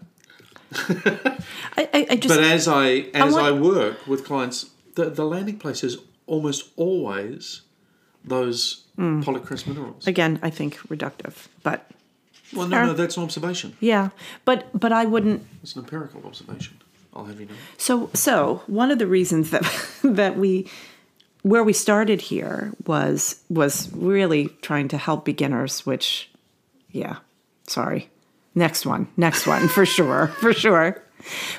i, 0.73 1.89
I, 1.93 2.07
I 2.11 2.17
just 2.17 2.29
But 2.29 2.45
as 2.45 2.69
I 2.69 2.91
as 3.15 3.35
I, 3.37 3.51
want- 3.51 3.63
work 3.65 4.07
with 4.07 4.25
clients, 4.25 4.71
the, 4.95 5.11
the 5.11 5.25
landing 5.25 5.59
place 5.59 5.83
is 5.83 5.99
almost 6.27 6.71
always 6.77 7.63
those 8.25 8.85
Mm. 9.01 9.25
Polycrest 9.25 9.67
minerals. 9.67 10.07
again 10.07 10.39
i 10.43 10.51
think 10.51 10.77
reductive 10.89 11.49
but 11.63 11.91
well, 12.53 12.69
no, 12.69 12.87
no, 12.87 12.93
that's 12.93 13.17
an 13.17 13.23
observation. 13.23 13.77
yeah 13.81 14.11
but 14.45 14.67
but 14.75 14.93
i 14.93 15.05
wouldn't 15.07 15.41
It's 15.63 15.75
an 15.77 15.83
empirical 15.85 16.21
observation. 16.27 16.77
I'll 17.13 17.25
have 17.25 17.41
you 17.41 17.47
know. 17.47 17.55
So, 17.77 18.11
so 18.15 18.63
one 18.67 18.91
of 18.93 18.99
the 18.99 19.07
reasons 19.07 19.51
that 19.51 19.65
that 20.05 20.37
we 20.37 20.67
where 21.43 21.65
we 21.65 21.73
started 21.73 22.21
here 22.21 22.73
was 22.87 23.43
was 23.49 23.91
really 23.93 24.49
trying 24.63 24.89
to 24.89 24.99
help 24.99 25.25
beginners. 25.25 25.85
Which, 25.85 26.31
yeah, 26.93 27.17
sorry, 27.67 28.09
next 28.55 28.87
one, 28.87 29.09
next 29.17 29.47
one 29.47 29.69
for 29.69 29.85
sure, 29.97 30.29
for 30.29 30.53
sure. 30.53 31.03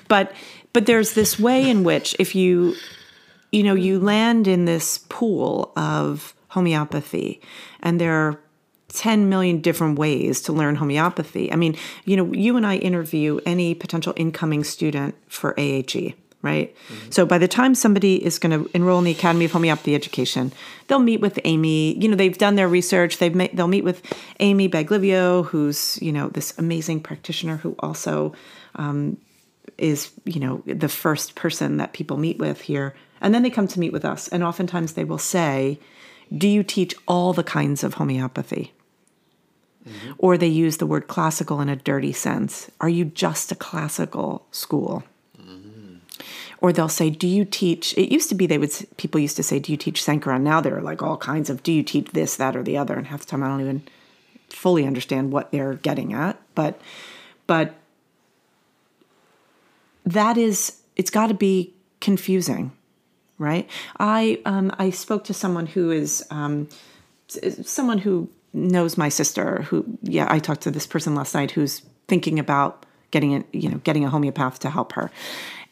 But 0.08 0.32
but 0.74 0.86
there's 0.86 1.14
this 1.14 1.38
way 1.40 1.70
in 1.70 1.84
which 1.84 2.16
if 2.20 2.34
you 2.34 2.76
you 3.52 3.64
know 3.64 3.76
you 3.76 4.00
land 4.00 4.48
in 4.48 4.66
this 4.66 5.00
pool 5.10 5.74
of 5.76 6.34
homeopathy, 6.52 7.42
and 7.82 8.00
there 8.00 8.14
are 8.14 8.40
10 8.94 9.30
million 9.30 9.62
different 9.62 9.98
ways 9.98 10.42
to 10.42 10.54
learn 10.54 10.76
homeopathy. 10.76 11.52
I 11.52 11.56
mean, 11.56 11.76
you 12.06 12.18
know, 12.18 12.32
you 12.34 12.58
and 12.58 12.66
I 12.66 12.76
interview 12.78 13.40
any 13.46 13.74
potential 13.74 14.14
incoming 14.16 14.64
student 14.64 15.16
for 15.28 15.58
AHE, 15.60 16.14
right? 16.42 16.76
So 17.10 17.26
by 17.26 17.38
the 17.38 17.48
time 17.48 17.76
somebody 17.76 18.24
is 18.24 18.38
going 18.38 18.64
to 18.64 18.70
enroll 18.76 19.00
in 19.00 19.06
the 19.06 19.12
Academy 19.12 19.46
of 19.46 19.52
Homeopathy 19.52 19.96
Education, 19.96 20.52
they'll 20.88 21.00
meet 21.00 21.22
with 21.22 21.40
Amy. 21.46 21.98
You 22.00 22.10
know, 22.10 22.16
they've 22.16 22.38
done 22.38 22.56
their 22.56 22.68
research. 22.68 23.18
They've 23.18 23.34
ma- 23.34 23.48
they'll 23.54 23.68
meet 23.68 23.84
with 23.84 24.02
Amy 24.40 24.68
Baglivio, 24.68 25.46
who's 25.46 25.98
you 26.02 26.12
know 26.12 26.30
this 26.30 26.58
amazing 26.58 27.02
practitioner 27.02 27.58
who 27.58 27.76
also 27.80 28.34
um, 28.76 29.18
is 29.78 30.12
you 30.26 30.40
know 30.40 30.64
the 30.66 30.90
first 30.90 31.36
person 31.36 31.78
that 31.78 31.94
people 31.94 32.18
meet 32.18 32.40
with 32.40 32.62
here, 32.62 32.94
and 33.22 33.34
then 33.34 33.44
they 33.44 33.50
come 33.50 33.68
to 33.68 33.80
meet 33.80 33.94
with 33.94 34.04
us, 34.04 34.28
and 34.28 34.44
oftentimes 34.44 34.94
they 34.94 35.06
will 35.06 35.18
say, 35.18 35.80
"Do 36.36 36.48
you 36.48 36.64
teach 36.64 36.96
all 37.08 37.34
the 37.34 37.44
kinds 37.44 37.84
of 37.84 37.96
homeopathy?" 37.96 38.74
Mm-hmm. 39.88 40.12
or 40.20 40.38
they 40.38 40.46
use 40.48 40.78
the 40.78 40.86
word 40.86 41.08
classical 41.08 41.60
in 41.60 41.68
a 41.68 41.76
dirty 41.76 42.14
sense. 42.14 42.70
Are 42.80 42.88
you 42.88 43.04
just 43.04 43.52
a 43.52 43.56
classical 43.56 44.46
school? 44.52 45.04
Mm-hmm. 45.42 45.96
Or 46.60 46.72
they'll 46.72 46.88
say, 46.88 47.10
"Do 47.10 47.28
you 47.28 47.46
teach?" 47.46 47.98
It 47.98 48.14
used 48.14 48.30
to 48.30 48.36
be 48.36 48.46
they 48.46 48.60
would 48.60 48.72
people 48.98 49.20
used 49.20 49.38
to 49.38 49.44
say, 49.44 49.58
"Do 49.58 49.72
you 49.72 49.78
teach 49.80 50.04
Sankaran?" 50.04 50.42
Now 50.42 50.62
there 50.62 50.78
are 50.78 50.84
like 50.84 51.02
all 51.02 51.18
kinds 51.18 51.50
of, 51.50 51.64
"Do 51.64 51.72
you 51.72 51.82
teach 51.82 52.12
this, 52.12 52.36
that, 52.36 52.56
or 52.56 52.62
the 52.62 52.78
other?" 52.78 52.94
And 52.94 53.08
half 53.08 53.22
the 53.22 53.26
time 53.26 53.42
I 53.42 53.48
don't 53.48 53.62
even 53.62 53.82
fully 54.50 54.86
understand 54.86 55.32
what 55.32 55.52
they're 55.52 55.74
getting 55.74 56.14
at. 56.14 56.40
But 56.54 56.80
but 57.48 57.74
that 60.06 60.38
is 60.38 60.78
it's 60.96 61.10
got 61.10 61.28
to 61.28 61.34
be 61.34 61.74
confusing, 62.02 62.72
right? 63.42 63.70
I 64.00 64.40
um, 64.46 64.74
I 64.78 64.92
spoke 64.92 65.24
to 65.26 65.34
someone 65.34 65.66
who 65.66 65.92
is 65.92 66.26
um, 66.30 66.70
someone 67.28 67.98
who 67.98 68.30
knows 68.54 68.98
my 68.98 69.10
sister. 69.10 69.64
Who 69.64 69.86
yeah, 70.04 70.28
I 70.30 70.40
talked 70.40 70.62
to 70.62 70.72
this 70.72 70.88
person 70.88 71.16
last 71.16 71.34
night 71.34 71.52
who's 71.52 71.82
thinking 72.08 72.40
about 72.40 72.86
getting 73.10 73.36
a 73.36 73.44
you 73.52 73.70
know 73.70 73.78
getting 73.80 74.06
a 74.06 74.10
homeopath 74.10 74.60
to 74.60 74.70
help 74.70 74.94
her, 74.94 75.12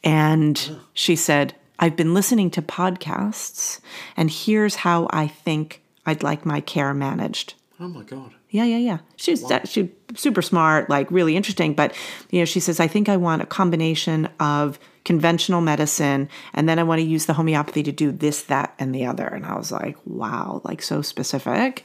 and 0.04 0.78
she 0.94 1.16
said, 1.16 1.56
I've 1.78 1.96
been 1.96 2.14
listening 2.14 2.52
to 2.52 2.62
podcasts, 2.62 3.80
and 4.18 4.30
here's 4.30 4.76
how 4.76 5.08
I 5.12 5.28
think 5.28 5.82
I'd 6.06 6.24
like 6.24 6.46
my 6.46 6.60
care 6.62 6.94
managed. 6.94 7.54
Oh 7.80 7.88
my 7.88 8.04
god. 8.04 8.34
Yeah, 8.50 8.66
yeah, 8.66 8.78
yeah. 8.78 8.98
She's 9.16 9.46
she's 9.66 9.90
super 10.16 10.42
smart, 10.42 10.90
like 10.90 11.10
really 11.12 11.36
interesting. 11.36 11.74
But 11.74 11.96
you 12.32 12.40
know, 12.40 12.46
she 12.46 12.60
says, 12.60 12.80
I 12.80 12.88
think 12.88 13.08
I 13.08 13.16
want 13.16 13.42
a 13.42 13.46
combination 13.46 14.28
of 14.40 14.80
conventional 15.10 15.60
medicine, 15.60 16.30
and 16.54 16.70
then 16.70 16.78
I 16.78 16.84
want 16.84 17.02
to 17.02 17.08
use 17.08 17.26
the 17.26 17.34
homeopathy 17.34 17.82
to 17.82 17.92
do 17.92 18.12
this, 18.12 18.44
that, 18.44 18.76
and 18.78 18.94
the 18.94 19.08
other. 19.08 19.26
And 19.26 19.44
I 19.44 19.58
was 19.58 19.72
like, 19.72 19.98
wow, 20.06 20.62
like 20.64 20.84
so 20.84 21.02
specific. 21.02 21.84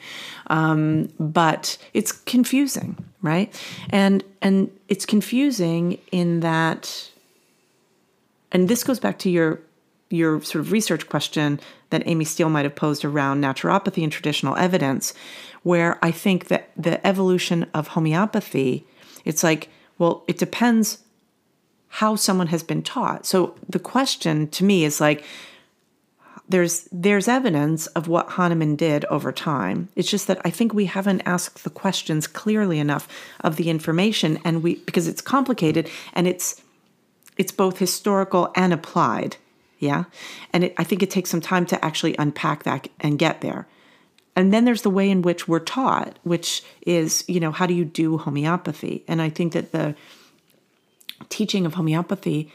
Um, 0.48 1.08
but 1.18 1.78
it's 1.94 2.12
confusing, 2.12 3.02
right? 3.22 3.48
And 3.88 4.22
and 4.42 4.70
it's 4.88 5.06
confusing 5.06 5.98
in 6.12 6.40
that, 6.40 7.10
and 8.52 8.68
this 8.68 8.84
goes 8.84 9.00
back 9.00 9.18
to 9.20 9.30
your 9.30 9.58
your 10.10 10.42
sort 10.42 10.60
of 10.60 10.70
research 10.70 11.08
question 11.08 11.58
that 11.88 12.06
Amie 12.06 12.26
Steel 12.26 12.50
might 12.50 12.66
have 12.66 12.76
posed 12.76 13.06
around 13.06 13.42
naturopathy 13.42 14.02
and 14.02 14.12
traditional 14.12 14.54
evidence, 14.56 15.14
where 15.62 15.98
I 16.02 16.10
think 16.10 16.48
that 16.48 16.68
the 16.76 17.04
evolution 17.06 17.70
of 17.72 17.88
homeopathy, 17.88 18.84
it's 19.24 19.42
like, 19.42 19.70
well, 19.96 20.24
it 20.28 20.36
depends 20.36 20.98
how 21.98 22.16
someone 22.16 22.48
has 22.48 22.64
been 22.64 22.82
taught. 22.82 23.24
So 23.24 23.54
the 23.68 23.78
question 23.78 24.48
to 24.48 24.64
me 24.64 24.84
is 24.84 25.00
like, 25.00 25.24
there's 26.48 26.88
there's 26.90 27.28
evidence 27.28 27.86
of 27.88 28.08
what 28.08 28.30
Hahnemann 28.30 28.74
did 28.74 29.04
over 29.04 29.30
time. 29.30 29.88
It's 29.94 30.10
just 30.10 30.26
that 30.26 30.40
I 30.44 30.50
think 30.50 30.74
we 30.74 30.86
haven't 30.86 31.22
asked 31.24 31.62
the 31.62 31.70
questions 31.70 32.26
clearly 32.26 32.80
enough 32.80 33.06
of 33.42 33.54
the 33.54 33.70
information, 33.70 34.40
and 34.44 34.60
we 34.60 34.74
because 34.74 35.06
it's 35.06 35.22
complicated 35.22 35.88
and 36.12 36.26
it's 36.26 36.60
it's 37.36 37.52
both 37.52 37.78
historical 37.78 38.50
and 38.56 38.72
applied. 38.72 39.36
Yeah. 39.78 40.04
And 40.52 40.64
it, 40.64 40.74
I 40.76 40.82
think 40.82 41.00
it 41.00 41.10
takes 41.10 41.30
some 41.30 41.40
time 41.40 41.64
to 41.66 41.84
actually 41.84 42.16
unpack 42.18 42.64
that 42.64 42.88
and 42.98 43.20
get 43.20 43.40
there. 43.40 43.68
And 44.34 44.52
then 44.52 44.64
there's 44.64 44.82
the 44.82 44.90
way 44.90 45.08
in 45.10 45.22
which 45.22 45.46
we're 45.46 45.60
taught, 45.60 46.18
which 46.24 46.64
is, 46.84 47.24
you 47.28 47.38
know, 47.38 47.52
how 47.52 47.66
do 47.66 47.74
you 47.74 47.84
do 47.84 48.18
homeopathy? 48.18 49.04
And 49.06 49.22
I 49.22 49.30
think 49.30 49.52
that 49.52 49.70
the 49.70 49.94
teaching 51.28 51.66
of 51.66 51.74
homeopathy 51.74 52.52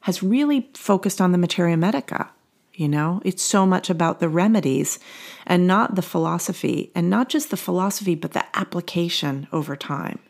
has 0.00 0.22
really 0.22 0.70
focused 0.74 1.20
on 1.20 1.32
the 1.32 1.38
materia 1.38 1.76
medica. 1.76 2.30
You 2.74 2.88
know, 2.88 3.20
it's 3.24 3.42
so 3.42 3.66
much 3.66 3.90
about 3.90 4.20
the 4.20 4.28
remedies 4.28 5.00
and 5.44 5.66
not 5.66 5.96
the 5.96 6.02
philosophy, 6.02 6.92
and 6.94 7.10
not 7.10 7.28
just 7.28 7.50
the 7.50 7.56
philosophy, 7.56 8.14
but 8.14 8.32
the 8.32 8.44
application 8.56 9.48
over 9.52 9.74
time. 9.74 10.20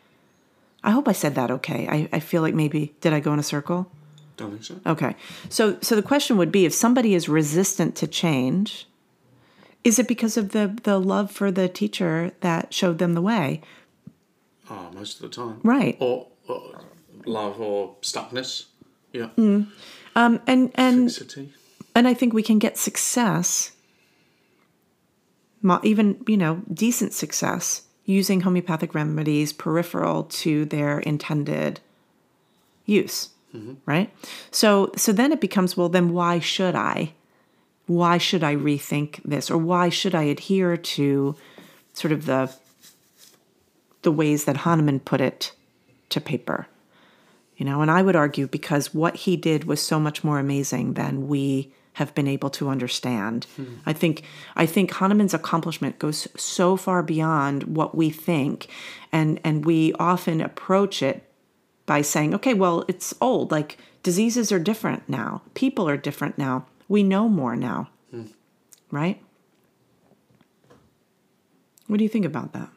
I 0.83 0.93
hope 0.93 1.09
I 1.09 1.13
said 1.13 1.35
that 1.35 1.51
okay. 1.51 1.87
I, 1.89 2.09
I 2.11 2.21
feel 2.21 2.41
like 2.41 2.55
maybe, 2.55 2.95
did 3.03 3.13
I 3.13 3.21
go 3.21 3.35
in 3.35 3.39
a 3.39 3.43
circle? 3.43 3.91
Don't 4.39 4.53
think 4.53 4.65
so. 4.65 4.81
Okay. 4.87 5.15
So 5.51 5.79
so 5.83 5.95
the 5.97 6.03
question 6.03 6.39
would 6.39 6.53
be 6.53 6.65
if 6.65 6.73
somebody 6.73 7.15
is 7.15 7.29
resistant 7.29 7.97
to 7.97 8.07
change, 8.07 8.87
is 9.85 9.99
it 9.99 10.09
because 10.09 10.37
of 10.37 10.53
the 10.53 10.79
the 10.85 10.99
love 10.99 11.31
for 11.31 11.51
the 11.51 11.69
teacher 11.69 12.33
that 12.41 12.73
showed 12.73 12.99
them 12.99 13.15
the 13.15 13.21
way? 13.21 13.61
Oh, 14.71 14.91
most 14.95 15.17
of 15.17 15.23
the 15.23 15.37
time. 15.37 15.61
Right. 15.63 15.97
Or, 16.01 16.29
or 16.47 16.81
love 17.27 17.61
or 17.61 17.97
stuckness. 18.03 18.67
Yeah. 19.13 19.31
Um 19.37 20.41
and 20.47 20.71
and 20.75 21.13
Fixity. 21.13 21.53
and 21.95 22.09
I 22.09 22.15
think 22.15 22.33
we 22.33 22.43
can 22.43 22.59
get 22.59 22.77
success 22.79 23.73
even, 25.83 26.23
you 26.27 26.37
know, 26.37 26.63
decent 26.73 27.13
success 27.13 27.83
using 28.05 28.41
homeopathic 28.41 28.95
remedies 28.95 29.53
peripheral 29.53 30.25
to 30.25 30.65
their 30.65 31.01
intended 31.01 31.81
use. 32.87 33.31
Right? 33.87 34.13
So 34.51 34.93
so 34.97 35.13
then 35.13 35.33
it 35.33 35.41
becomes 35.41 35.77
well 35.77 35.89
then 35.89 36.13
why 36.13 36.39
should 36.39 36.75
I? 36.75 37.13
Why 37.87 38.19
should 38.19 38.45
I 38.45 38.55
rethink 38.55 39.23
this 39.25 39.51
or 39.51 39.57
why 39.57 39.89
should 39.89 40.15
I 40.15 40.25
adhere 40.25 40.77
to 40.77 41.35
sort 41.95 42.13
of 42.13 42.27
the 42.27 42.53
the 44.03 44.13
ways 44.13 44.45
that 44.45 44.59
Hahnemann 44.59 45.01
put 45.01 45.21
it 45.21 45.53
to 46.11 46.21
paper? 46.21 46.67
You 47.59 47.65
know, 47.65 47.83
and 47.83 47.91
I 47.91 48.03
would 48.03 48.17
argue 48.17 48.47
because 48.47 48.95
what 48.95 49.17
he 49.17 49.37
did 49.37 49.65
was 49.65 49.83
so 49.83 49.99
much 49.99 50.23
more 50.23 50.39
amazing 50.39 50.95
than 50.95 51.27
we 51.27 51.73
have 51.95 52.15
been 52.15 52.29
able 52.29 52.51
to 52.51 52.69
understand. 52.69 53.47
Hmm. 53.57 53.75
I 53.85 53.93
think 53.93 54.23
I 54.55 54.65
think 54.65 54.93
Hahnemann's 54.93 55.35
accomplishment 55.35 55.99
goes 55.99 56.29
so 56.37 56.77
far 56.77 57.03
beyond 57.03 57.65
what 57.65 57.97
we 57.97 58.11
think 58.11 58.69
and 59.11 59.41
and 59.43 59.65
we 59.65 59.93
often 59.95 60.41
approach 60.41 61.03
it 61.03 61.25
by 61.85 62.03
saying, 62.03 62.33
okay, 62.37 62.55
well, 62.55 62.85
it's 62.87 63.13
old. 63.21 63.51
Like 63.51 63.77
diseases 64.05 64.53
are 64.53 64.61
different 64.61 65.09
now. 65.09 65.43
People 65.55 65.89
are 65.89 65.97
different 65.97 66.39
now. 66.39 66.67
We 66.87 67.03
know 67.03 67.29
more 67.29 67.57
now. 67.57 67.89
Hmm. 68.13 68.27
Right? 68.93 69.21
What 71.89 71.97
do 71.97 72.05
you 72.05 72.11
think 72.11 72.27
about 72.27 72.53
that? 72.53 72.69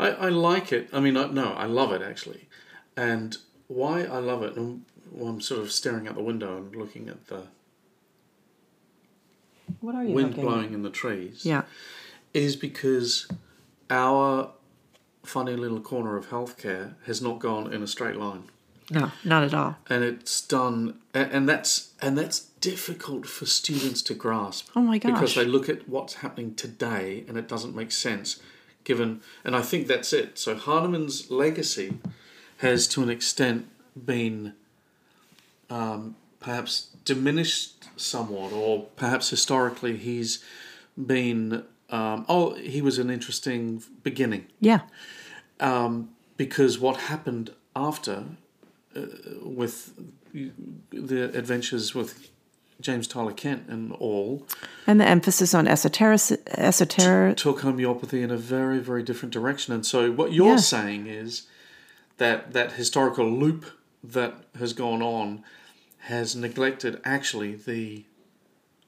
I, 0.00 0.08
I 0.10 0.28
like 0.30 0.72
it. 0.72 0.88
I 0.92 0.98
mean, 0.98 1.16
I, 1.16 1.26
no, 1.28 1.52
I 1.52 1.66
love 1.66 1.92
it 1.92 2.02
actually. 2.02 2.48
And 2.96 3.36
why 3.68 4.02
I 4.04 4.18
love 4.18 4.42
it, 4.42 4.56
and 4.56 4.84
well, 5.12 5.28
I'm 5.28 5.40
sort 5.40 5.60
of 5.60 5.70
staring 5.72 6.08
out 6.08 6.14
the 6.16 6.22
window 6.22 6.56
and 6.58 6.74
looking 6.76 7.08
at 7.08 7.28
the 7.28 7.44
What 9.80 9.94
are 9.94 10.04
you 10.04 10.14
wind 10.14 10.30
looking 10.30 10.44
blowing 10.44 10.74
in 10.74 10.82
the 10.82 10.90
trees, 10.90 11.44
Yeah. 11.44 11.62
is 12.34 12.56
because 12.56 13.28
our 13.90 14.50
funny 15.22 15.54
little 15.56 15.80
corner 15.80 16.16
of 16.16 16.28
healthcare 16.30 16.94
has 17.06 17.20
not 17.20 17.38
gone 17.38 17.72
in 17.72 17.82
a 17.82 17.86
straight 17.86 18.16
line. 18.16 18.44
No, 18.90 19.10
not 19.22 19.42
at 19.44 19.52
all. 19.52 19.76
and 19.90 20.02
it's 20.02 20.40
done 20.40 20.98
and, 21.12 21.46
that's 21.46 21.92
and 22.00 22.16
that's 22.16 22.40
difficult 22.40 23.26
for 23.26 23.44
students 23.44 24.00
to 24.00 24.14
grasp 24.14 24.70
Oh 24.74 24.80
my 24.80 24.96
gosh! 24.96 25.12
because 25.12 25.34
they 25.34 25.44
look 25.44 25.68
at 25.68 25.86
what's 25.86 26.14
happening 26.14 26.54
today 26.54 27.22
and 27.28 27.36
it 27.36 27.48
doesn't 27.48 27.76
make 27.76 27.92
sense 27.92 28.40
given 28.84 29.20
and 29.44 29.54
i 29.54 29.60
think 29.60 29.88
that's 29.88 30.14
it 30.14 30.38
so 30.38 30.54
hahnemann's 30.56 31.30
legacy 31.30 31.98
has 32.58 32.86
to 32.88 33.02
an 33.02 33.10
extent 33.10 33.66
been 34.06 34.54
um, 35.70 36.16
perhaps 36.40 36.88
diminished 37.04 37.88
somewhat 37.96 38.52
or 38.52 38.86
perhaps 38.96 39.30
historically 39.30 39.96
he's 39.96 40.42
been 40.96 41.64
um, 41.90 42.24
oh 42.28 42.54
he 42.54 42.80
was 42.82 42.98
an 42.98 43.10
interesting 43.10 43.82
beginning 44.02 44.46
Yeah. 44.60 44.80
um, 45.60 46.10
because 46.36 46.78
what 46.78 46.96
happened 46.96 47.50
after 47.74 48.24
uh, 48.96 49.00
with 49.42 49.92
the 50.90 51.24
adventures 51.36 51.94
with 51.94 52.30
James 52.80 53.08
Tyler 53.08 53.32
Kent 53.32 53.64
and 53.68 53.92
all 53.92 54.46
And 54.86 55.00
the 55.00 55.06
emphasis 55.08 55.52
on 55.54 55.66
esoteric, 55.66 56.20
esoteric. 56.56 57.36
took 57.36 57.60
homeopathy 57.62 58.22
in 58.22 58.30
a 58.30 58.36
very 58.36 58.78
very 58.78 59.02
different 59.02 59.32
direction 59.32 59.74
and 59.74 59.84
so 59.84 60.10
what 60.12 60.32
you're 60.32 60.50
Yeah. 60.50 60.56
saying 60.56 61.06
is 61.06 61.42
that 62.18 62.52
that 62.52 62.72
historical 62.72 63.28
loop 63.28 63.64
that 64.02 64.34
has 64.58 64.72
gone 64.72 65.02
on 65.02 65.42
has 66.02 66.36
neglected 66.36 67.00
actually 67.04 67.54
the 67.54 68.04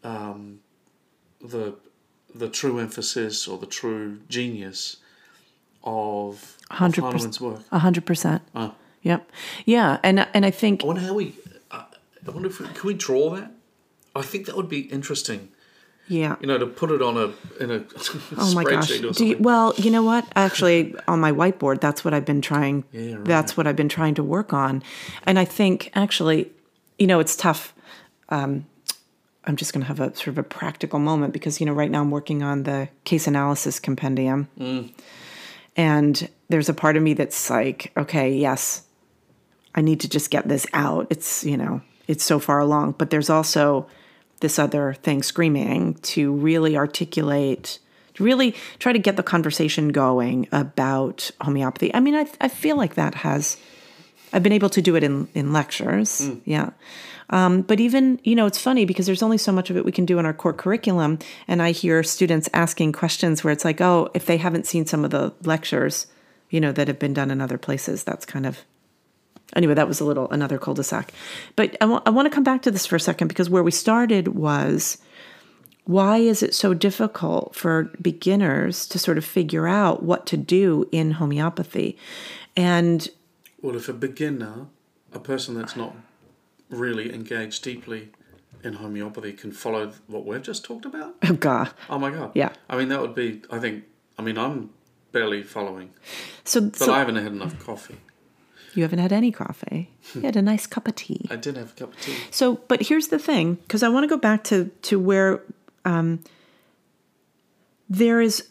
um, 0.04 0.60
the 1.40 1.76
the 2.34 2.48
true 2.48 2.78
emphasis 2.78 3.48
or 3.48 3.58
the 3.58 3.66
true 3.66 4.20
genius 4.28 4.98
of, 5.82 6.56
of 6.70 6.76
100%. 6.78 6.94
Hahnemann's 7.02 7.40
work. 7.40 7.62
A 7.72 7.78
hundred 7.78 8.06
percent. 8.06 8.42
Oh. 8.54 8.74
Yep. 9.02 9.30
Yeah, 9.64 9.98
and 10.02 10.26
and 10.34 10.44
I 10.44 10.50
think 10.50 10.84
I 10.84 10.86
wonder 10.86 11.02
how 11.02 11.14
we. 11.14 11.34
Uh, 11.70 11.84
I 12.26 12.30
wonder 12.30 12.48
if 12.48 12.60
we, 12.60 12.66
can 12.66 12.86
we 12.86 12.94
draw 12.94 13.30
that. 13.30 13.52
I 14.14 14.22
think 14.22 14.46
that 14.46 14.56
would 14.56 14.68
be 14.68 14.80
interesting. 14.80 15.48
Yeah. 16.10 16.34
You 16.40 16.46
know, 16.48 16.58
to 16.58 16.66
put 16.66 16.90
it 16.90 17.00
on 17.00 17.16
a 17.16 17.32
in 17.62 17.70
a 17.70 17.84
Oh 18.36 18.52
my 18.54 18.64
gosh. 18.64 18.90
spreadsheet 18.90 19.08
or 19.10 19.12
Do 19.14 19.24
you, 19.26 19.36
well, 19.38 19.72
you 19.78 19.90
know 19.90 20.02
what? 20.02 20.26
Actually, 20.34 20.94
on 21.06 21.20
my 21.20 21.30
whiteboard, 21.32 21.80
that's 21.80 22.04
what 22.04 22.12
I've 22.12 22.24
been 22.24 22.42
trying. 22.42 22.82
Yeah, 22.92 23.14
right. 23.14 23.24
That's 23.24 23.56
what 23.56 23.66
I've 23.68 23.76
been 23.76 23.88
trying 23.88 24.14
to 24.16 24.22
work 24.24 24.52
on, 24.52 24.82
and 25.24 25.38
I 25.38 25.44
think 25.44 25.90
actually, 25.94 26.50
you 26.98 27.06
know, 27.06 27.20
it's 27.20 27.36
tough. 27.36 27.72
Um, 28.28 28.66
I'm 29.44 29.56
just 29.56 29.72
going 29.72 29.82
to 29.82 29.86
have 29.88 30.00
a 30.00 30.14
sort 30.14 30.28
of 30.28 30.38
a 30.38 30.42
practical 30.42 30.98
moment 30.98 31.32
because 31.32 31.60
you 31.60 31.66
know 31.66 31.72
right 31.72 31.90
now 31.90 32.00
I'm 32.02 32.10
working 32.10 32.42
on 32.42 32.64
the 32.64 32.88
case 33.04 33.26
analysis 33.26 33.78
compendium, 33.80 34.48
Mm. 34.58 34.92
and 35.76 36.28
there's 36.48 36.68
a 36.68 36.74
part 36.74 36.96
of 36.96 37.02
me 37.02 37.14
that's 37.14 37.48
like, 37.50 37.92
okay, 37.96 38.34
yes, 38.34 38.82
I 39.74 39.80
need 39.80 40.00
to 40.00 40.08
just 40.08 40.30
get 40.30 40.48
this 40.48 40.66
out. 40.72 41.06
It's 41.10 41.44
you 41.44 41.56
know 41.56 41.80
it's 42.08 42.24
so 42.24 42.38
far 42.40 42.58
along, 42.58 42.96
but 42.98 43.10
there's 43.10 43.30
also 43.30 43.86
this 44.40 44.58
other 44.58 44.94
thing 44.94 45.22
screaming 45.22 45.94
to 45.94 46.32
really 46.32 46.76
articulate 46.76 47.78
to 48.14 48.24
really 48.24 48.54
try 48.78 48.92
to 48.92 48.98
get 48.98 49.16
the 49.16 49.22
conversation 49.22 49.88
going 49.88 50.48
about 50.52 51.30
homeopathy. 51.40 51.94
I 51.94 52.00
mean, 52.00 52.14
I, 52.14 52.26
I 52.40 52.48
feel 52.48 52.76
like 52.76 52.94
that 52.94 53.14
has, 53.16 53.56
I've 54.32 54.42
been 54.42 54.52
able 54.52 54.70
to 54.70 54.82
do 54.82 54.96
it 54.96 55.02
in, 55.02 55.28
in 55.34 55.52
lectures. 55.52 56.28
Yeah. 56.44 56.70
Um, 57.30 57.62
but 57.62 57.78
even, 57.78 58.20
you 58.24 58.34
know, 58.34 58.46
it's 58.46 58.60
funny 58.60 58.84
because 58.84 59.06
there's 59.06 59.22
only 59.22 59.38
so 59.38 59.52
much 59.52 59.70
of 59.70 59.76
it 59.76 59.84
we 59.84 59.92
can 59.92 60.04
do 60.04 60.18
in 60.18 60.26
our 60.26 60.34
core 60.34 60.52
curriculum. 60.52 61.18
And 61.46 61.62
I 61.62 61.70
hear 61.70 62.02
students 62.02 62.48
asking 62.52 62.92
questions 62.92 63.44
where 63.44 63.52
it's 63.52 63.64
like, 63.64 63.80
oh, 63.80 64.10
if 64.14 64.26
they 64.26 64.36
haven't 64.36 64.66
seen 64.66 64.84
some 64.84 65.04
of 65.04 65.12
the 65.12 65.32
lectures, 65.44 66.08
you 66.50 66.60
know, 66.60 66.72
that 66.72 66.88
have 66.88 66.98
been 66.98 67.14
done 67.14 67.30
in 67.30 67.40
other 67.40 67.58
places, 67.58 68.02
that's 68.02 68.26
kind 68.26 68.46
of 68.46 68.58
anyway, 69.54 69.74
that 69.74 69.88
was 69.88 70.00
a 70.00 70.04
little 70.04 70.30
another 70.30 70.58
cul-de-sac. 70.58 71.12
But 71.56 71.76
I 71.80 71.84
want 71.86 72.06
want 72.12 72.26
to 72.26 72.34
come 72.34 72.44
back 72.44 72.62
to 72.62 72.70
this 72.70 72.86
for 72.86 72.96
a 72.96 73.00
second 73.00 73.28
because 73.28 73.50
where 73.50 73.62
we 73.62 73.70
started 73.70 74.28
was 74.28 74.98
why 75.84 76.18
is 76.18 76.42
it 76.42 76.54
so 76.54 76.74
difficult 76.74 77.54
for 77.54 77.90
beginners 78.00 78.86
to 78.86 78.98
sort 78.98 79.18
of 79.18 79.24
figure 79.24 79.66
out 79.66 80.02
what 80.02 80.26
to 80.26 80.36
do 80.36 80.88
in 80.92 81.12
homeopathy? 81.12 81.96
And 82.56 83.08
Well, 83.60 83.76
if 83.76 83.88
a 83.88 83.92
beginner, 83.92 84.66
a 85.12 85.18
person 85.18 85.54
that's 85.54 85.76
not 85.76 85.96
really 86.68 87.12
engaged 87.12 87.64
deeply 87.64 88.10
in 88.62 88.74
homeopathy, 88.74 89.32
can 89.32 89.52
follow 89.52 89.92
what 90.06 90.24
we've 90.24 90.42
just 90.42 90.64
talked 90.64 90.84
about, 90.84 91.16
oh 91.28 91.32
god, 91.32 91.70
oh 91.88 91.98
my 91.98 92.10
god! 92.10 92.32
Yeah. 92.34 92.52
I 92.68 92.76
mean, 92.76 92.88
that 92.88 93.00
would 93.00 93.14
be. 93.14 93.42
I 93.50 93.58
think. 93.58 93.84
I 94.18 94.22
mean, 94.22 94.36
I'm 94.36 94.70
barely 95.12 95.42
following, 95.42 95.90
so, 96.44 96.60
but 96.60 96.76
so 96.76 96.92
I 96.92 96.98
haven't 96.98 97.16
had 97.16 97.32
enough 97.32 97.58
coffee. 97.58 97.96
You 98.74 98.82
haven't 98.82 98.98
had 98.98 99.12
any 99.12 99.32
coffee. 99.32 99.90
You 100.14 100.22
had 100.22 100.36
a 100.36 100.42
nice 100.42 100.66
cup 100.66 100.86
of 100.86 100.94
tea. 100.94 101.26
I 101.30 101.36
did 101.36 101.56
have 101.56 101.72
a 101.72 101.74
cup 101.74 101.92
of 101.92 102.00
tea. 102.00 102.16
So, 102.30 102.60
but 102.68 102.82
here's 102.82 103.08
the 103.08 103.18
thing, 103.18 103.54
because 103.54 103.82
I 103.82 103.88
want 103.88 104.04
to 104.04 104.08
go 104.08 104.16
back 104.16 104.44
to 104.44 104.70
to 104.82 104.98
where 104.98 105.42
um, 105.84 106.20
there 107.88 108.20
is 108.20 108.48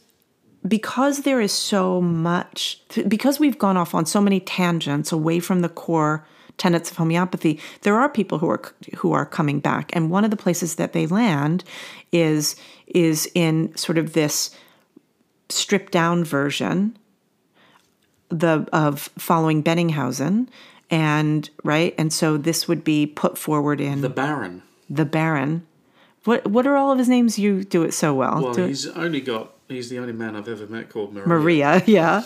because 0.67 1.21
there 1.21 1.39
is 1.39 1.53
so 1.53 2.01
much 2.01 2.81
because 3.07 3.39
we've 3.39 3.57
gone 3.57 3.77
off 3.77 3.95
on 3.95 4.05
so 4.05 4.21
many 4.21 4.39
tangents 4.39 5.11
away 5.11 5.39
from 5.39 5.61
the 5.61 5.69
core 5.69 6.25
tenets 6.57 6.91
of 6.91 6.97
homeopathy. 6.97 7.59
There 7.81 7.97
are 7.97 8.09
people 8.09 8.39
who 8.39 8.49
are 8.49 8.61
who 8.97 9.13
are 9.13 9.25
coming 9.25 9.59
back, 9.59 9.95
and 9.95 10.11
one 10.11 10.25
of 10.25 10.31
the 10.31 10.37
places 10.37 10.75
that 10.75 10.93
they 10.93 11.07
land 11.07 11.63
is 12.11 12.55
is 12.87 13.29
in 13.33 13.75
sort 13.77 13.97
of 13.97 14.13
this 14.13 14.51
stripped 15.49 15.91
down 15.91 16.23
version 16.23 16.97
the 18.29 18.67
of 18.71 19.09
following 19.17 19.63
Boenninghausen 19.63 20.47
and 20.91 21.49
right 21.63 21.93
and 21.97 22.11
so 22.13 22.37
this 22.37 22.67
would 22.67 22.83
be 22.83 23.05
put 23.05 23.37
forward 23.37 23.79
in 23.81 24.01
The 24.01 24.09
Baron. 24.09 24.61
the, 24.89 25.05
Baron. 25.05 25.65
What 26.25 26.47
what 26.47 26.65
are 26.67 26.75
all 26.75 26.91
of 26.91 26.97
his 26.99 27.09
names? 27.09 27.39
You 27.39 27.63
do 27.63 27.83
it 27.83 27.93
so 27.93 28.13
well. 28.13 28.41
Well, 28.41 28.53
Do 28.53 28.63
it- 28.63 28.67
he's 28.69 28.87
only 28.87 29.21
got. 29.21 29.53
He's 29.67 29.89
the 29.89 29.99
only 29.99 30.13
man 30.13 30.35
I've 30.35 30.47
ever 30.47 30.65
met 30.67 30.89
called 30.89 31.13
Maria. 31.13 31.27
Maria, 31.27 31.83
yeah. 31.87 32.23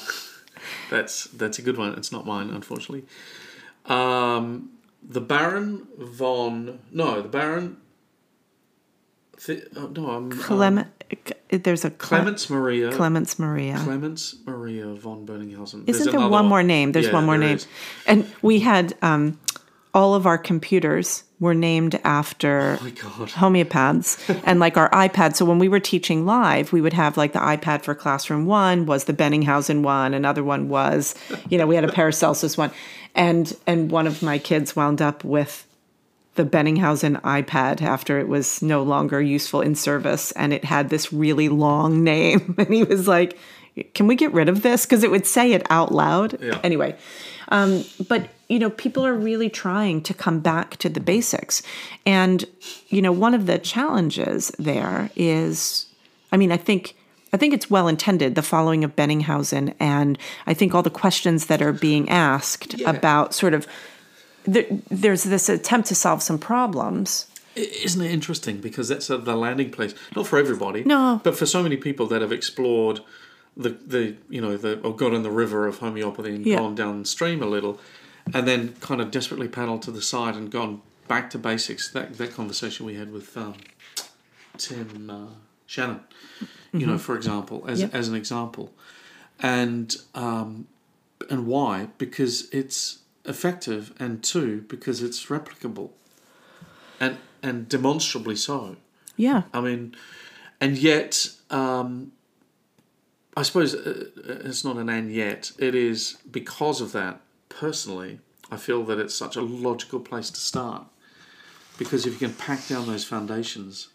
That's 0.90 1.26
that's 1.26 1.60
a 1.60 1.62
good 1.62 1.78
one. 1.78 1.94
It's 1.96 2.12
not 2.12 2.26
mine, 2.26 2.50
unfortunately. 2.50 3.04
Um, 3.86 4.70
the 5.08 5.20
Baron 5.22 5.88
von 5.98 6.80
no, 6.92 7.22
the 7.22 7.28
Baron. 7.28 7.78
Th- 9.46 9.66
oh, 9.76 9.88
no, 9.88 10.10
I'm 10.10 10.32
um, 10.32 10.32
Clement. 10.32 10.88
There's 11.50 11.86
a 11.86 11.90
Cle- 11.90 12.18
Clemens 12.20 12.50
Maria. 12.50 12.92
Clemens 12.92 13.38
Maria. 13.40 13.78
Clemens 13.84 14.36
Maria 14.46 14.88
von 14.94 15.26
Boenninghausen. 15.26 15.88
Isn't 15.88 16.12
there 16.12 16.28
one, 16.28 16.46
more 16.46 16.64
name? 16.64 16.92
There's 16.92 17.08
Yeah, 17.08 17.14
one 17.14 17.26
more 17.26 17.38
name. 17.38 17.58
is. 17.58 17.68
And 18.08 18.32
we 18.42 18.60
had 18.60 18.96
um, 19.02 19.40
all 19.94 20.16
of 20.16 20.26
our 20.26 20.38
computers 20.38 21.24
were 21.40 21.54
named 21.54 22.00
after 22.04 22.80
Oh 22.82 22.86
homeopaths 23.28 24.42
and 24.46 24.60
like 24.60 24.78
our 24.78 24.90
iPad. 24.92 25.36
So 25.36 25.46
when 25.46 25.60
we 25.60 25.68
were 25.68 25.80
teaching 25.80 26.26
live, 26.26 26.72
we 26.72 26.82
would 26.82 26.94
have 26.94 27.18
like 27.18 27.34
the 27.34 27.40
iPad 27.40 27.84
for 27.84 27.94
classroom 27.94 28.46
one 28.46 28.86
was 28.86 29.06
the 29.06 29.14
Boenninghausen 29.14 29.82
one, 29.84 30.14
another 30.14 30.44
one 30.44 30.70
was, 30.70 31.16
you 31.50 31.58
know, 31.58 31.68
we 31.68 31.76
had 31.76 31.84
a 31.84 31.92
Paracelsus 31.92 32.58
one. 32.58 32.72
And 33.16 33.56
and 33.68 33.92
one 33.92 34.08
of 34.08 34.24
my 34.24 34.40
kids 34.40 34.76
wound 34.76 35.02
up 35.02 35.24
with 35.24 35.68
the 36.36 36.44
Boenninghausen 36.46 37.22
iPad 37.22 37.82
after 37.82 38.20
it 38.20 38.28
was 38.28 38.62
no 38.62 38.82
longer 38.84 39.22
useful 39.22 39.62
in 39.62 39.76
service 39.76 40.32
and 40.34 40.52
it 40.54 40.66
had 40.66 40.90
this 40.90 41.14
really 41.14 41.50
long 41.50 42.04
name. 42.04 42.56
And 42.58 42.74
he 42.74 42.84
was 42.84 43.08
like, 43.08 43.38
Can 43.94 44.08
we 44.08 44.16
get 44.16 44.34
rid 44.34 44.50
of 44.50 44.62
this? 44.64 44.86
Because 44.86 45.04
it 45.04 45.12
would 45.12 45.28
say 45.28 45.54
it 45.54 45.66
out 45.70 45.92
loud. 45.92 46.42
Yeah. 46.42 46.60
Anyway. 46.64 46.96
Um, 47.50 47.84
but 48.08 48.30
you 48.50 48.60
know, 48.60 48.70
people 48.70 49.06
are 49.06 49.14
really 49.16 49.50
trying 49.50 50.02
to 50.04 50.14
come 50.14 50.40
back 50.40 50.78
to 50.78 50.90
the 50.90 51.00
basics. 51.00 51.62
And, 52.06 52.46
you 52.90 53.02
know, 53.02 53.12
one 53.12 53.34
of 53.34 53.46
the 53.46 53.58
challenges 53.60 54.50
there 54.60 55.10
is 55.16 55.88
I 56.32 56.38
mean, 56.38 56.52
I 56.52 56.58
think 56.58 56.96
I 57.32 57.38
think 57.38 57.54
it's 57.54 57.70
well 57.70 57.88
intended, 57.88 58.36
the 58.36 58.42
following 58.44 58.84
of 58.84 58.96
Boenninghausen, 58.96 59.74
and 59.80 60.18
I 60.46 60.54
think 60.54 60.74
all 60.76 60.84
the 60.84 60.90
questions 60.92 61.48
that 61.48 61.62
are 61.64 61.74
being 61.74 62.08
asked 62.10 62.76
Yeah. 62.80 62.90
about 62.92 63.34
sort 63.34 63.54
of 63.56 63.66
there, 64.46 64.66
there's 64.90 65.24
this 65.24 65.50
attempt 65.50 65.88
to 65.90 65.96
solve 65.96 66.22
some 66.22 66.38
problems. 66.40 67.28
Isn't 67.56 68.02
it 68.02 68.12
interesting? 68.12 68.58
Because 68.62 68.88
that's 68.90 69.10
uh, 69.10 69.18
the 69.18 69.36
landing 69.36 69.70
place, 69.70 69.94
not 70.16 70.26
for 70.28 70.40
everybody, 70.40 70.84
No. 70.84 71.22
but 71.24 71.38
for 71.38 71.46
so 71.46 71.62
many 71.62 71.78
people 71.78 72.08
that 72.08 72.22
have 72.22 72.32
explored 72.32 73.02
the 73.56 73.70
the 73.70 74.16
you 74.30 74.42
know 74.42 74.58
the 74.58 74.80
or 74.82 74.96
got 74.96 75.14
in 75.14 75.22
the 75.22 75.30
river 75.30 75.68
of 75.68 75.78
homeopathy 75.78 76.34
and 76.36 76.46
Yeah. 76.46 76.58
gone 76.58 76.74
downstream 76.74 77.44
a 77.44 77.46
little, 77.46 77.80
and 78.34 78.48
then 78.48 78.74
kind 78.82 79.00
of 79.02 79.12
desperately 79.12 79.48
paddled 79.48 79.84
to 79.84 79.92
the 79.92 80.02
side 80.02 80.36
and 80.36 80.50
gone 80.50 80.82
back 81.08 81.30
to 81.32 81.38
basics. 81.38 81.92
That 81.92 82.18
that 82.18 82.34
conversation 82.34 82.88
we 82.88 82.96
had 82.96 83.12
with 83.14 83.38
um, 83.38 83.54
Tim 84.58 85.10
uh, 85.12 85.26
Shannon, 85.68 86.00
you 86.72 86.88
know, 86.88 86.98
for 86.98 87.16
example, 87.16 87.64
as 87.68 87.80
Mm-hmm. 87.84 87.92
Yep. 87.92 88.00
as 88.00 88.08
an 88.08 88.16
example, 88.16 88.74
and 89.40 89.96
um, 90.16 90.66
and 91.30 91.46
why? 91.46 91.90
Because 92.00 92.50
it's 92.52 93.00
effective, 93.26 93.94
and 94.00 94.24
two, 94.24 94.62
because 94.68 95.02
it's 95.02 95.26
replicable, 95.28 95.92
and 97.00 97.18
and 97.42 97.68
demonstrably 97.70 98.36
so. 98.36 98.78
Yeah. 99.16 99.44
I 99.54 99.62
mean, 99.62 99.96
and 100.60 100.78
yet, 100.78 101.30
um, 101.50 102.14
I 103.38 103.44
suppose 103.44 103.76
uh, 103.76 104.06
uh, 104.18 104.50
it's 104.50 104.64
not 104.64 104.78
an 104.78 104.90
and 104.90 105.12
yet. 105.12 105.52
It 105.60 105.76
is 105.76 106.18
because 106.30 106.82
of 106.82 106.92
that. 106.94 107.22
Personally, 107.50 108.20
I 108.50 108.58
feel 108.58 108.84
that 108.86 108.98
it's 109.00 109.14
such 109.14 109.36
a 109.36 109.42
logical 109.42 110.00
place 110.00 110.30
to 110.32 110.40
start, 110.40 110.86
because 111.78 112.06
if 112.08 112.14
you 112.14 112.28
can 112.28 112.36
pack 112.36 112.68
down 112.68 112.88
those 112.88 113.04
foundations, 113.04 113.90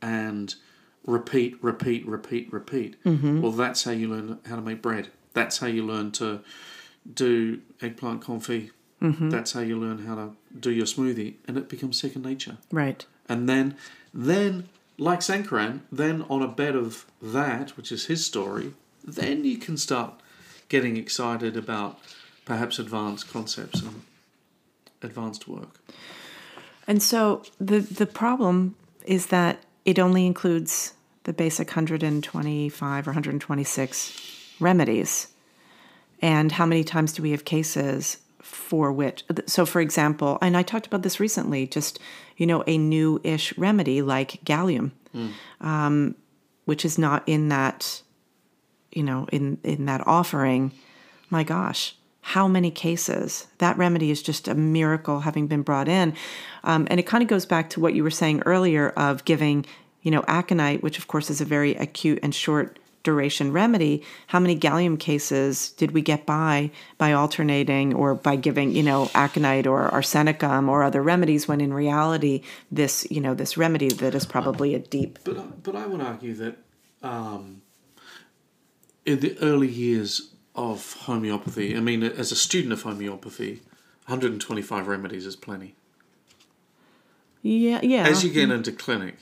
and 0.00 0.54
repeat, 1.04 1.56
repeat, 1.62 2.06
repeat, 2.06 2.52
repeat, 2.52 2.96
well, 3.04 3.52
that's 3.52 3.84
how 3.84 3.90
you 3.90 4.08
learn 4.08 4.38
how 4.46 4.56
to 4.56 4.62
make 4.62 4.80
bread. 4.80 5.08
That's 5.32 5.58
how 5.58 5.66
you 5.66 5.84
learn 5.84 6.12
to 6.12 6.40
do 7.12 7.60
eggplant 7.80 8.22
confit. 8.22 8.70
Mm-hmm. 9.02 9.30
That's 9.30 9.52
how 9.52 9.60
you 9.60 9.78
learn 9.78 10.04
how 10.06 10.14
to 10.14 10.30
do 10.58 10.70
your 10.70 10.86
smoothie, 10.86 11.34
and 11.48 11.56
it 11.56 11.68
becomes 11.68 11.98
second 12.00 12.22
nature 12.24 12.58
Right. 12.70 13.04
and 13.28 13.48
then 13.48 13.76
then 14.12 14.68
like 14.98 15.20
Sankaran, 15.20 15.80
then 15.90 16.22
on 16.28 16.42
a 16.42 16.48
bed 16.48 16.76
of 16.76 17.06
that, 17.22 17.74
which 17.78 17.90
is 17.90 18.06
his 18.06 18.26
story, 18.26 18.74
then 19.02 19.44
you 19.46 19.56
can 19.56 19.78
start 19.78 20.12
getting 20.68 20.98
excited 20.98 21.56
about 21.56 21.98
perhaps 22.44 22.78
advanced 22.78 23.32
concepts 23.32 23.80
and 23.80 24.02
advanced 25.00 25.48
work. 25.48 25.80
And 26.86 27.02
so 27.02 27.42
the 27.58 27.80
the 27.80 28.06
problem 28.06 28.74
is 29.06 29.26
that 29.28 29.62
it 29.86 29.98
only 29.98 30.26
includes 30.26 30.92
the 31.24 31.32
basic 31.32 31.68
125 31.68 33.06
or 33.06 33.10
126 33.10 34.12
remedies. 34.60 35.28
And 36.20 36.52
how 36.52 36.66
many 36.66 36.84
times 36.84 37.12
do 37.12 37.22
we 37.22 37.30
have 37.30 37.44
cases 37.44 38.18
for 38.42 38.92
which 38.92 39.24
so 39.46 39.64
for 39.64 39.80
example, 39.80 40.38
and 40.42 40.56
I 40.56 40.62
talked 40.62 40.86
about 40.86 41.02
this 41.02 41.20
recently, 41.20 41.66
just 41.66 41.98
you 42.36 42.46
know, 42.46 42.64
a 42.66 42.78
new-ish 42.78 43.56
remedy 43.58 44.02
like 44.02 44.42
gallium, 44.44 44.92
um, 45.60 46.14
which 46.64 46.84
is 46.84 46.98
not 46.98 47.22
in 47.26 47.48
that 47.48 48.02
you 48.92 49.02
know, 49.02 49.26
in 49.32 49.58
in 49.62 49.86
that 49.86 50.06
offering, 50.06 50.72
my 51.30 51.44
gosh, 51.44 51.96
how 52.22 52.48
many 52.48 52.70
cases? 52.70 53.46
That 53.58 53.78
remedy 53.78 54.10
is 54.10 54.22
just 54.22 54.48
a 54.48 54.54
miracle 54.54 55.20
having 55.20 55.46
been 55.46 55.62
brought 55.62 55.88
in, 55.88 56.14
um, 56.64 56.86
and 56.90 56.98
it 56.98 57.06
kind 57.06 57.22
of 57.22 57.28
goes 57.28 57.46
back 57.46 57.70
to 57.70 57.80
what 57.80 57.94
you 57.94 58.02
were 58.02 58.10
saying 58.10 58.42
earlier 58.46 58.90
of 58.90 59.24
giving, 59.24 59.64
you 60.02 60.10
know, 60.10 60.24
aconite, 60.26 60.82
which 60.82 60.98
of 60.98 61.08
course 61.08 61.30
is 61.30 61.40
a 61.40 61.44
very 61.44 61.74
acute 61.76 62.18
and 62.22 62.34
short 62.34 62.78
duration 63.02 63.52
remedy. 63.52 64.02
How 64.28 64.40
many 64.40 64.58
gallium 64.58 64.98
cases 64.98 65.70
did 65.72 65.92
we 65.92 66.02
get 66.02 66.26
by 66.26 66.70
by 66.98 67.12
alternating 67.12 67.94
or 67.94 68.14
by 68.14 68.36
giving, 68.36 68.72
you 68.72 68.82
know, 68.82 69.10
aconite 69.14 69.66
or 69.66 69.88
arsenicum 69.90 70.68
or 70.68 70.82
other 70.82 71.02
remedies 71.02 71.48
when 71.48 71.60
in 71.60 71.72
reality 71.72 72.42
this, 72.70 73.06
you 73.10 73.20
know, 73.20 73.34
this 73.34 73.56
remedy 73.56 73.88
that 73.88 74.14
is 74.14 74.26
probably 74.26 74.74
a 74.74 74.78
deep 74.78 75.18
But 75.24 75.38
I- 75.38 75.44
but 75.62 75.74
I 75.76 75.86
would 75.86 76.00
argue 76.00 76.34
that 76.34 76.58
um, 77.02 77.62
in 79.06 79.20
the 79.20 79.38
early 79.40 79.68
years 79.68 80.30
of 80.54 80.92
homeopathy, 81.06 81.76
I 81.76 81.80
mean, 81.80 82.02
as 82.02 82.32
a 82.32 82.36
student 82.36 82.72
of 82.72 82.82
homeopathy, 82.82 83.62
125 84.06 84.86
remedies 84.88 85.24
is 85.24 85.36
plenty. 85.36 85.74
yeah 87.42 87.80
yeah 87.82 88.06
As 88.06 88.22
you 88.24 88.30
get 88.30 88.50
into 88.50 88.72
clinic, 88.72 89.16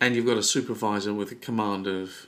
and 0.00 0.14
you've 0.16 0.26
got 0.26 0.36
a 0.38 0.42
supervisor 0.42 1.12
with 1.12 1.30
a 1.30 1.34
command 1.34 1.86
of, 1.86 2.27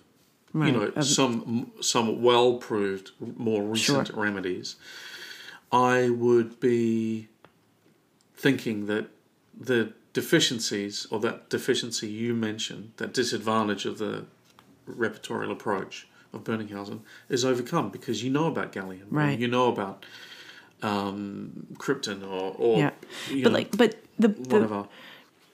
you 0.55 0.73
know, 0.73 0.83
of- 0.83 1.05
some 1.05 1.71
some 1.81 2.23
well 2.23 2.55
proved, 2.55 3.11
more 3.37 3.63
recent 3.63 4.09
Sure. 4.09 4.17
remedies, 4.23 4.77
I 5.73 6.11
would 6.11 6.59
be 6.61 7.29
thinking 8.35 8.87
that 8.87 9.09
the 9.59 9.93
deficiencies 10.13 11.07
or 11.11 11.21
that 11.21 11.49
deficiency 11.51 12.09
you 12.09 12.35
mentioned, 12.35 12.93
that 12.97 13.13
disadvantage 13.15 13.85
of 13.87 13.99
the 13.99 14.25
repertorial 14.89 15.53
approach 15.53 16.09
of 16.33 16.43
Boenninghausen, 16.45 17.01
is 17.29 17.45
overcome 17.45 17.91
because 17.91 18.25
you 18.25 18.31
know 18.31 18.47
about 18.47 18.73
gallium, 18.73 19.07
Right. 19.11 19.39
You 19.39 19.47
know 19.49 19.69
about 19.69 20.05
um, 20.83 21.67
krypton 21.75 22.23
or, 22.27 22.55
or 22.59 22.79
Yeah. 22.79 22.91
But 23.29 23.37
know, 23.43 23.51
like 23.51 23.77
but 23.77 23.97
the, 24.19 24.29
the 24.29 24.45
whatever. 24.57 24.89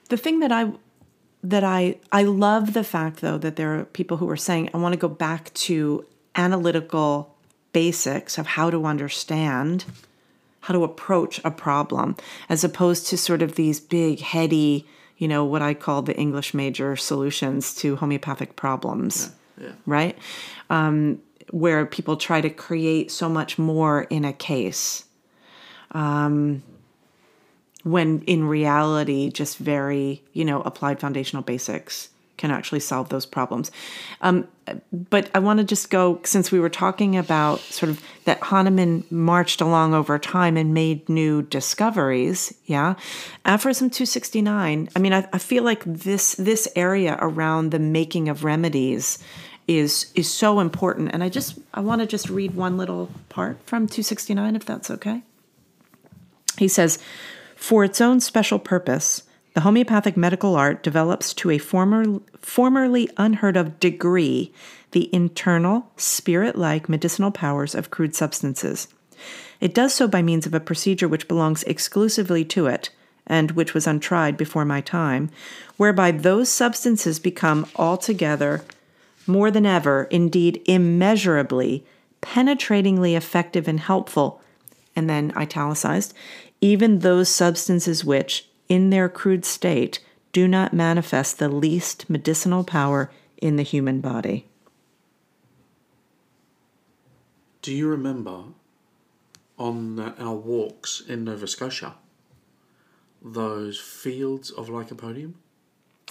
the 0.09 0.17
thing 0.17 0.41
that 0.41 0.53
I 0.53 0.73
that 1.51 1.63
I 1.65 1.97
I 2.11 2.25
love 2.25 2.73
the 2.73 2.85
fact 2.85 3.21
though 3.21 3.39
that 3.39 3.57
there 3.57 3.79
are 3.79 3.85
people 3.85 4.17
who 4.17 4.29
are 4.29 4.37
saying 4.37 4.71
I 4.75 4.79
want 4.79 4.95
to 4.95 4.99
go 4.99 5.09
back 5.09 5.53
to 5.55 6.05
analytical 6.35 7.35
basics 7.73 8.37
of 8.39 8.47
how 8.47 8.71
to 8.71 8.85
understand 8.85 9.85
how 10.61 10.75
to 10.75 10.83
approach 10.83 11.41
a 11.45 11.51
problem 11.51 12.17
as 12.49 12.65
opposed 12.65 13.07
to 13.09 13.17
sort 13.17 13.43
of 13.43 13.55
these 13.55 13.79
big 13.81 14.21
heady 14.21 14.87
you 15.19 15.29
know 15.29 15.45
what 15.45 15.63
I 15.63 15.75
call 15.75 16.03
the 16.03 16.17
English 16.17 16.53
major 16.53 16.97
solutions 16.97 17.75
to 17.77 17.97
homeopathic 17.97 18.57
problems 18.57 19.31
yeah. 19.61 19.73
right 19.87 20.19
um, 20.69 21.23
where 21.51 21.87
people 21.87 22.17
try 22.17 22.41
to 22.41 22.51
create 22.51 23.13
so 23.13 23.29
much 23.29 23.57
more 23.57 24.03
in 24.03 24.25
a 24.25 24.33
case 24.33 25.05
um, 25.93 26.63
when 27.87 28.21
in 28.23 28.45
reality 28.45 29.31
just 29.31 29.59
very 29.59 30.23
you 30.33 30.45
know 30.45 30.61
applied 30.63 31.01
foundational 31.01 31.43
basics 31.43 32.11
can 32.37 32.51
actually 32.51 32.81
solve 32.81 33.09
those 33.09 33.25
problems. 33.25 33.71
Um, 34.21 34.47
but 34.93 35.31
i 35.33 35.39
want 35.39 35.61
to 35.61 35.65
just 35.65 35.91
go 35.91 36.21
since 36.25 36.51
we 36.51 36.59
were 36.59 36.69
talking 36.69 37.17
about 37.17 37.61
sort 37.61 37.89
of 37.89 38.03
that 38.25 38.41
hahnemann 38.41 39.05
marched 39.11 39.61
along 39.61 39.95
over 39.95 40.19
time 40.19 40.57
and 40.57 40.75
made 40.75 41.09
new 41.09 41.41
discoveries 41.41 42.53
yeah 42.65 42.97
aphorism 43.45 43.89
269 43.89 44.89
i 44.97 44.99
mean 44.99 45.13
i, 45.13 45.25
I 45.33 45.39
feel 45.39 45.63
like 45.63 45.85
this 45.85 46.35
this 46.35 46.67
area 46.75 47.17
around 47.21 47.71
the 47.71 47.79
making 47.79 48.29
of 48.29 48.43
remedies 48.43 49.21
is 49.69 50.13
is 50.15 50.33
so 50.33 50.61
important. 50.61 51.11
And 51.13 51.23
i 51.23 51.29
just 51.29 51.59
i 51.75 51.81
want 51.81 52.01
to 52.01 52.07
just 52.07 52.29
read 52.31 52.55
one 52.55 52.77
little 52.77 53.11
part 53.29 53.59
from 53.65 53.87
269 53.87 54.57
if 54.57 54.65
that's 54.65 54.91
okay. 54.91 55.23
He 56.59 56.69
says, 56.69 56.99
for 57.67 57.83
its 57.83 58.01
own 58.01 58.21
special 58.21 58.61
purpose, 58.61 59.25
the 59.55 59.63
homeopathic 59.63 60.17
medical 60.17 60.55
art 60.55 60.85
develops 60.85 61.35
to 61.35 61.51
a 61.51 61.59
former, 61.59 62.21
formerly 62.39 63.11
unheard 63.17 63.57
of 63.57 63.81
degree 63.81 64.53
the 64.93 65.13
internal, 65.13 65.91
spirit 65.97 66.55
like 66.55 66.89
medicinal 66.89 67.33
powers 67.33 67.75
of 67.75 67.91
crude 67.91 68.15
substances. 68.15 68.87
It 69.61 69.75
does 69.75 69.93
so 69.93 70.07
by 70.07 70.23
means 70.23 70.47
of 70.47 70.55
a 70.55 70.61
procedure 70.61 71.09
which 71.09 71.27
belongs 71.27 71.65
exclusively 71.65 72.45
to 72.45 72.67
it, 72.69 72.91
and 73.27 73.51
which 73.51 73.75
was 73.75 73.89
untried 73.89 74.37
before 74.37 74.65
my 74.65 74.81
time, 74.81 75.29
whereby 75.77 76.13
those 76.13 76.49
substances 76.49 77.19
become 77.19 77.67
altogether, 77.75 78.63
more 79.27 79.51
than 79.51 79.67
ever, 79.67 80.05
indeed 80.13 80.63
immeasurably, 80.67 81.85
penetratingly 82.23 83.17
effective 83.17 83.67
and 83.67 83.81
helpful, 83.81 84.41
and 84.95 85.11
then 85.11 85.31
italicized, 85.37 86.15
even 86.67 86.99
those 86.99 87.29
substances 87.29 88.05
which, 88.05 88.49
in 88.69 88.91
their 88.91 89.09
crude 89.09 89.45
state, 89.45 90.01
do 90.33 90.49
not 90.49 90.75
manifest 90.75 91.39
the 91.39 91.49
least 91.49 92.11
medicinal 92.11 92.65
power 92.65 93.11
in 93.37 93.55
the 93.55 93.63
human 93.63 94.01
body. 94.01 94.47
Do 97.63 97.73
you 97.73 97.89
remember 97.89 98.45
on 99.59 100.01
our 100.19 100.35
walks 100.35 101.03
in 101.09 101.25
Nova 101.25 101.47
Scotia 101.47 101.95
those 103.23 103.79
fields 103.79 104.51
of 104.51 104.69
lycopodium? 104.69 105.35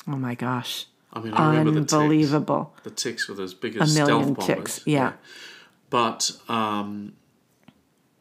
Oh 0.08 0.16
my 0.16 0.36
gosh. 0.36 0.86
I 1.12 1.20
mean, 1.20 1.34
I 1.34 1.49
remember 1.49 1.72
the 1.72 1.80
ticks. 1.82 1.93
Unbelievable. 1.93 2.74
The 2.84 2.91
ticks 2.91 3.28
were 3.28 3.41
as 3.43 3.53
big 3.53 3.78
A 3.78 3.82
as 3.82 3.93
million 3.95 4.24
stealth 4.36 4.47
bombers. 4.47 4.76
ticks, 4.76 4.88
yeah. 4.88 5.14
But 5.89 6.32
um, 6.49 7.14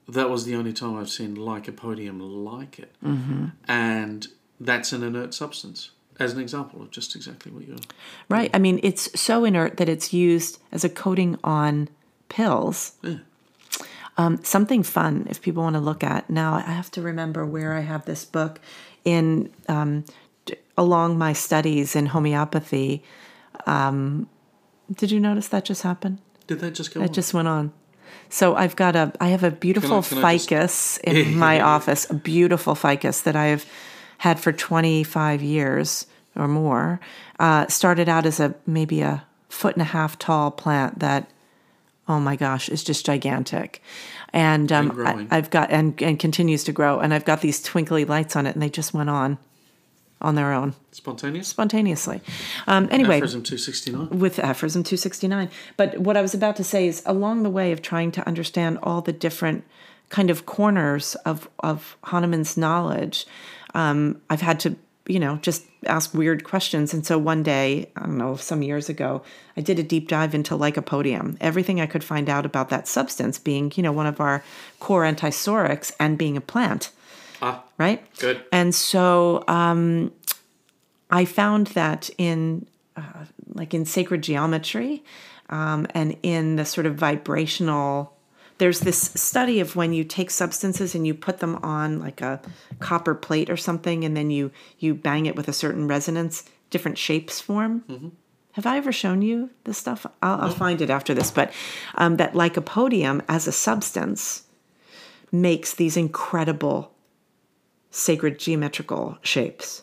that 0.09 0.29
was 0.31 0.45
the 0.45 0.55
only 0.55 0.73
time 0.73 0.97
I've 0.97 1.11
seen 1.11 1.37
lycopodium 1.37 2.19
like 2.21 2.79
it. 2.79 2.95
Mm-hmm. 3.05 3.47
And 3.67 4.27
that's 4.61 4.93
an 4.93 5.03
inert 5.03 5.35
substance, 5.35 5.91
as 6.19 6.33
an 6.33 6.41
example 6.41 6.83
of 6.83 6.91
just 6.91 7.17
exactly 7.17 7.51
what 7.53 7.67
you're. 7.67 7.77
Right. 8.29 8.51
I 8.55 8.59
mean, 8.59 8.81
it's 8.83 9.19
so 9.19 9.45
inert 9.45 9.77
that 9.79 9.89
it's 9.89 10.13
used 10.13 10.61
as 10.73 10.85
a 10.85 10.89
coating 10.89 11.39
on 11.43 11.89
pills. 12.29 12.93
Yeah. 13.03 13.19
Um, 14.17 14.45
something 14.45 14.85
fun 14.85 15.27
if 15.29 15.43
people 15.43 15.65
want 15.65 15.75
to 15.75 15.81
look 15.81 16.05
at. 16.05 16.31
Now, 16.31 16.55
I 16.55 16.61
have 16.61 16.91
to 16.93 17.03
remember 17.03 17.45
where 17.45 17.75
I 17.75 17.81
have 17.81 18.05
this 18.05 18.25
book 18.25 18.61
in 19.05 19.53
um, 19.69 20.05
d- 20.45 20.55
along 20.79 21.19
my 21.19 21.33
studies 21.33 21.97
in 21.97 22.07
homeopathy. 22.07 23.03
Um, 23.67 24.29
did 24.93 25.11
you 25.11 25.19
notice 25.19 25.49
that 25.49 25.65
just 25.65 25.83
happened? 25.83 26.21
Did 26.47 26.61
that 26.61 26.75
just 26.75 26.95
go 26.95 27.01
It 27.01 27.13
just 27.13 27.35
went 27.35 27.49
on. 27.49 27.73
So 28.35 28.57
I've 28.57 28.75
got 28.75 28.97
a 28.97 29.13
I 29.21 29.29
have 29.29 29.45
a 29.45 29.53
beautiful 29.53 30.03
can 30.03 30.19
I 30.19 30.37
just- 30.37 30.49
ficus 30.51 30.99
in 31.05 31.39
my 31.39 31.61
office, 31.61 32.11
a 32.11 32.15
beautiful 32.15 32.75
ficus 32.75 33.21
that 33.23 33.37
I've 33.37 33.65
had 34.19 34.41
for 34.41 34.53
25 34.53 35.41
years 35.41 36.07
or 36.35 36.49
more. 36.49 36.99
Uh, 37.39 37.69
started 37.69 38.09
out 38.09 38.27
as 38.27 38.41
a 38.41 38.57
maybe 38.67 39.03
a 39.03 39.25
foot 39.49 39.77
and 39.77 39.83
a 39.83 39.85
half 39.85 40.19
tall 40.19 40.51
plant 40.51 40.99
that 40.99 41.31
oh 42.09 42.19
my 42.19 42.35
gosh 42.35 42.69
is 42.69 42.83
just 42.83 43.07
gigantic. 43.07 43.81
And 44.33 44.73
um, 44.73 44.91
And. 44.91 45.29
I, 45.31 45.37
I've 45.37 45.51
got 45.51 45.71
and 45.71 46.03
and 46.03 46.19
continues 46.19 46.65
to 46.65 46.73
grow 46.73 46.99
and 46.99 47.15
I've 47.15 47.25
got 47.25 47.41
these 47.41 47.63
twinkly 47.63 48.05
lights 48.05 48.35
on 48.35 48.49
it 48.49 48.55
and 48.55 48.63
they 48.63 48.69
just 48.69 48.93
went 48.93 49.11
on 49.11 49.39
on 50.25 50.35
their 50.35 50.53
own 50.53 50.75
Spontaneous? 50.91 51.49
spontaneously. 51.49 52.21
Um, 52.67 52.89
anyway, 52.91 53.17
Aphorism 53.17 53.43
269. 53.43 54.19
with 54.19 54.39
aphorism 54.39 54.83
269 54.83 55.51
but 55.77 55.99
what 55.99 56.17
i 56.17 56.23
was 56.23 56.35
about 56.35 56.57
to 56.57 56.65
say 56.65 56.87
is 56.89 57.03
along 57.07 57.43
the 57.43 57.51
way 57.51 57.71
of 57.73 57.83
trying 57.83 58.11
to 58.13 58.27
understand 58.27 58.79
all 58.83 59.01
the 59.03 59.13
different 59.13 59.65
kind 60.09 60.31
of 60.31 60.47
corners 60.47 61.15
of 61.27 61.49
of 61.61 61.97
hahnemann's 62.05 62.57
knowledge 62.57 63.27
um, 63.75 64.21
i've 64.31 64.41
had 64.41 64.59
to 64.61 64.77
you 65.07 65.19
know 65.21 65.37
just 65.43 65.67
ask 65.87 66.15
weird 66.15 66.45
questions 66.45 66.95
and 66.95 67.05
so 67.05 67.19
one 67.19 67.43
day 67.43 67.91
i 67.97 68.01
don't 68.01 68.17
know 68.17 68.37
some 68.37 68.63
years 68.63 68.89
ago 68.89 69.23
i 69.57 69.61
did 69.61 69.79
a 69.79 69.83
deep 69.83 70.09
dive 70.09 70.35
into 70.35 70.55
lycopodium 70.57 71.37
everything 71.41 71.81
i 71.81 71.87
could 71.87 72.03
find 72.05 72.31
out 72.31 72.47
about 72.47 72.71
that 72.71 72.89
substance 72.89 73.39
being 73.39 73.71
you 73.77 73.83
know 73.83 73.93
one 73.93 74.07
of 74.07 74.19
our 74.21 74.43
core 74.81 75.03
antisorics 75.03 75.93
and 76.01 76.17
being 76.17 76.37
a 76.37 76.41
plant 76.41 76.91
Ah, 77.45 77.65
right 77.79 78.03
good. 78.19 78.43
and 78.53 78.75
so 78.75 79.45
um, 79.49 80.13
I 81.11 81.25
found 81.25 81.69
that 81.69 82.11
in 82.17 82.67
uh, 82.97 83.27
like 83.53 83.75
in 83.75 83.85
sacred 83.85 84.23
geometry 84.23 85.05
um, 85.51 85.87
and 85.91 86.17
in 86.23 86.57
the 86.57 86.65
sort 86.65 86.87
of 86.87 86.95
vibrational. 86.97 88.13
There's 88.59 88.81
this 88.81 89.01
study 89.17 89.59
of 89.59 89.75
when 89.75 89.93
you 89.93 90.05
take 90.05 90.31
substances 90.31 90.95
and 90.95 91.05
you 91.05 91.13
put 91.13 91.39
them 91.39 91.57
on 91.57 91.99
like 91.99 92.21
a 92.21 92.41
copper 92.79 93.15
plate 93.15 93.51
or 93.51 93.57
something, 93.57 94.05
and 94.05 94.17
then 94.17 94.31
you 94.31 94.53
you 94.79 94.95
bang 94.95 95.27
it 95.27 95.35
with 95.35 95.49
a 95.49 95.53
certain 95.53 95.89
resonance, 95.89 96.45
different 96.71 96.97
shapes 96.97 97.41
form. 97.41 98.13
Have 98.53 98.67
I 98.67 98.77
ever 98.77 98.93
shown 98.93 99.23
you 99.23 99.51
this 99.65 99.79
stuff? 99.79 100.07
I'll, 100.23 100.43
I'll 100.43 100.51
find 100.51 100.81
it 100.81 100.89
after 100.89 101.15
this. 101.15 101.33
But 101.33 101.53
um, 101.97 102.17
that 102.19 102.35
lycopodium 102.35 103.23
as 103.29 103.49
a 103.49 103.53
substance 103.53 104.45
makes 105.33 105.75
these 105.75 105.97
incredible 105.97 106.94
sacred 107.95 108.39
geometrical 108.41 109.17
shapes. 109.23 109.83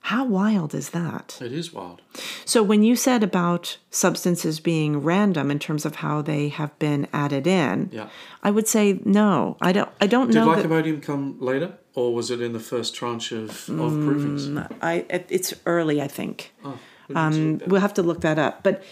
How 0.00 0.24
wild 0.24 0.74
is 0.74 0.90
that? 0.90 1.38
It 1.40 1.52
is 1.52 1.72
wild. 1.72 2.00
So, 2.44 2.62
when 2.62 2.82
you 2.84 2.94
said 2.94 3.22
about 3.24 3.78
substances 3.90 4.60
being 4.60 5.02
random 5.02 5.50
in 5.50 5.58
terms 5.58 5.84
of 5.84 5.96
how 5.96 6.22
they 6.22 6.48
have 6.50 6.78
been 6.78 7.08
added 7.12 7.46
in, 7.46 7.88
Yeah. 7.92 8.08
I 8.42 8.50
would 8.52 8.68
say 8.68 9.00
no. 9.04 9.56
I 9.60 9.72
don't. 9.72 9.88
I 10.00 10.06
don't 10.06 10.26
Did 10.28 10.36
know. 10.36 10.54
that, 10.54 10.64
lycopodium 10.66 11.02
come 11.02 11.36
later, 11.40 11.72
or 11.94 12.14
was 12.14 12.30
it 12.30 12.40
in 12.40 12.52
the 12.52 12.60
first 12.60 12.94
tranche 12.94 13.32
of, 13.32 13.50
of 13.70 13.92
Mm, 13.92 14.04
provings? 14.06 14.68
I 14.82 15.04
it's 15.28 15.54
early. 15.64 16.00
I 16.00 16.08
think. 16.08 16.52
Oh, 16.64 16.78
Um, 17.14 17.60
we'll 17.66 17.80
have 17.80 17.94
to 17.94 18.02
look 18.02 18.20
that 18.20 18.38
up. 18.38 18.62
But 18.62 18.84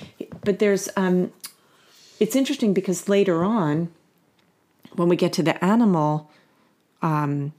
but 0.42 0.58
there's 0.58 0.88
um, 0.96 1.30
it's 2.18 2.34
interesting 2.34 2.74
because 2.74 3.08
later 3.08 3.44
on, 3.44 3.88
when 4.96 5.08
we 5.08 5.16
get 5.16 5.32
to 5.34 5.42
the 5.44 5.56
animal, 5.64 6.30
um, 7.02 7.52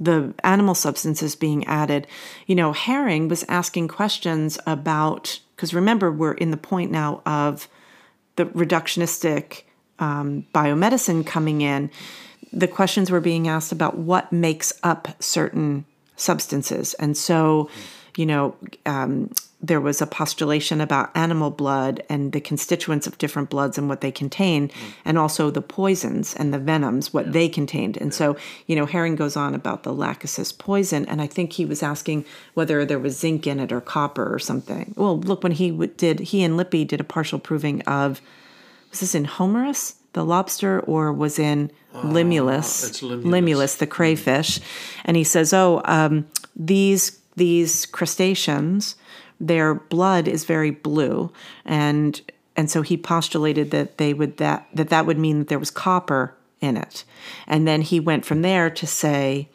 the 0.00 0.34
animal 0.42 0.74
substances 0.74 1.34
being 1.36 1.64
added, 1.66 2.06
you 2.46 2.54
know, 2.54 2.72
Hering 2.72 3.28
was 3.28 3.44
asking 3.48 3.88
questions 3.88 4.58
about 4.66 5.40
because 5.56 5.74
remember 5.74 6.10
we're 6.10 6.32
in 6.32 6.50
the 6.50 6.56
point 6.56 6.90
now 6.90 7.22
of 7.24 7.68
the 8.36 8.46
reductionistic 8.46 9.62
um, 9.98 10.44
biomedicine 10.52 11.24
coming 11.24 11.60
in. 11.60 11.90
The 12.52 12.68
questions 12.68 13.10
were 13.10 13.20
being 13.20 13.48
asked 13.48 13.72
about 13.72 13.96
what 13.96 14.32
makes 14.32 14.72
up 14.82 15.22
certain 15.22 15.84
substances, 16.16 16.94
and 16.94 17.16
so, 17.16 17.70
you 18.16 18.26
know, 18.26 18.54
um, 18.86 19.30
there 19.64 19.80
was 19.80 20.02
a 20.02 20.06
postulation 20.08 20.80
about 20.80 21.16
animal 21.16 21.48
blood 21.50 22.02
and 22.08 22.32
the 22.32 22.40
constituents 22.40 23.06
of 23.06 23.16
different 23.18 23.48
bloods 23.48 23.78
and 23.78 23.88
what 23.88 24.00
they 24.00 24.10
contain, 24.10 24.70
and 25.04 25.16
also 25.16 25.50
the 25.50 25.62
poisons 25.62 26.34
and 26.34 26.52
the 26.52 26.58
venoms, 26.58 27.14
what 27.14 27.32
they 27.32 27.48
contained. 27.48 27.96
And 27.96 28.12
so, 28.12 28.36
you 28.66 28.74
know, 28.74 28.86
Hering 28.86 29.14
goes 29.14 29.36
on 29.36 29.54
about 29.54 29.84
the 29.84 29.94
lachesis 29.94 30.56
poison, 30.56 31.06
and 31.06 31.22
I 31.22 31.28
think 31.28 31.52
he 31.52 31.64
was 31.64 31.80
asking 31.80 32.24
whether 32.54 32.84
there 32.84 32.98
was 32.98 33.16
zinc 33.18 33.46
in 33.46 33.60
it 33.60 33.70
or 33.70 33.80
copper 33.80 34.34
or 34.34 34.40
something. 34.40 34.94
Well, 34.96 35.20
look, 35.20 35.44
when 35.44 35.52
he 35.52 35.70
w- 35.70 35.92
did, 35.96 36.18
he 36.20 36.42
and 36.42 36.56
Lippe 36.56 36.88
did 36.88 37.00
a 37.00 37.04
partial 37.04 37.38
proving 37.38 37.82
of, 37.82 38.20
was 38.90 39.00
this 39.00 39.14
in 39.14 39.26
Homarus? 39.26 39.94
the 40.14 40.24
lobster 40.24 40.80
or 40.80 41.10
was 41.10 41.38
in 41.38 41.70
Limulus, 41.94 42.84
Ah, 42.84 42.88
it's 42.88 43.00
Limulus. 43.00 43.22
Limulus, 43.24 43.78
the 43.78 43.86
crayfish, 43.86 44.60
and 45.06 45.16
he 45.16 45.24
says, 45.24 45.54
"Oh, 45.54 45.80
um, 45.86 46.26
these 46.54 47.18
these 47.36 47.86
crustaceans, 47.86 48.96
their 49.40 49.74
blood 49.74 50.28
is 50.28 50.44
very 50.44 50.70
blue, 50.70 51.32
and 51.64 52.20
and 52.54 52.70
so 52.70 52.82
he 52.82 52.96
postulated 52.96 53.70
that 53.70 53.98
they 53.98 54.14
would 54.14 54.36
that 54.36 54.68
that 54.74 54.88
that 54.90 55.06
would 55.06 55.18
mean 55.18 55.40
that 55.40 55.48
there 55.48 55.58
was 55.58 55.70
copper 55.70 56.34
in 56.60 56.76
it, 56.76 57.04
and 57.46 57.66
then 57.66 57.82
he 57.82 57.98
went 58.00 58.24
from 58.24 58.42
there 58.42 58.70
to 58.70 58.86
say." 58.86 59.48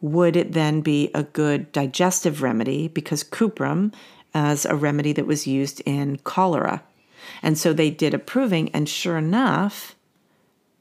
would 0.00 0.36
it 0.36 0.52
then 0.52 0.80
be 0.80 1.10
a 1.14 1.22
good 1.22 1.70
digestive 1.72 2.42
remedy? 2.42 2.88
Because 2.88 3.22
cuprum 3.22 3.92
as 4.32 4.64
a 4.64 4.74
remedy 4.74 5.12
that 5.12 5.26
was 5.26 5.46
used 5.46 5.82
in 5.84 6.16
cholera. 6.18 6.82
And 7.42 7.58
so 7.58 7.72
they 7.72 7.90
did 7.90 8.14
a 8.14 8.18
proving 8.18 8.70
and 8.70 8.88
sure 8.88 9.18
enough 9.18 9.94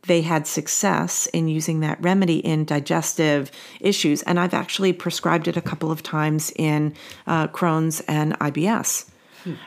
they 0.03 0.21
had 0.21 0.47
success 0.47 1.27
in 1.27 1.47
using 1.47 1.81
that 1.81 2.01
remedy 2.01 2.39
in 2.39 2.65
digestive 2.65 3.51
issues. 3.79 4.21
And 4.23 4.39
i've 4.39 4.53
actually 4.53 4.93
prescribed 4.93 5.47
it 5.47 5.57
a 5.57 5.61
couple 5.61 5.91
of 5.91 6.03
times 6.03 6.51
in 6.55 6.93
uh, 7.27 7.47
crohn's 7.47 8.01
and 8.01 8.37
ibs 8.39 9.09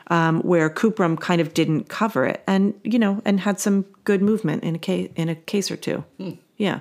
um, 0.09 0.41
where 0.43 0.69
cuprum 0.71 1.19
kind 1.19 1.41
of 1.41 1.55
didn't 1.55 1.89
cover 1.89 2.27
it 2.27 2.43
and 2.47 2.75
you 2.85 2.99
know 2.99 3.23
and 3.25 3.41
had 3.41 3.61
some 3.61 3.83
good 4.05 4.23
movement 4.23 4.65
in 4.65 4.75
a 4.75 4.79
case 4.79 5.11
in 5.17 5.29
a 5.29 5.35
case 5.35 5.71
or 5.71 5.77
two. 5.77 6.05
Yeah. 6.57 6.81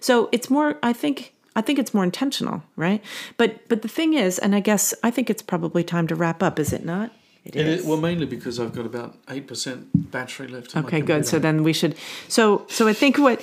So 0.00 0.28
it's 0.32 0.50
more 0.50 0.78
i 0.82 0.92
think 0.92 1.34
i 1.54 1.60
think 1.60 1.78
it's 1.78 1.94
more 1.94 2.04
intentional 2.04 2.62
right? 2.76 3.02
But 3.36 3.68
but 3.68 3.82
the 3.82 3.88
thing 3.88 4.14
is 4.14 4.38
and 4.38 4.54
i 4.54 4.60
guess 4.60 4.94
i 5.02 5.10
think 5.10 5.30
it's 5.30 5.42
probably 5.42 5.84
time 5.84 6.06
to 6.08 6.14
wrap 6.14 6.42
up 6.42 6.58
is 6.58 6.72
it 6.72 6.84
not 6.84 7.12
It 7.54 7.66
is. 7.66 7.84
Well, 7.84 7.96
mainly 7.98 8.26
because 8.26 8.60
I've 8.60 8.74
got 8.74 8.86
about 8.86 9.16
eight 9.30 9.46
percent 9.46 10.10
battery 10.10 10.48
left. 10.48 10.76
okay 10.76 11.00
good 11.00 11.26
so 11.26 11.38
then 11.38 11.62
we 11.62 11.72
should 11.72 11.94
so 12.28 12.64
so 12.68 12.88
i 12.88 12.92
think 12.92 13.18
what 13.18 13.40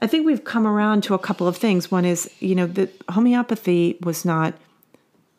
i 0.00 0.06
think 0.06 0.26
we've 0.26 0.44
come 0.44 0.66
around 0.66 1.02
to 1.02 1.14
a 1.14 1.18
couple 1.18 1.46
of 1.46 1.56
things 1.56 1.90
one 1.90 2.04
is 2.04 2.30
you 2.40 2.54
know 2.54 2.66
the 2.66 2.88
homeopathy 3.10 3.98
was 4.02 4.24
not 4.24 4.54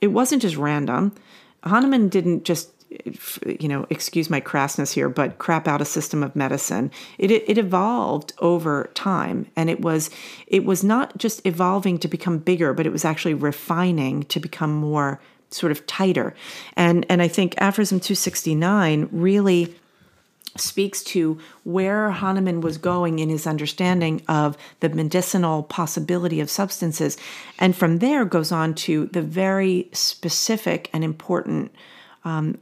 it 0.01 0.07
wasn't 0.07 0.41
just 0.41 0.55
random 0.57 1.11
hahnemann 1.63 2.09
didn't 2.09 2.45
just 2.45 2.69
you 3.45 3.67
know 3.67 3.85
excuse 3.89 4.29
my 4.29 4.41
crassness 4.41 4.93
here 4.93 5.09
but 5.09 5.37
crap 5.37 5.67
out 5.67 5.81
a 5.81 5.85
system 5.85 6.23
of 6.23 6.35
medicine 6.35 6.89
it, 7.17 7.31
it 7.31 7.57
evolved 7.57 8.33
over 8.39 8.89
time 8.93 9.45
and 9.55 9.69
it 9.69 9.81
was 9.81 10.09
it 10.47 10.65
was 10.65 10.83
not 10.83 11.15
just 11.17 11.45
evolving 11.45 11.97
to 11.99 12.07
become 12.07 12.37
bigger 12.39 12.73
but 12.73 12.85
it 12.85 12.91
was 12.91 13.05
actually 13.05 13.33
refining 13.33 14.23
to 14.23 14.39
become 14.39 14.73
more 14.73 15.19
sort 15.51 15.71
of 15.71 15.85
tighter 15.87 16.33
and 16.75 17.05
and 17.09 17.21
i 17.21 17.27
think 17.27 17.55
aphorism 17.57 17.99
269 17.99 19.09
really 19.11 19.75
speaks 20.55 21.03
to 21.03 21.37
where 21.63 22.11
Hahnemann 22.11 22.61
was 22.61 22.77
going 22.77 23.19
in 23.19 23.29
his 23.29 23.47
understanding 23.47 24.21
of 24.27 24.57
the 24.79 24.89
medicinal 24.89 25.63
possibility 25.63 26.39
of 26.39 26.49
substances. 26.49 27.17
And 27.59 27.75
from 27.75 27.99
there 27.99 28.25
goes 28.25 28.51
on 28.51 28.73
to 28.75 29.05
the 29.07 29.21
very 29.21 29.89
specific 29.93 30.89
and 30.91 31.03
important 31.03 31.71
um, 32.25 32.57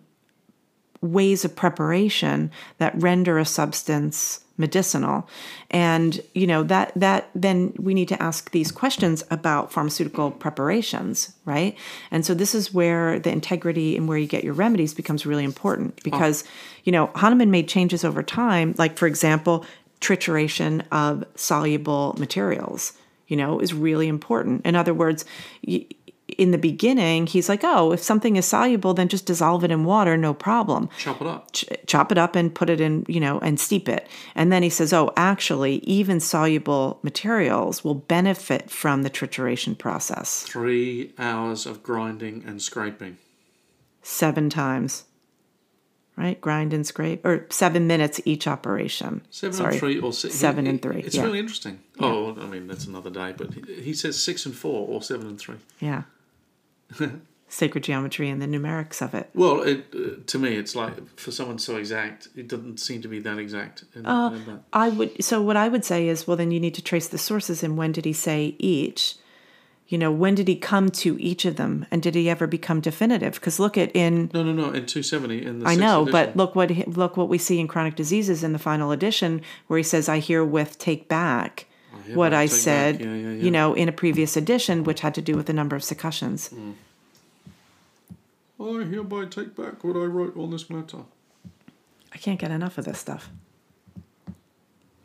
ways 1.01 1.45
of 1.45 1.55
preparation 1.55 2.51
that 2.77 2.93
render 3.01 3.37
a 3.37 3.45
substance 3.45 4.41
medicinal. 4.57 5.29
And 5.69 6.19
you 6.33 6.47
know 6.47 6.63
that 6.63 6.91
that 6.95 7.29
then 7.35 7.73
we 7.77 7.93
need 7.93 8.07
to 8.07 8.21
ask 8.21 8.51
these 8.51 8.71
questions 8.71 9.23
about 9.29 9.71
pharmaceutical 9.71 10.31
preparations 10.31 11.33
right? 11.45 11.77
And 12.11 12.25
so 12.25 12.33
this 12.33 12.53
is 12.53 12.73
where 12.73 13.19
the 13.19 13.31
integrity 13.31 13.95
and 13.95 14.07
where 14.07 14.17
you 14.17 14.27
get 14.27 14.43
your 14.43 14.53
remedies 14.53 14.93
becomes 14.93 15.25
really 15.25 15.43
important 15.43 16.03
because 16.03 16.43
you 16.83 16.91
know 16.91 17.07
hahnemann 17.15 17.51
made 17.51 17.67
changes 17.67 18.03
over 18.03 18.23
time 18.23 18.73
like 18.77 18.97
for 18.97 19.07
example 19.07 19.65
trituration 20.01 20.83
of 20.91 21.23
soluble 21.35 22.15
materials 22.17 22.93
you 23.27 23.37
know 23.37 23.59
is 23.59 23.73
really 23.73 24.07
important. 24.07 24.65
In 24.65 24.75
other 24.75 24.93
words 24.93 25.25
y- 25.67 25.85
in 26.37 26.51
the 26.51 26.57
beginning 26.57 27.25
he's 27.25 27.47
like 27.47 27.61
oh 27.63 27.93
if 27.93 28.01
something 28.01 28.35
is 28.35 28.45
soluble 28.45 28.93
then 28.93 29.07
just 29.07 29.25
dissolve 29.25 29.63
it 29.63 29.71
in 29.71 29.85
water 29.85 30.17
no 30.17 30.33
problem 30.33 30.89
chop 30.99 31.21
it 31.21 31.27
up. 31.27 31.51
ch- 31.53 31.65
chop 31.85 32.11
it 32.11 32.17
up 32.17 32.35
and 32.35 32.53
put 32.53 32.69
it 32.69 32.81
in, 32.81 33.05
you 33.07 33.19
know, 33.19 33.39
and 33.39 33.57
steep 33.59 33.87
it. 33.87 34.07
And 34.35 34.51
then 34.51 34.61
he 34.61 34.69
says, 34.69 34.91
oh, 34.91 35.13
actually, 35.15 35.75
even 35.85 36.19
soluble 36.19 36.99
materials 37.01 37.81
will 37.83 37.95
benefit 37.95 38.69
from 38.69 39.03
the 39.03 39.09
trituration 39.09 39.77
process 39.77 40.43
Three 40.43 41.13
hours 41.17 41.65
of 41.65 41.81
grinding 41.81 42.43
and 42.45 42.61
scraping. 42.61 43.17
seven 44.01 44.49
times, 44.49 45.05
right? 46.17 46.39
Grind 46.41 46.73
and 46.73 46.85
scrape, 46.85 47.25
or 47.25 47.45
seven 47.49 47.87
minutes 47.87 48.19
each 48.25 48.47
operation. 48.47 49.21
Seven 49.29 49.53
Sorry. 49.53 49.71
and 49.71 49.79
three 49.79 49.99
or 49.99 50.11
six. 50.13 50.35
Seven 50.35 50.67
and 50.67 50.81
three, 50.81 51.01
It's 51.01 51.15
yeah. 51.15 51.23
really 51.23 51.39
interesting. 51.39 51.79
Oh, 51.99 52.35
I 52.39 52.45
mean 52.47 52.67
that's 52.67 52.85
another 52.85 53.09
day, 53.09 53.33
but 53.37 53.53
he, 53.53 53.81
he 53.81 53.93
says 53.93 54.21
six 54.21 54.45
and 54.45 54.53
four 54.55 54.87
or 54.87 55.01
seven 55.01 55.27
and 55.27 55.39
three. 55.39 55.57
Yeah. 55.79 56.03
Sacred 57.49 57.85
geometry 57.85 58.29
and 58.29 58.41
the 58.41 58.45
numerics 58.45 59.01
of 59.01 59.13
it. 59.13 59.29
Well, 59.33 59.61
it, 59.61 59.85
uh, 59.95 60.21
to 60.25 60.37
me, 60.37 60.55
it's 60.57 60.75
like 60.75 61.17
for 61.17 61.31
someone 61.31 61.59
so 61.59 61.77
exact, 61.77 62.27
it 62.35 62.49
doesn't 62.49 62.77
seem 62.77 63.01
to 63.03 63.07
be 63.07 63.19
that 63.19 63.37
exact. 63.37 63.85
In, 63.95 64.05
Uh, 64.05 64.31
in 64.31 64.45
that. 64.45 64.59
I 64.73 64.89
would 64.89 65.23
so 65.23 65.41
what 65.41 65.55
I 65.55 65.69
would 65.69 65.85
say 65.85 66.09
is 66.09 66.27
well 66.27 66.35
then 66.35 66.51
you 66.51 66.59
need 66.59 66.75
to 66.75 66.81
trace 66.81 67.07
the 67.07 67.17
sources 67.17 67.63
and 67.63 67.77
when 67.77 67.93
did 67.93 68.03
he 68.03 68.11
say 68.13 68.55
each? 68.59 69.15
You 69.87 69.97
know, 69.97 70.11
when 70.11 70.35
did 70.35 70.49
he 70.49 70.57
come 70.57 70.89
to 70.89 71.17
each 71.21 71.45
of 71.45 71.55
them 71.55 71.85
and 71.89 72.03
did 72.03 72.13
he 72.15 72.29
ever 72.29 72.45
become 72.47 72.81
definitive? 72.81 73.35
Because 73.35 73.57
look 73.57 73.77
at 73.77 73.95
in 73.95 74.29
No, 74.33 74.43
no, 74.43 74.51
no. 74.51 74.71
In 74.73 74.85
two 74.85 75.01
seventy, 75.01 75.45
in 75.45 75.59
the 75.59 75.69
I 75.69 75.75
know, 75.75 76.01
edition. 76.01 76.11
but 76.11 76.35
look 76.35 76.53
what 76.53 76.69
look 76.97 77.15
what 77.15 77.29
we 77.29 77.37
see 77.37 77.61
in 77.61 77.69
chronic 77.69 77.95
diseases 77.95 78.43
in 78.43 78.51
the 78.51 78.59
final 78.59 78.91
edition 78.91 79.41
where 79.67 79.77
he 79.77 79.83
says 79.83 80.09
I 80.09 80.19
herewith 80.19 80.77
take 80.79 81.07
back 81.07 81.65
what 82.13 82.33
I 82.33 82.45
said, 82.47 82.99
Yeah, 83.01 83.07
yeah, 83.07 83.15
yeah. 83.31 83.43
you 83.43 83.51
know, 83.51 83.73
in 83.73 83.87
a 83.89 83.91
previous 83.91 84.35
edition 84.37 84.83
which 84.83 85.01
had 85.01 85.13
to 85.15 85.21
do 85.21 85.35
with 85.35 85.45
the 85.47 85.53
number 85.53 85.75
of 85.75 85.81
succussions. 85.81 86.51
I 88.59 88.83
hereby 88.83 89.25
take 89.25 89.55
back 89.55 89.83
what 89.83 89.95
I 89.95 90.05
wrote 90.05 90.35
on 90.35 90.49
this 90.51 90.69
matter. 90.69 90.99
I 92.13 92.17
can't 92.17 92.39
get 92.39 92.49
enough 92.51 92.77
of 92.77 92.85
this 92.85 92.99
stuff. 92.99 93.29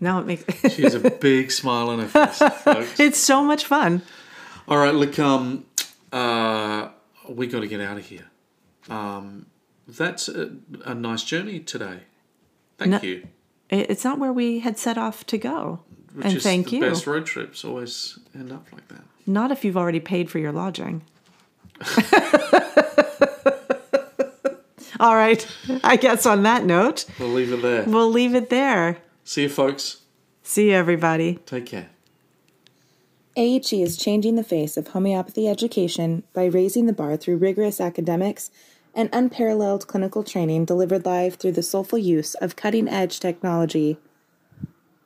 Now 0.01 0.19
it 0.21 0.27
makes 0.27 0.45
She 0.75 0.83
has 0.83 0.95
a 0.95 1.11
big 1.11 1.51
smile 1.51 1.91
on 1.91 2.01
her 2.01 2.09
face, 2.09 2.39
folks. 2.63 2.99
it's 2.99 3.19
so 3.19 3.45
much 3.45 3.65
fun. 3.67 4.03
All 4.67 4.79
right, 4.79 4.95
look, 4.95 5.19
um, 5.19 5.67
uh, 6.13 6.89
we 7.29 7.47
got 7.47 7.61
to 7.61 7.67
get 7.69 7.81
out 7.81 7.99
of 7.99 8.07
here. 8.07 8.27
Um, 8.89 9.47
that's 9.87 10.29
a, 10.29 10.53
a 10.85 10.95
nice 10.95 11.23
journey 11.23 11.61
today. 11.61 12.01
Thank 12.79 12.91
No- 12.91 13.01
you. 13.01 13.29
It's 13.71 14.05
not 14.05 14.19
where 14.19 14.33
we 14.33 14.59
had 14.61 14.79
set 14.79 14.99
off 14.99 15.25
to 15.27 15.39
go. 15.39 15.81
Which 16.15 16.27
and 16.27 16.37
is 16.37 16.43
thank 16.43 16.69
the 16.69 16.77
you. 16.77 16.81
best 16.83 17.07
road 17.07 17.25
trips 17.27 17.65
always 17.65 18.19
end 18.35 18.53
up 18.53 18.67
like 18.73 18.87
that. 18.89 19.03
Not 19.27 19.51
if 19.51 19.65
you've 19.65 19.77
already 19.77 20.01
paid 20.01 20.31
for 20.31 20.39
your 20.39 20.53
lodging. 20.53 21.03
All 25.01 25.17
right. 25.17 25.45
I 25.83 25.97
guess 25.97 26.27
on 26.27 26.43
that 26.45 26.65
note, 26.65 27.07
We'll 27.19 27.31
leave 27.31 27.53
it 27.53 27.63
there. 27.63 27.83
we'll 27.85 28.11
leave 28.11 28.35
it 28.35 28.51
there. 28.51 28.99
See 29.25 29.43
you, 29.43 29.49
folks. 29.49 30.03
See 30.43 30.69
you, 30.71 30.75
everybody. 30.77 31.37
Take 31.47 31.67
care. 31.67 31.89
AHE 33.37 33.73
is 33.83 33.97
changing 33.97 34.37
the 34.37 34.45
face 34.45 34.77
of 34.77 34.89
homeopathy 34.89 35.49
education 35.49 36.23
by 36.35 36.45
raising 36.45 36.87
the 36.87 36.93
bar 36.93 37.17
through 37.17 37.39
rigorous 37.39 37.81
academics 37.81 38.51
and 38.95 39.09
unparalleled 39.13 39.87
clinical 39.89 40.23
training 40.23 40.67
delivered 40.67 41.07
live 41.07 41.37
through 41.37 41.53
the 41.53 41.63
soulful 41.63 41.99
use 41.99 42.35
of 42.35 42.57
cutting 42.57 42.87
edge 42.89 43.19
technology. 43.19 43.97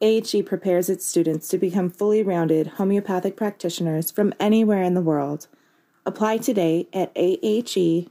AHE 0.01 0.43
prepares 0.45 0.89
its 0.89 1.07
students 1.07 1.49
to 1.49 1.59
become 1.59 1.91
fully 1.91 2.23
rounded 2.23 2.67
homeopathic 2.67 3.37
practitioners 3.37 4.11
from 4.11 4.35
anywhere 4.39 4.83
in 4.83 4.95
the 4.95 5.01
world. 5.01 5.47
Apply 6.05 6.37
today 6.39 6.87
at 6.93 7.11
ahe.online. 7.17 8.07